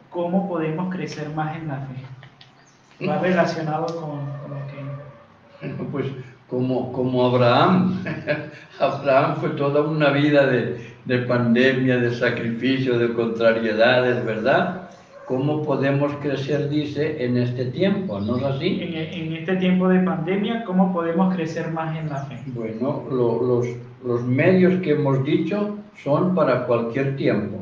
¿cómo 0.09 0.47
podemos 0.47 0.93
crecer 0.93 1.29
más 1.29 1.55
en 1.55 1.67
la 1.67 1.77
fe? 1.77 3.05
Va 3.07 3.19
relacionado 3.19 3.85
con, 4.01 4.19
que... 5.59 5.67
Pues 5.91 6.05
como, 6.49 6.91
como 6.93 7.25
Abraham. 7.27 8.03
Abraham 8.79 9.35
fue 9.39 9.49
toda 9.51 9.81
una 9.83 10.09
vida 10.09 10.47
de, 10.47 10.77
de 11.05 11.17
pandemia, 11.19 11.97
de 11.97 12.11
sacrificio, 12.13 12.97
de 12.97 13.13
contrariedades, 13.13 14.25
¿verdad? 14.25 14.89
¿Cómo 15.27 15.61
podemos 15.61 16.11
crecer, 16.23 16.69
dice, 16.69 17.23
en 17.23 17.37
este 17.37 17.65
tiempo? 17.65 18.19
¿No 18.19 18.37
es 18.37 18.43
así? 18.43 18.79
En, 18.81 18.95
en 18.95 19.33
este 19.33 19.57
tiempo 19.57 19.87
de 19.87 19.99
pandemia, 19.99 20.63
¿cómo 20.63 20.91
podemos 20.91 21.35
crecer 21.35 21.69
más 21.71 21.95
en 21.95 22.09
la 22.09 22.23
fe? 22.25 22.39
Bueno, 22.47 23.03
lo- 23.11 23.39
los, 23.43 23.67
los 24.03 24.23
medios 24.23 24.81
que 24.81 24.91
hemos 24.93 25.23
dicho 25.23 25.77
son 26.03 26.33
para 26.33 26.65
cualquier 26.65 27.15
tiempo, 27.15 27.57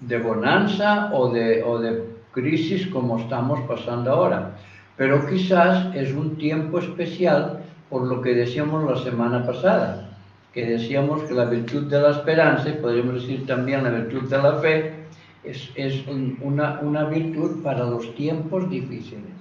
de 0.00 0.18
bonanza 0.18 1.10
o 1.14 1.30
de, 1.32 1.62
o 1.62 1.78
de 1.78 2.04
crisis 2.32 2.86
como 2.88 3.18
estamos 3.18 3.60
pasando 3.62 4.10
ahora. 4.12 4.56
Pero 5.00 5.26
quizás 5.26 5.94
es 5.94 6.12
un 6.12 6.36
tiempo 6.36 6.78
especial 6.78 7.60
por 7.88 8.02
lo 8.06 8.20
que 8.20 8.34
decíamos 8.34 8.84
la 8.84 8.98
semana 9.02 9.46
pasada, 9.46 10.10
que 10.52 10.66
decíamos 10.66 11.22
que 11.22 11.32
la 11.32 11.46
virtud 11.46 11.84
de 11.90 12.02
la 12.02 12.10
esperanza, 12.10 12.68
y 12.68 12.74
podríamos 12.74 13.14
decir 13.14 13.46
también 13.46 13.82
la 13.82 13.88
virtud 13.90 14.28
de 14.28 14.36
la 14.36 14.56
fe, 14.56 14.92
es, 15.42 15.70
es 15.74 16.06
un- 16.06 16.36
una, 16.42 16.80
una 16.82 17.04
virtud 17.04 17.62
para 17.62 17.84
los 17.86 18.14
tiempos 18.14 18.68
difíciles 18.68 19.32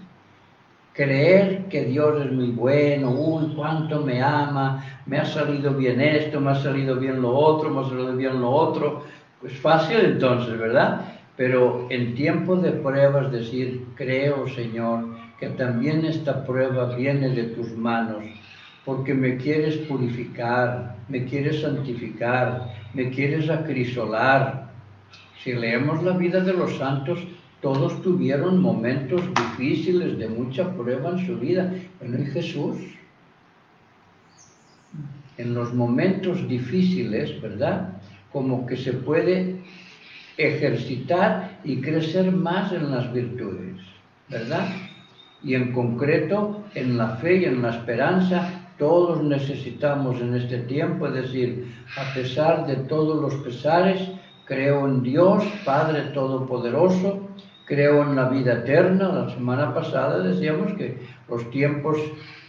creer 0.93 1.65
que 1.69 1.83
Dios 1.85 2.25
es 2.25 2.31
muy 2.31 2.51
bueno, 2.51 3.11
uy, 3.11 3.53
cuánto 3.55 4.01
me 4.01 4.21
ama, 4.21 4.83
me 5.05 5.17
ha 5.19 5.25
salido 5.25 5.73
bien 5.73 5.99
esto, 6.01 6.39
me 6.41 6.51
ha 6.51 6.55
salido 6.55 6.95
bien 6.95 7.21
lo 7.21 7.31
otro, 7.35 7.69
me 7.69 7.81
ha 7.81 7.89
salido 7.89 8.15
bien 8.15 8.39
lo 8.41 8.49
otro, 8.49 9.03
pues 9.41 9.57
fácil 9.59 9.97
entonces, 9.99 10.57
¿verdad? 10.57 11.01
Pero 11.37 11.87
en 11.89 12.15
tiempos 12.15 12.61
de 12.63 12.71
pruebas 12.71 13.31
decir, 13.31 13.85
creo 13.95 14.47
Señor, 14.49 15.18
que 15.39 15.47
también 15.49 16.05
esta 16.05 16.45
prueba 16.45 16.95
viene 16.95 17.29
de 17.29 17.43
tus 17.43 17.71
manos, 17.75 18.23
porque 18.85 19.13
me 19.13 19.37
quieres 19.37 19.77
purificar, 19.87 20.95
me 21.07 21.25
quieres 21.25 21.61
santificar, 21.61 22.73
me 22.93 23.09
quieres 23.09 23.49
acrisolar. 23.49 24.69
Si 25.43 25.53
leemos 25.53 26.03
la 26.03 26.17
vida 26.17 26.41
de 26.41 26.53
los 26.53 26.77
santos, 26.77 27.19
todos 27.61 28.01
tuvieron 28.01 28.61
momentos 28.61 29.21
difíciles 29.33 30.17
de 30.17 30.27
mucha 30.27 30.73
prueba 30.73 31.11
en 31.11 31.25
su 31.25 31.37
vida. 31.37 31.73
Bueno, 31.99 32.19
¿y 32.19 32.25
Jesús? 32.25 32.77
En 35.37 35.53
los 35.53 35.73
momentos 35.73 36.47
difíciles, 36.47 37.41
¿verdad? 37.41 37.93
Como 38.31 38.65
que 38.65 38.75
se 38.75 38.93
puede 38.93 39.61
ejercitar 40.37 41.59
y 41.63 41.81
crecer 41.81 42.31
más 42.31 42.71
en 42.71 42.91
las 42.91 43.11
virtudes, 43.13 43.77
¿verdad? 44.29 44.67
Y 45.43 45.55
en 45.55 45.71
concreto, 45.71 46.63
en 46.75 46.97
la 46.97 47.15
fe 47.17 47.37
y 47.37 47.45
en 47.45 47.61
la 47.61 47.69
esperanza, 47.69 48.71
todos 48.77 49.23
necesitamos 49.23 50.19
en 50.21 50.35
este 50.35 50.59
tiempo, 50.59 51.07
es 51.07 51.13
decir, 51.13 51.73
a 51.97 52.13
pesar 52.13 52.65
de 52.67 52.75
todos 52.75 53.21
los 53.21 53.35
pesares, 53.43 54.09
creo 54.45 54.87
en 54.87 55.03
Dios, 55.03 55.43
Padre 55.65 56.01
Todopoderoso, 56.13 57.29
creo 57.65 58.03
en 58.03 58.15
la 58.15 58.29
vida 58.29 58.53
eterna. 58.53 59.09
La 59.09 59.29
semana 59.29 59.73
pasada 59.73 60.19
decíamos 60.19 60.73
que 60.73 60.97
los 61.29 61.49
tiempos 61.51 61.97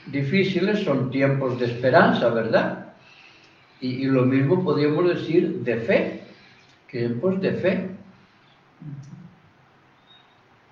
difíciles 0.07 0.81
son 0.81 1.11
tiempos 1.11 1.59
de 1.59 1.67
esperanza, 1.67 2.29
¿verdad? 2.29 2.93
Y, 3.81 3.89
y 3.89 4.05
lo 4.05 4.25
mismo 4.25 4.63
podríamos 4.63 5.09
decir 5.09 5.61
de 5.63 5.77
fe, 5.77 6.23
tiempos 6.91 7.41
de 7.41 7.53
fe, 7.53 7.91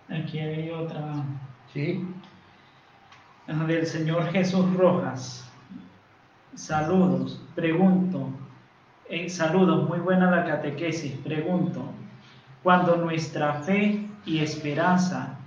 Aquí 0.09 0.39
hay 0.39 0.71
otra 0.71 1.23
del 3.67 3.87
señor 3.87 4.25
Jesús 4.33 4.67
Rojas. 4.75 5.49
Saludos, 6.55 7.41
pregunto. 7.55 8.29
eh, 9.09 9.29
saludos, 9.31 9.89
muy 9.89 10.01
buena 10.01 10.31
la 10.31 10.45
catequesis. 10.45 11.13
Pregunto, 11.25 11.85
cuando 12.63 12.97
nuestra 12.97 13.55
fe 13.63 14.07
y 14.27 14.41
esperanza 14.41 15.39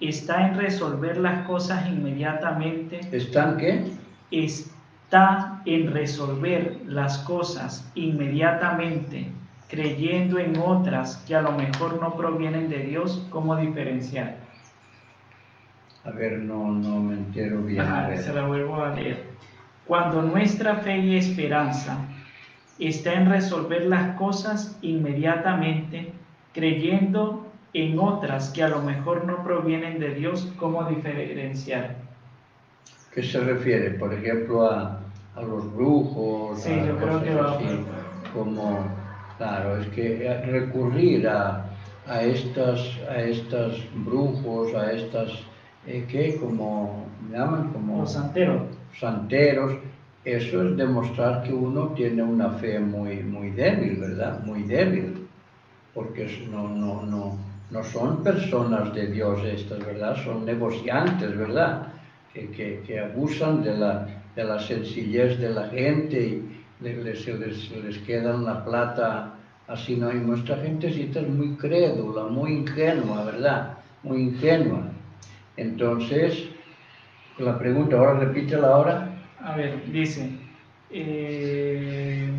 está 0.00 0.48
en 0.48 0.56
resolver 0.56 1.18
las 1.18 1.46
cosas 1.46 1.86
inmediatamente, 1.86 3.00
¿Están 3.12 3.58
qué? 3.58 3.92
está 4.30 5.60
en 5.66 5.92
resolver 5.92 6.80
las 6.86 7.18
cosas 7.18 7.88
inmediatamente, 7.94 9.30
creyendo 9.68 10.38
en 10.38 10.56
otras 10.58 11.18
que 11.26 11.36
a 11.36 11.42
lo 11.42 11.52
mejor 11.52 12.00
no 12.00 12.16
provienen 12.16 12.68
de 12.70 12.78
Dios, 12.78 13.26
¿cómo 13.30 13.54
diferenciar? 13.56 14.43
A 16.04 16.10
ver, 16.10 16.38
no, 16.38 16.70
no 16.70 17.00
me 17.00 17.14
entero 17.14 17.62
bien. 17.62 17.80
Ajá, 17.80 18.16
se 18.16 18.32
la 18.32 18.46
vuelvo 18.46 18.82
a 18.82 18.94
leer. 18.94 19.24
Cuando 19.86 20.22
nuestra 20.22 20.76
fe 20.76 20.98
y 20.98 21.16
esperanza 21.16 21.98
está 22.78 23.14
en 23.14 23.28
resolver 23.30 23.86
las 23.86 24.16
cosas 24.16 24.78
inmediatamente, 24.82 26.12
creyendo 26.52 27.46
en 27.72 27.98
otras 27.98 28.50
que 28.50 28.62
a 28.62 28.68
lo 28.68 28.80
mejor 28.82 29.24
no 29.24 29.42
provienen 29.42 29.98
de 29.98 30.14
Dios, 30.14 30.52
¿cómo 30.58 30.84
diferenciar? 30.84 31.96
¿Qué 33.12 33.22
se 33.22 33.40
refiere? 33.40 33.90
Por 33.90 34.12
ejemplo, 34.12 34.66
a, 34.70 35.00
a 35.34 35.42
los 35.42 35.72
brujos, 35.74 36.60
Sí, 36.60 36.72
a 36.72 36.86
yo 36.86 36.96
creo 36.98 37.22
que 37.22 37.34
va 37.34 37.54
así, 37.54 37.64
como, 38.32 38.86
claro, 39.38 39.76
es 39.78 39.86
que 39.88 40.26
eh, 40.26 40.46
recurrir 40.46 41.28
a, 41.28 41.64
a 42.06 42.22
estas, 42.22 42.98
a 43.08 43.20
estas 43.20 43.76
brujos, 44.04 44.74
a 44.74 44.92
estas, 44.92 45.30
eh, 45.86 46.04
¿qué? 46.08 46.36
Como, 46.36 47.06
llaman? 47.30 47.72
Como 47.72 48.00
Los 48.02 48.12
santeros. 48.12 48.62
santeros, 48.98 49.74
eso 50.24 50.62
es 50.68 50.76
demostrar 50.76 51.42
que 51.42 51.52
uno 51.52 51.88
tiene 51.88 52.22
una 52.22 52.50
fe 52.50 52.78
muy, 52.78 53.22
muy 53.22 53.50
débil, 53.50 53.96
¿verdad? 53.96 54.42
Muy 54.44 54.62
débil, 54.62 55.26
porque 55.92 56.26
no, 56.50 56.68
no, 56.68 57.02
no, 57.02 57.36
no 57.70 57.84
son 57.84 58.22
personas 58.22 58.94
de 58.94 59.08
Dios 59.08 59.44
estas, 59.44 59.84
¿verdad? 59.84 60.16
Son 60.24 60.44
negociantes, 60.44 61.36
¿verdad? 61.36 61.88
Que, 62.32 62.48
que, 62.50 62.82
que 62.86 63.00
abusan 63.00 63.62
de 63.62 63.76
la, 63.76 64.06
de 64.34 64.44
la 64.44 64.58
sencillez 64.58 65.38
de 65.38 65.50
la 65.50 65.68
gente 65.68 66.20
y 66.20 66.64
les, 66.80 67.22
se 67.22 67.80
les 67.82 67.98
queda 67.98 68.32
la 68.32 68.64
plata 68.64 69.34
así, 69.68 69.96
¿no? 69.96 70.10
Y 70.12 70.16
nuestra 70.20 70.56
gentecita 70.56 71.20
es 71.20 71.28
muy 71.28 71.54
crédula, 71.56 72.24
muy 72.24 72.52
ingenua, 72.52 73.24
¿verdad? 73.24 73.78
Muy 74.02 74.22
ingenua. 74.22 74.93
Entonces, 75.56 76.48
la 77.38 77.58
pregunta, 77.58 77.96
ahora 77.96 78.20
repítela 78.20 78.68
ahora. 78.68 79.08
A 79.42 79.56
ver, 79.56 79.84
dice, 79.90 80.30
eh, 80.90 82.30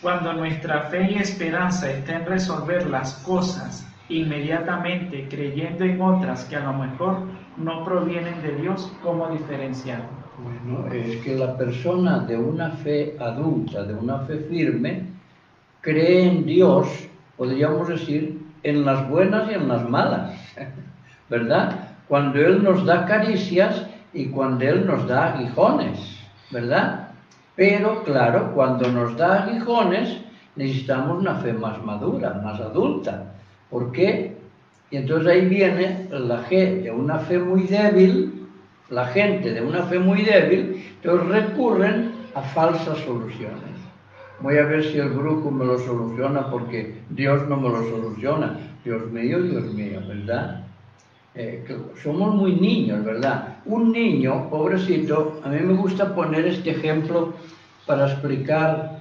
cuando 0.00 0.32
nuestra 0.34 0.82
fe 0.82 1.12
y 1.12 1.14
esperanza 1.16 1.90
está 1.90 2.16
en 2.16 2.26
resolver 2.26 2.86
las 2.86 3.14
cosas 3.24 3.86
inmediatamente, 4.08 5.26
creyendo 5.30 5.84
en 5.84 6.00
otras 6.00 6.44
que 6.44 6.56
a 6.56 6.60
lo 6.60 6.74
mejor 6.74 7.20
no 7.56 7.84
provienen 7.84 8.42
de 8.42 8.54
Dios, 8.56 8.92
¿cómo 9.02 9.28
diferenciar? 9.28 10.02
Bueno, 10.42 10.92
es 10.92 11.16
que 11.22 11.36
la 11.36 11.56
persona 11.56 12.18
de 12.18 12.36
una 12.36 12.70
fe 12.70 13.16
adulta, 13.20 13.84
de 13.84 13.94
una 13.94 14.18
fe 14.20 14.38
firme, 14.50 15.04
cree 15.80 16.28
en 16.28 16.44
Dios, 16.44 16.88
podríamos 17.36 17.88
decir, 17.88 18.40
en 18.62 18.84
las 18.84 19.08
buenas 19.08 19.50
y 19.50 19.54
en 19.54 19.68
las 19.68 19.88
malas, 19.88 20.32
¿verdad? 21.30 21.93
Cuando 22.08 22.38
Él 22.40 22.62
nos 22.62 22.84
da 22.84 23.06
caricias 23.06 23.86
y 24.12 24.26
cuando 24.26 24.64
Él 24.64 24.86
nos 24.86 25.06
da 25.06 25.34
aguijones, 25.34 25.98
¿verdad? 26.50 27.08
Pero 27.56 28.02
claro, 28.04 28.52
cuando 28.54 28.90
nos 28.90 29.16
da 29.16 29.44
aguijones 29.44 30.18
necesitamos 30.56 31.18
una 31.18 31.36
fe 31.36 31.52
más 31.52 31.82
madura, 31.82 32.40
más 32.44 32.60
adulta. 32.60 33.32
¿Por 33.70 33.92
qué? 33.92 34.36
Y 34.90 34.96
entonces 34.96 35.32
ahí 35.32 35.46
viene 35.46 36.06
la 36.10 36.38
fe 36.38 36.82
de 36.82 36.90
una 36.90 37.18
fe 37.18 37.38
muy 37.38 37.62
débil, 37.64 38.46
la 38.90 39.06
gente 39.06 39.52
de 39.52 39.60
una 39.60 39.82
fe 39.84 39.98
muy 39.98 40.22
débil, 40.22 40.84
entonces 41.02 41.28
recurren 41.28 42.12
a 42.34 42.42
falsas 42.42 42.98
soluciones. 42.98 43.74
Voy 44.40 44.58
a 44.58 44.64
ver 44.64 44.84
si 44.84 44.98
el 44.98 45.10
brujo 45.10 45.50
me 45.50 45.64
lo 45.64 45.78
soluciona 45.78 46.50
porque 46.50 47.02
Dios 47.10 47.48
no 47.48 47.56
me 47.56 47.68
lo 47.68 47.82
soluciona. 47.84 48.58
Dios 48.84 49.10
mío, 49.10 49.40
Dios 49.42 49.72
mío, 49.72 50.00
¿verdad? 50.06 50.63
Eh, 51.36 51.64
somos 52.02 52.34
muy 52.34 52.54
niños, 52.54 53.04
¿verdad? 53.04 53.56
Un 53.64 53.90
niño, 53.90 54.48
pobrecito, 54.50 55.40
a 55.44 55.48
mí 55.48 55.58
me 55.60 55.74
gusta 55.74 56.14
poner 56.14 56.46
este 56.46 56.70
ejemplo 56.70 57.32
para 57.86 58.06
explicar 58.10 59.00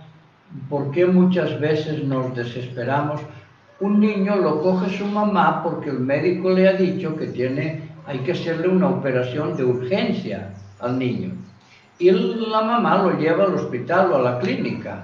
por 0.69 0.89
qué 0.91 1.05
muchas 1.05 1.59
veces 1.59 2.03
nos 2.03 2.35
desesperamos. 2.35 3.21
Un 3.79 3.99
niño 3.99 4.35
lo 4.37 4.61
coge 4.61 4.97
su 4.97 5.05
mamá 5.05 5.61
porque 5.63 5.89
el 5.91 5.99
médico 5.99 6.49
le 6.49 6.67
ha 6.67 6.73
dicho 6.73 7.15
que 7.15 7.27
tiene, 7.27 7.83
hay 8.07 8.19
que 8.19 8.31
hacerle 8.31 8.67
una 8.67 8.87
operación 8.89 9.55
de 9.55 9.63
urgencia 9.65 10.53
al 10.79 10.97
niño. 10.97 11.31
Y 11.99 12.09
la 12.11 12.61
mamá 12.61 13.03
lo 13.03 13.17
lleva 13.19 13.43
al 13.43 13.53
hospital 13.53 14.11
o 14.11 14.15
a 14.15 14.21
la 14.21 14.39
clínica. 14.39 15.03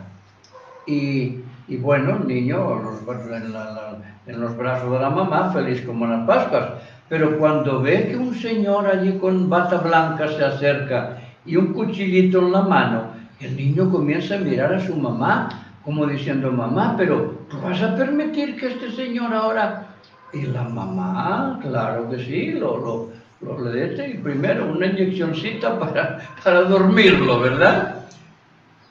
Y, 0.87 1.41
y 1.67 1.77
bueno, 1.77 2.17
el 2.17 2.27
niño 2.27 2.81
los- 3.05 3.27
en, 3.31 3.53
la- 3.53 3.71
la- 3.71 3.97
en 4.25 4.41
los 4.41 4.57
brazos 4.57 4.91
de 4.91 4.99
la 4.99 5.09
mamá, 5.11 5.51
feliz 5.53 5.81
como 5.85 6.07
las 6.07 6.25
Pascuas. 6.25 6.69
Pero 7.09 7.37
cuando 7.39 7.81
ve 7.81 8.07
que 8.07 8.15
un 8.15 8.35
señor 8.35 8.85
allí 8.85 9.17
con 9.17 9.49
bata 9.49 9.77
blanca 9.77 10.27
se 10.27 10.45
acerca 10.45 11.17
y 11.43 11.55
un 11.55 11.73
cuchillito 11.73 12.39
en 12.39 12.51
la 12.51 12.61
mano, 12.61 13.13
el 13.39 13.55
niño 13.57 13.89
comienza 13.89 14.35
a 14.35 14.37
mirar 14.37 14.73
a 14.75 14.79
su 14.79 14.95
mamá 14.95 15.49
como 15.83 16.05
diciendo, 16.05 16.51
mamá, 16.51 16.93
pero 16.95 17.45
¿tú 17.49 17.59
vas 17.61 17.81
a 17.81 17.95
permitir 17.95 18.55
que 18.55 18.67
este 18.67 18.91
señor 18.91 19.33
ahora... 19.33 19.87
Y 20.31 20.43
la 20.43 20.63
mamá, 20.63 21.57
claro 21.63 22.07
que 22.11 22.23
sí, 22.23 22.51
lo, 22.51 22.77
lo, 22.77 23.09
lo 23.41 23.71
le 23.71 23.87
dé 23.87 24.19
primero 24.21 24.71
una 24.71 24.85
inyeccióncita 24.85 25.79
para, 25.79 26.19
para 26.43 26.61
dormirlo, 26.65 27.39
¿verdad? 27.39 27.95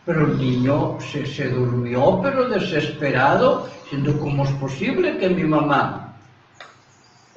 Pero 0.05 0.27
el 0.27 0.39
niño 0.39 0.99
se, 0.99 1.25
se 1.25 1.51
durmió, 1.51 2.19
pero 2.21 2.49
desesperado, 2.49 3.69
diciendo, 3.85 4.19
¿cómo 4.19 4.43
es 4.43 4.51
posible 4.53 5.17
que 5.19 5.29
mi 5.29 5.45
mamá 5.45 6.08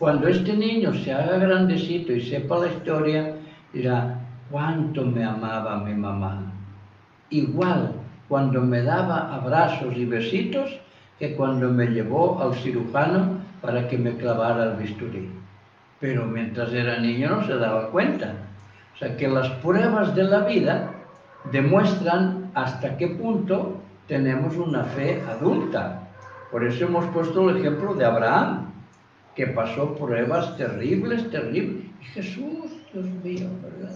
cuando 0.01 0.29
este 0.29 0.57
niño 0.57 0.95
se 0.95 1.13
haga 1.13 1.37
grandecito 1.37 2.11
y 2.11 2.21
sepa 2.21 2.57
la 2.57 2.69
historia, 2.69 3.35
dirá, 3.71 4.19
cuánto 4.49 5.05
me 5.05 5.23
amaba 5.23 5.77
mi 5.77 5.93
mamá. 5.93 6.41
Igual 7.29 7.93
cuando 8.27 8.61
me 8.61 8.81
daba 8.81 9.31
abrazos 9.31 9.95
y 9.95 10.05
besitos 10.05 10.75
que 11.19 11.35
cuando 11.35 11.69
me 11.69 11.85
llevó 11.85 12.41
al 12.41 12.55
cirujano 12.55 13.41
para 13.61 13.87
que 13.87 13.99
me 13.99 14.17
clavara 14.17 14.71
el 14.71 14.77
bisturí. 14.77 15.29
Pero 15.99 16.25
mientras 16.25 16.73
era 16.73 16.97
niño 16.97 17.29
no 17.29 17.45
se 17.45 17.57
daba 17.57 17.91
cuenta. 17.91 18.33
O 18.95 18.97
sea 18.97 19.15
que 19.15 19.27
las 19.27 19.49
pruebas 19.61 20.15
de 20.15 20.23
la 20.23 20.39
vida 20.39 20.93
demuestran 21.51 22.49
hasta 22.55 22.97
qué 22.97 23.07
punto 23.09 23.79
tenemos 24.07 24.57
una 24.57 24.83
fe 24.83 25.21
adulta. 25.29 26.09
Por 26.51 26.63
eso 26.63 26.85
hemos 26.85 27.05
puesto 27.13 27.47
el 27.51 27.57
ejemplo 27.57 27.93
de 27.93 28.05
Abraham 28.05 28.70
que 29.35 29.47
pasó 29.47 29.95
pruebas 29.95 30.57
terribles, 30.57 31.29
terribles. 31.31 31.85
Y 32.01 32.05
Jesús, 32.05 32.71
Dios 32.93 33.05
mío, 33.23 33.47
¿verdad? 33.61 33.95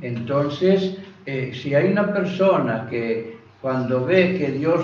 Entonces, 0.00 0.96
eh, 1.26 1.52
si 1.54 1.74
hay 1.74 1.92
una 1.92 2.12
persona 2.12 2.86
que 2.88 3.38
cuando 3.60 4.04
ve 4.04 4.36
que 4.38 4.50
Dios, 4.50 4.80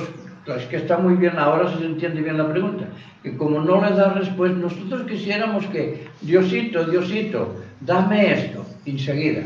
es 0.46 0.64
que 0.66 0.76
está 0.76 0.96
muy 0.98 1.14
bien, 1.14 1.36
ahora 1.38 1.76
se 1.76 1.84
entiende 1.84 2.22
bien 2.22 2.38
la 2.38 2.48
pregunta, 2.48 2.86
que 3.22 3.36
como 3.36 3.60
no 3.60 3.84
le 3.84 3.94
da 3.96 4.12
respuesta, 4.12 4.56
nosotros 4.56 5.02
quisiéramos 5.02 5.66
que, 5.66 6.06
Diosito, 6.20 6.84
Diosito, 6.84 7.56
dame 7.80 8.32
esto, 8.32 8.64
enseguida. 8.86 9.42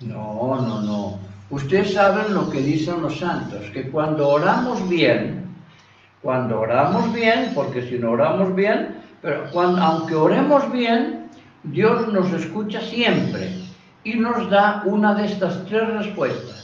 No, 0.00 0.60
no, 0.60 0.80
no. 0.80 1.18
Ustedes 1.50 1.92
saben 1.92 2.32
lo 2.34 2.48
que 2.50 2.60
dicen 2.60 3.02
los 3.02 3.18
santos, 3.18 3.70
que 3.72 3.90
cuando 3.90 4.28
oramos 4.28 4.88
bien, 4.88 5.41
cuando 6.22 6.60
oramos 6.60 7.12
bien, 7.12 7.50
porque 7.54 7.82
si 7.82 7.98
no 7.98 8.12
oramos 8.12 8.54
bien, 8.54 8.96
pero 9.20 9.44
cuando, 9.52 9.82
aunque 9.82 10.14
oremos 10.14 10.70
bien, 10.72 11.28
Dios 11.64 12.12
nos 12.12 12.32
escucha 12.32 12.80
siempre 12.80 13.50
y 14.04 14.14
nos 14.14 14.48
da 14.50 14.82
una 14.84 15.14
de 15.14 15.26
estas 15.26 15.64
tres 15.66 15.88
respuestas. 15.94 16.62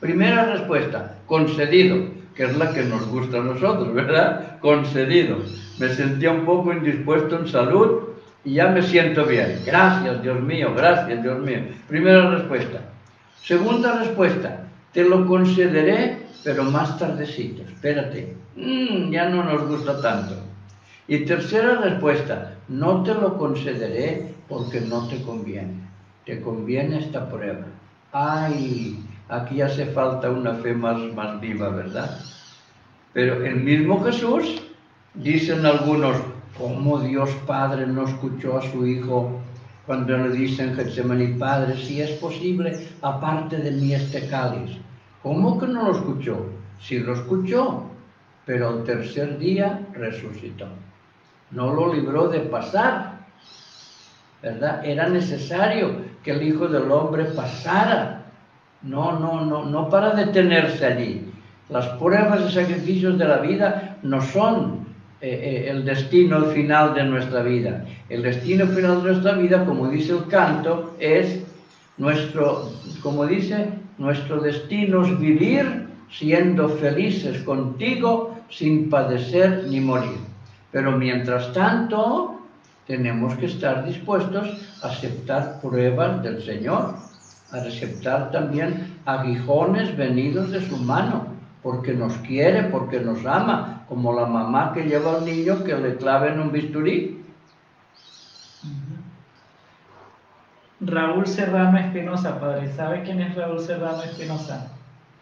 Primera 0.00 0.44
respuesta, 0.52 1.16
concedido, 1.26 2.08
que 2.34 2.44
es 2.44 2.56
la 2.56 2.72
que 2.72 2.84
nos 2.84 3.06
gusta 3.08 3.38
a 3.38 3.44
nosotros, 3.44 3.94
¿verdad? 3.94 4.58
Concedido. 4.60 5.38
Me 5.78 5.88
sentía 5.88 6.30
un 6.30 6.44
poco 6.44 6.72
indispuesto 6.72 7.38
en 7.38 7.48
salud 7.48 8.02
y 8.44 8.54
ya 8.54 8.68
me 8.68 8.82
siento 8.82 9.24
bien. 9.24 9.60
Gracias, 9.64 10.22
Dios 10.22 10.40
mío, 10.40 10.72
gracias, 10.76 11.22
Dios 11.22 11.38
mío. 11.40 11.60
Primera 11.88 12.30
respuesta. 12.30 12.80
Segunda 13.42 13.98
respuesta, 13.98 14.66
te 14.92 15.04
lo 15.04 15.26
concederé, 15.26 16.25
pero 16.44 16.64
más 16.64 16.98
tardecito, 16.98 17.62
espérate. 17.62 18.36
Mm, 18.56 19.10
ya 19.10 19.28
no 19.28 19.44
nos 19.44 19.68
gusta 19.68 20.00
tanto. 20.00 20.34
Y 21.08 21.24
tercera 21.24 21.80
respuesta, 21.80 22.54
no 22.68 23.02
te 23.02 23.14
lo 23.14 23.36
concederé 23.38 24.34
porque 24.48 24.80
no 24.80 25.06
te 25.08 25.22
conviene. 25.22 25.88
Te 26.24 26.40
conviene 26.40 26.98
esta 26.98 27.28
prueba. 27.28 27.66
Ay, 28.12 28.98
aquí 29.28 29.60
hace 29.60 29.86
falta 29.86 30.30
una 30.30 30.54
fe 30.54 30.74
más, 30.74 30.98
más 31.14 31.40
viva, 31.40 31.68
¿verdad? 31.68 32.18
Pero 33.12 33.44
el 33.44 33.56
mismo 33.56 34.02
Jesús, 34.04 34.62
dicen 35.14 35.64
algunos, 35.64 36.16
¿cómo 36.58 37.00
Dios 37.00 37.30
Padre 37.46 37.86
no 37.86 38.06
escuchó 38.06 38.58
a 38.58 38.62
su 38.70 38.86
Hijo 38.86 39.40
cuando 39.86 40.16
le 40.16 40.30
dicen 40.30 40.74
Getsemaní, 40.74 41.38
Padre, 41.38 41.76
si 41.76 42.00
es 42.00 42.10
posible, 42.12 42.88
aparte 43.02 43.58
de 43.58 43.70
mí 43.70 43.94
este 43.94 44.26
cáliz? 44.28 44.78
¿Cómo 45.26 45.58
que 45.58 45.66
no 45.66 45.86
lo 45.86 45.90
escuchó? 45.90 46.46
Si 46.80 47.00
lo 47.00 47.14
escuchó, 47.14 47.82
pero 48.44 48.68
al 48.68 48.84
tercer 48.84 49.38
día 49.38 49.80
resucitó. 49.92 50.68
No 51.50 51.74
lo 51.74 51.92
libró 51.92 52.28
de 52.28 52.38
pasar, 52.42 53.26
¿verdad? 54.40 54.84
Era 54.84 55.08
necesario 55.08 55.96
que 56.22 56.30
el 56.30 56.44
Hijo 56.44 56.68
del 56.68 56.88
Hombre 56.92 57.24
pasara. 57.24 58.22
No, 58.82 59.18
no, 59.18 59.44
no, 59.44 59.64
no 59.64 59.90
para 59.90 60.10
detenerse 60.10 60.86
allí. 60.86 61.28
Las 61.70 61.88
pruebas 61.98 62.48
y 62.48 62.54
sacrificios 62.54 63.18
de 63.18 63.24
la 63.24 63.38
vida 63.38 63.96
no 64.04 64.20
son 64.20 64.86
eh, 65.20 65.28
eh, 65.28 65.70
el 65.70 65.84
destino 65.84 66.44
final 66.44 66.94
de 66.94 67.02
nuestra 67.02 67.42
vida. 67.42 67.84
El 68.08 68.22
destino 68.22 68.64
final 68.68 69.02
de 69.02 69.10
nuestra 69.10 69.32
vida, 69.32 69.64
como 69.64 69.88
dice 69.88 70.12
el 70.12 70.28
canto, 70.28 70.94
es 71.00 71.44
nuestro, 71.98 72.70
como 73.02 73.26
dice, 73.26 73.70
nuestro 73.98 74.40
destino 74.40 75.04
es 75.04 75.18
vivir 75.18 75.86
siendo 76.10 76.68
felices 76.68 77.42
contigo 77.42 78.36
sin 78.50 78.88
padecer 78.90 79.66
ni 79.68 79.80
morir. 79.80 80.18
Pero 80.72 80.92
mientras 80.92 81.52
tanto, 81.52 82.40
tenemos 82.86 83.34
que 83.36 83.46
estar 83.46 83.84
dispuestos 83.84 84.78
a 84.82 84.88
aceptar 84.88 85.60
pruebas 85.60 86.22
del 86.22 86.42
Señor, 86.42 86.94
a 87.52 87.56
aceptar 87.56 88.30
también 88.30 88.98
aguijones 89.06 89.96
venidos 89.96 90.50
de 90.50 90.60
su 90.68 90.76
mano, 90.76 91.26
porque 91.62 91.92
nos 91.92 92.12
quiere, 92.18 92.64
porque 92.64 93.00
nos 93.00 93.24
ama, 93.26 93.84
como 93.88 94.12
la 94.12 94.26
mamá 94.26 94.72
que 94.72 94.84
lleva 94.84 95.16
al 95.16 95.24
niño 95.24 95.64
que 95.64 95.74
le 95.76 95.96
clave 95.96 96.28
en 96.30 96.40
un 96.40 96.52
bisturí. 96.52 97.15
Raúl 100.80 101.26
Serrano 101.26 101.78
Espinosa, 101.78 102.40
padre, 102.40 102.72
¿sabe 102.74 103.02
quién 103.02 103.20
es 103.20 103.34
Raúl 103.34 103.60
Serrano 103.60 104.02
Espinosa? 104.02 104.72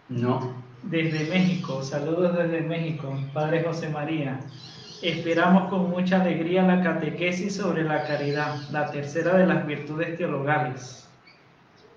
No 0.08 0.64
desde 0.90 1.30
México, 1.30 1.82
saludos 1.82 2.36
desde 2.36 2.60
México, 2.60 3.16
Padre 3.32 3.62
José 3.64 3.88
María. 3.88 4.40
Esperamos 5.02 5.68
con 5.70 5.90
mucha 5.90 6.20
alegría 6.20 6.62
la 6.62 6.82
catequesis 6.82 7.56
sobre 7.56 7.84
la 7.84 8.04
caridad, 8.04 8.56
la 8.70 8.90
tercera 8.90 9.36
de 9.36 9.46
las 9.46 9.66
virtudes 9.66 10.16
teologales. 10.16 11.08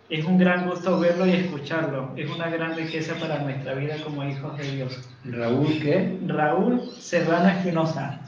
Es 0.09 0.25
un 0.25 0.37
gran 0.37 0.69
gusto 0.69 0.99
verlo 0.99 1.25
y 1.25 1.31
escucharlo. 1.31 2.11
Es 2.15 2.29
una 2.29 2.49
gran 2.49 2.75
riqueza 2.75 3.13
para 3.15 3.39
nuestra 3.39 3.73
vida 3.73 3.95
como 4.03 4.23
hijos 4.23 4.57
de 4.57 4.71
Dios. 4.71 5.09
¿Raúl 5.25 5.79
qué? 5.81 6.17
Raúl 6.25 6.81
Serrano 6.97 7.49
Espinosa. 7.49 8.21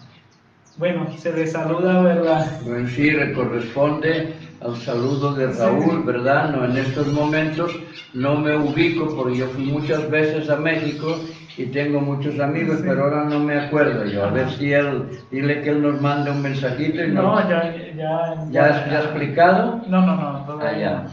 Bueno, 0.77 1.07
se 1.17 1.31
le 1.33 1.47
saluda, 1.47 2.01
¿verdad? 2.01 2.61
Bueno, 2.63 2.87
sí, 2.89 3.11
corresponde 3.33 4.33
al 4.61 4.75
saludo 4.75 5.33
de 5.33 5.47
Raúl, 5.47 6.03
¿verdad? 6.03 6.49
No, 6.51 6.65
en 6.65 6.77
estos 6.77 7.07
momentos 7.13 7.71
no 8.13 8.35
me 8.35 8.57
ubico 8.57 9.15
porque 9.15 9.37
yo 9.37 9.47
fui 9.47 9.65
muchas 9.65 10.09
veces 10.09 10.49
a 10.49 10.57
México 10.57 11.17
y 11.57 11.65
tengo 11.67 11.99
muchos 11.99 12.39
amigos, 12.39 12.79
pero 12.81 13.03
ahora 13.03 13.25
no 13.25 13.39
me 13.39 13.59
acuerdo 13.59 14.05
yo. 14.05 14.25
A 14.25 14.29
ver 14.31 14.49
si 14.51 14.73
él, 14.73 15.09
dile 15.31 15.61
que 15.61 15.69
él 15.69 15.81
nos 15.81 16.01
mande 16.01 16.31
un 16.31 16.41
mensajito 16.41 17.03
y 17.03 17.11
No, 17.11 17.47
ya, 17.49 17.75
ya, 17.95 18.45
ya. 18.49 18.85
¿Ya, 18.89 18.99
explicado? 18.99 19.81
No, 19.87 20.01
no, 20.05 20.15
no, 20.15 20.45
todavía. 20.45 21.05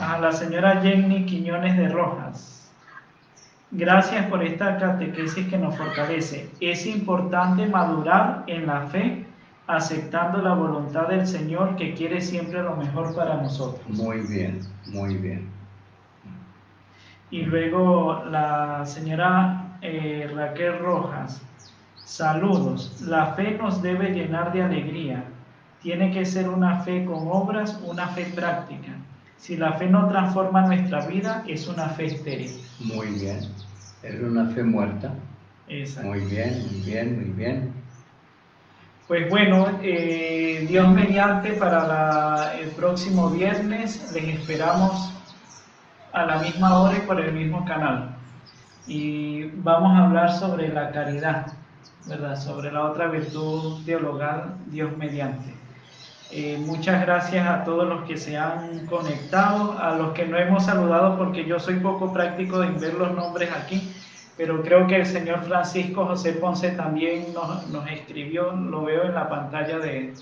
Ah, 0.00 0.14
A 0.14 0.20
la 0.20 0.32
señora 0.32 0.80
Jenny 0.80 1.26
Quiñones 1.26 1.76
de 1.76 1.88
Rojas. 1.88 2.72
Gracias 3.70 4.26
por 4.26 4.42
esta 4.42 4.78
catequesis 4.78 5.48
que 5.48 5.58
nos 5.58 5.76
fortalece. 5.76 6.48
Es 6.60 6.86
importante 6.86 7.66
madurar 7.66 8.44
en 8.46 8.66
la 8.66 8.82
fe 8.82 9.23
aceptando 9.66 10.42
la 10.42 10.54
voluntad 10.54 11.08
del 11.08 11.26
Señor 11.26 11.76
que 11.76 11.94
quiere 11.94 12.20
siempre 12.20 12.62
lo 12.62 12.76
mejor 12.76 13.14
para 13.14 13.36
nosotros. 13.36 13.82
Muy 13.88 14.20
bien, 14.20 14.60
muy 14.86 15.16
bien. 15.16 15.48
Y 17.30 17.42
luego 17.42 18.24
la 18.30 18.84
señora 18.84 19.78
eh, 19.80 20.30
Raquel 20.34 20.78
Rojas, 20.78 21.40
saludos. 22.04 23.00
La 23.02 23.34
fe 23.34 23.56
nos 23.58 23.82
debe 23.82 24.10
llenar 24.10 24.52
de 24.52 24.62
alegría. 24.62 25.24
Tiene 25.82 26.12
que 26.12 26.24
ser 26.24 26.48
una 26.48 26.80
fe 26.80 27.04
con 27.04 27.26
obras, 27.28 27.80
una 27.84 28.08
fe 28.08 28.26
práctica. 28.34 28.92
Si 29.36 29.56
la 29.56 29.74
fe 29.74 29.88
no 29.88 30.08
transforma 30.08 30.62
nuestra 30.62 31.06
vida, 31.06 31.44
es 31.46 31.66
una 31.68 31.88
fe 31.90 32.06
estéril. 32.06 32.50
Muy 32.80 33.08
bien. 33.08 33.40
Es 34.02 34.20
una 34.20 34.46
fe 34.50 34.62
muerta. 34.62 35.12
Exacto. 35.68 36.08
Muy 36.08 36.20
bien, 36.20 36.66
muy 36.70 36.80
bien, 36.80 37.16
muy 37.16 37.30
bien. 37.30 37.83
Pues 39.06 39.28
bueno, 39.28 39.80
eh, 39.82 40.64
Dios 40.66 40.88
mediante 40.88 41.52
para 41.52 42.54
el 42.58 42.70
próximo 42.70 43.28
viernes 43.28 44.10
les 44.14 44.38
esperamos 44.38 45.12
a 46.10 46.24
la 46.24 46.38
misma 46.38 46.80
hora 46.80 46.96
y 46.96 47.00
por 47.00 47.20
el 47.20 47.32
mismo 47.32 47.66
canal. 47.66 48.16
Y 48.86 49.44
vamos 49.56 49.98
a 49.98 50.04
hablar 50.04 50.32
sobre 50.32 50.68
la 50.68 50.90
caridad, 50.90 51.48
¿verdad? 52.06 52.40
Sobre 52.40 52.72
la 52.72 52.84
otra 52.84 53.08
virtud 53.08 53.84
teologal, 53.84 54.54
Dios 54.68 54.96
mediante. 54.96 55.54
Eh, 56.30 56.56
muchas 56.64 57.02
gracias 57.02 57.46
a 57.46 57.62
todos 57.62 57.86
los 57.86 58.04
que 58.04 58.16
se 58.16 58.38
han 58.38 58.86
conectado, 58.86 59.78
a 59.78 59.96
los 59.96 60.14
que 60.14 60.24
no 60.24 60.38
hemos 60.38 60.64
saludado 60.64 61.18
porque 61.18 61.44
yo 61.44 61.60
soy 61.60 61.74
poco 61.74 62.10
práctico 62.10 62.62
en 62.62 62.80
ver 62.80 62.94
los 62.94 63.12
nombres 63.12 63.50
aquí, 63.52 63.93
pero 64.36 64.62
creo 64.62 64.86
que 64.86 64.96
el 64.96 65.06
señor 65.06 65.44
Francisco 65.44 66.06
José 66.06 66.32
Ponce 66.34 66.70
también 66.70 67.32
nos, 67.32 67.68
nos 67.68 67.88
escribió, 67.90 68.52
lo 68.52 68.84
veo 68.84 69.04
en 69.04 69.14
la 69.14 69.28
pantalla 69.28 69.78
de, 69.78 70.12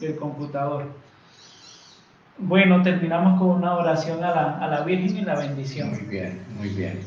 del 0.00 0.16
computador. 0.16 0.86
Bueno, 2.38 2.82
terminamos 2.82 3.38
con 3.38 3.50
una 3.50 3.74
oración 3.76 4.22
a 4.22 4.30
la, 4.30 4.58
a 4.58 4.68
la 4.68 4.82
Virgen 4.82 5.18
y 5.18 5.22
la 5.22 5.34
bendición. 5.34 5.90
Muy 5.90 6.00
bien, 6.02 6.40
muy 6.56 6.68
bien. 6.68 7.00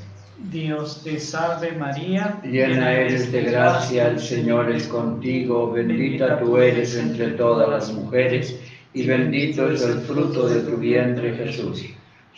Dios 0.50 1.04
te 1.04 1.20
salve 1.20 1.72
María, 1.74 2.40
Llena 2.44 2.94
eres 2.94 3.32
de 3.32 3.44
gracia, 3.44 4.08
el 4.08 4.20
Señor 4.20 4.72
es 4.72 4.88
contigo, 4.88 5.72
bendita 5.72 6.40
tú 6.40 6.58
eres 6.58 6.96
entre 6.98 7.32
todas 7.32 7.70
las 7.70 7.94
mujeres, 7.94 8.60
y 8.94 9.06
bendito 9.06 9.70
es 9.72 9.84
el 9.84 10.00
fruto 10.00 10.50
de 10.50 10.62
tu 10.62 10.78
vientre 10.78 11.36
Jesús. 11.36 11.86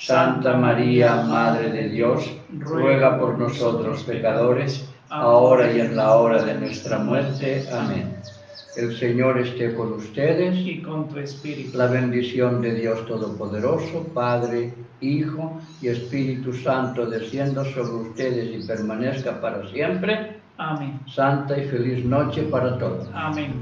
Santa 0.05 0.57
María, 0.57 1.23
Madre 1.23 1.69
de 1.71 1.87
Dios, 1.87 2.29
ruega 2.59 3.17
por 3.17 3.39
nosotros 3.39 4.03
pecadores, 4.03 4.89
ahora 5.09 5.71
y 5.71 5.79
en 5.79 5.95
la 5.95 6.17
hora 6.17 6.43
de 6.43 6.55
nuestra 6.55 6.99
muerte. 6.99 7.65
Amén. 7.71 8.13
El 8.75 8.97
Señor 8.97 9.39
esté 9.39 9.73
con 9.73 9.93
ustedes. 9.93 10.57
y 10.57 10.81
con 10.81 11.07
tu 11.07 11.19
espíritu. 11.19 11.77
La 11.77 11.87
bendición 11.87 12.61
de 12.61 12.73
Dios 12.73 13.05
Todopoderoso, 13.05 14.03
Padre, 14.13 14.73
Hijo 14.99 15.61
y 15.81 15.87
Espíritu 15.87 16.51
Santo, 16.51 17.05
descienda 17.05 17.63
sobre 17.63 18.09
ustedes 18.09 18.61
y 18.61 18.67
permanezca 18.67 19.39
para 19.39 19.65
siempre. 19.69 20.37
Amén. 20.57 20.99
Santa 21.07 21.57
y 21.57 21.65
feliz 21.69 22.03
noche 22.03 22.43
para 22.43 22.77
todos. 22.77 23.07
Amén. 23.13 23.53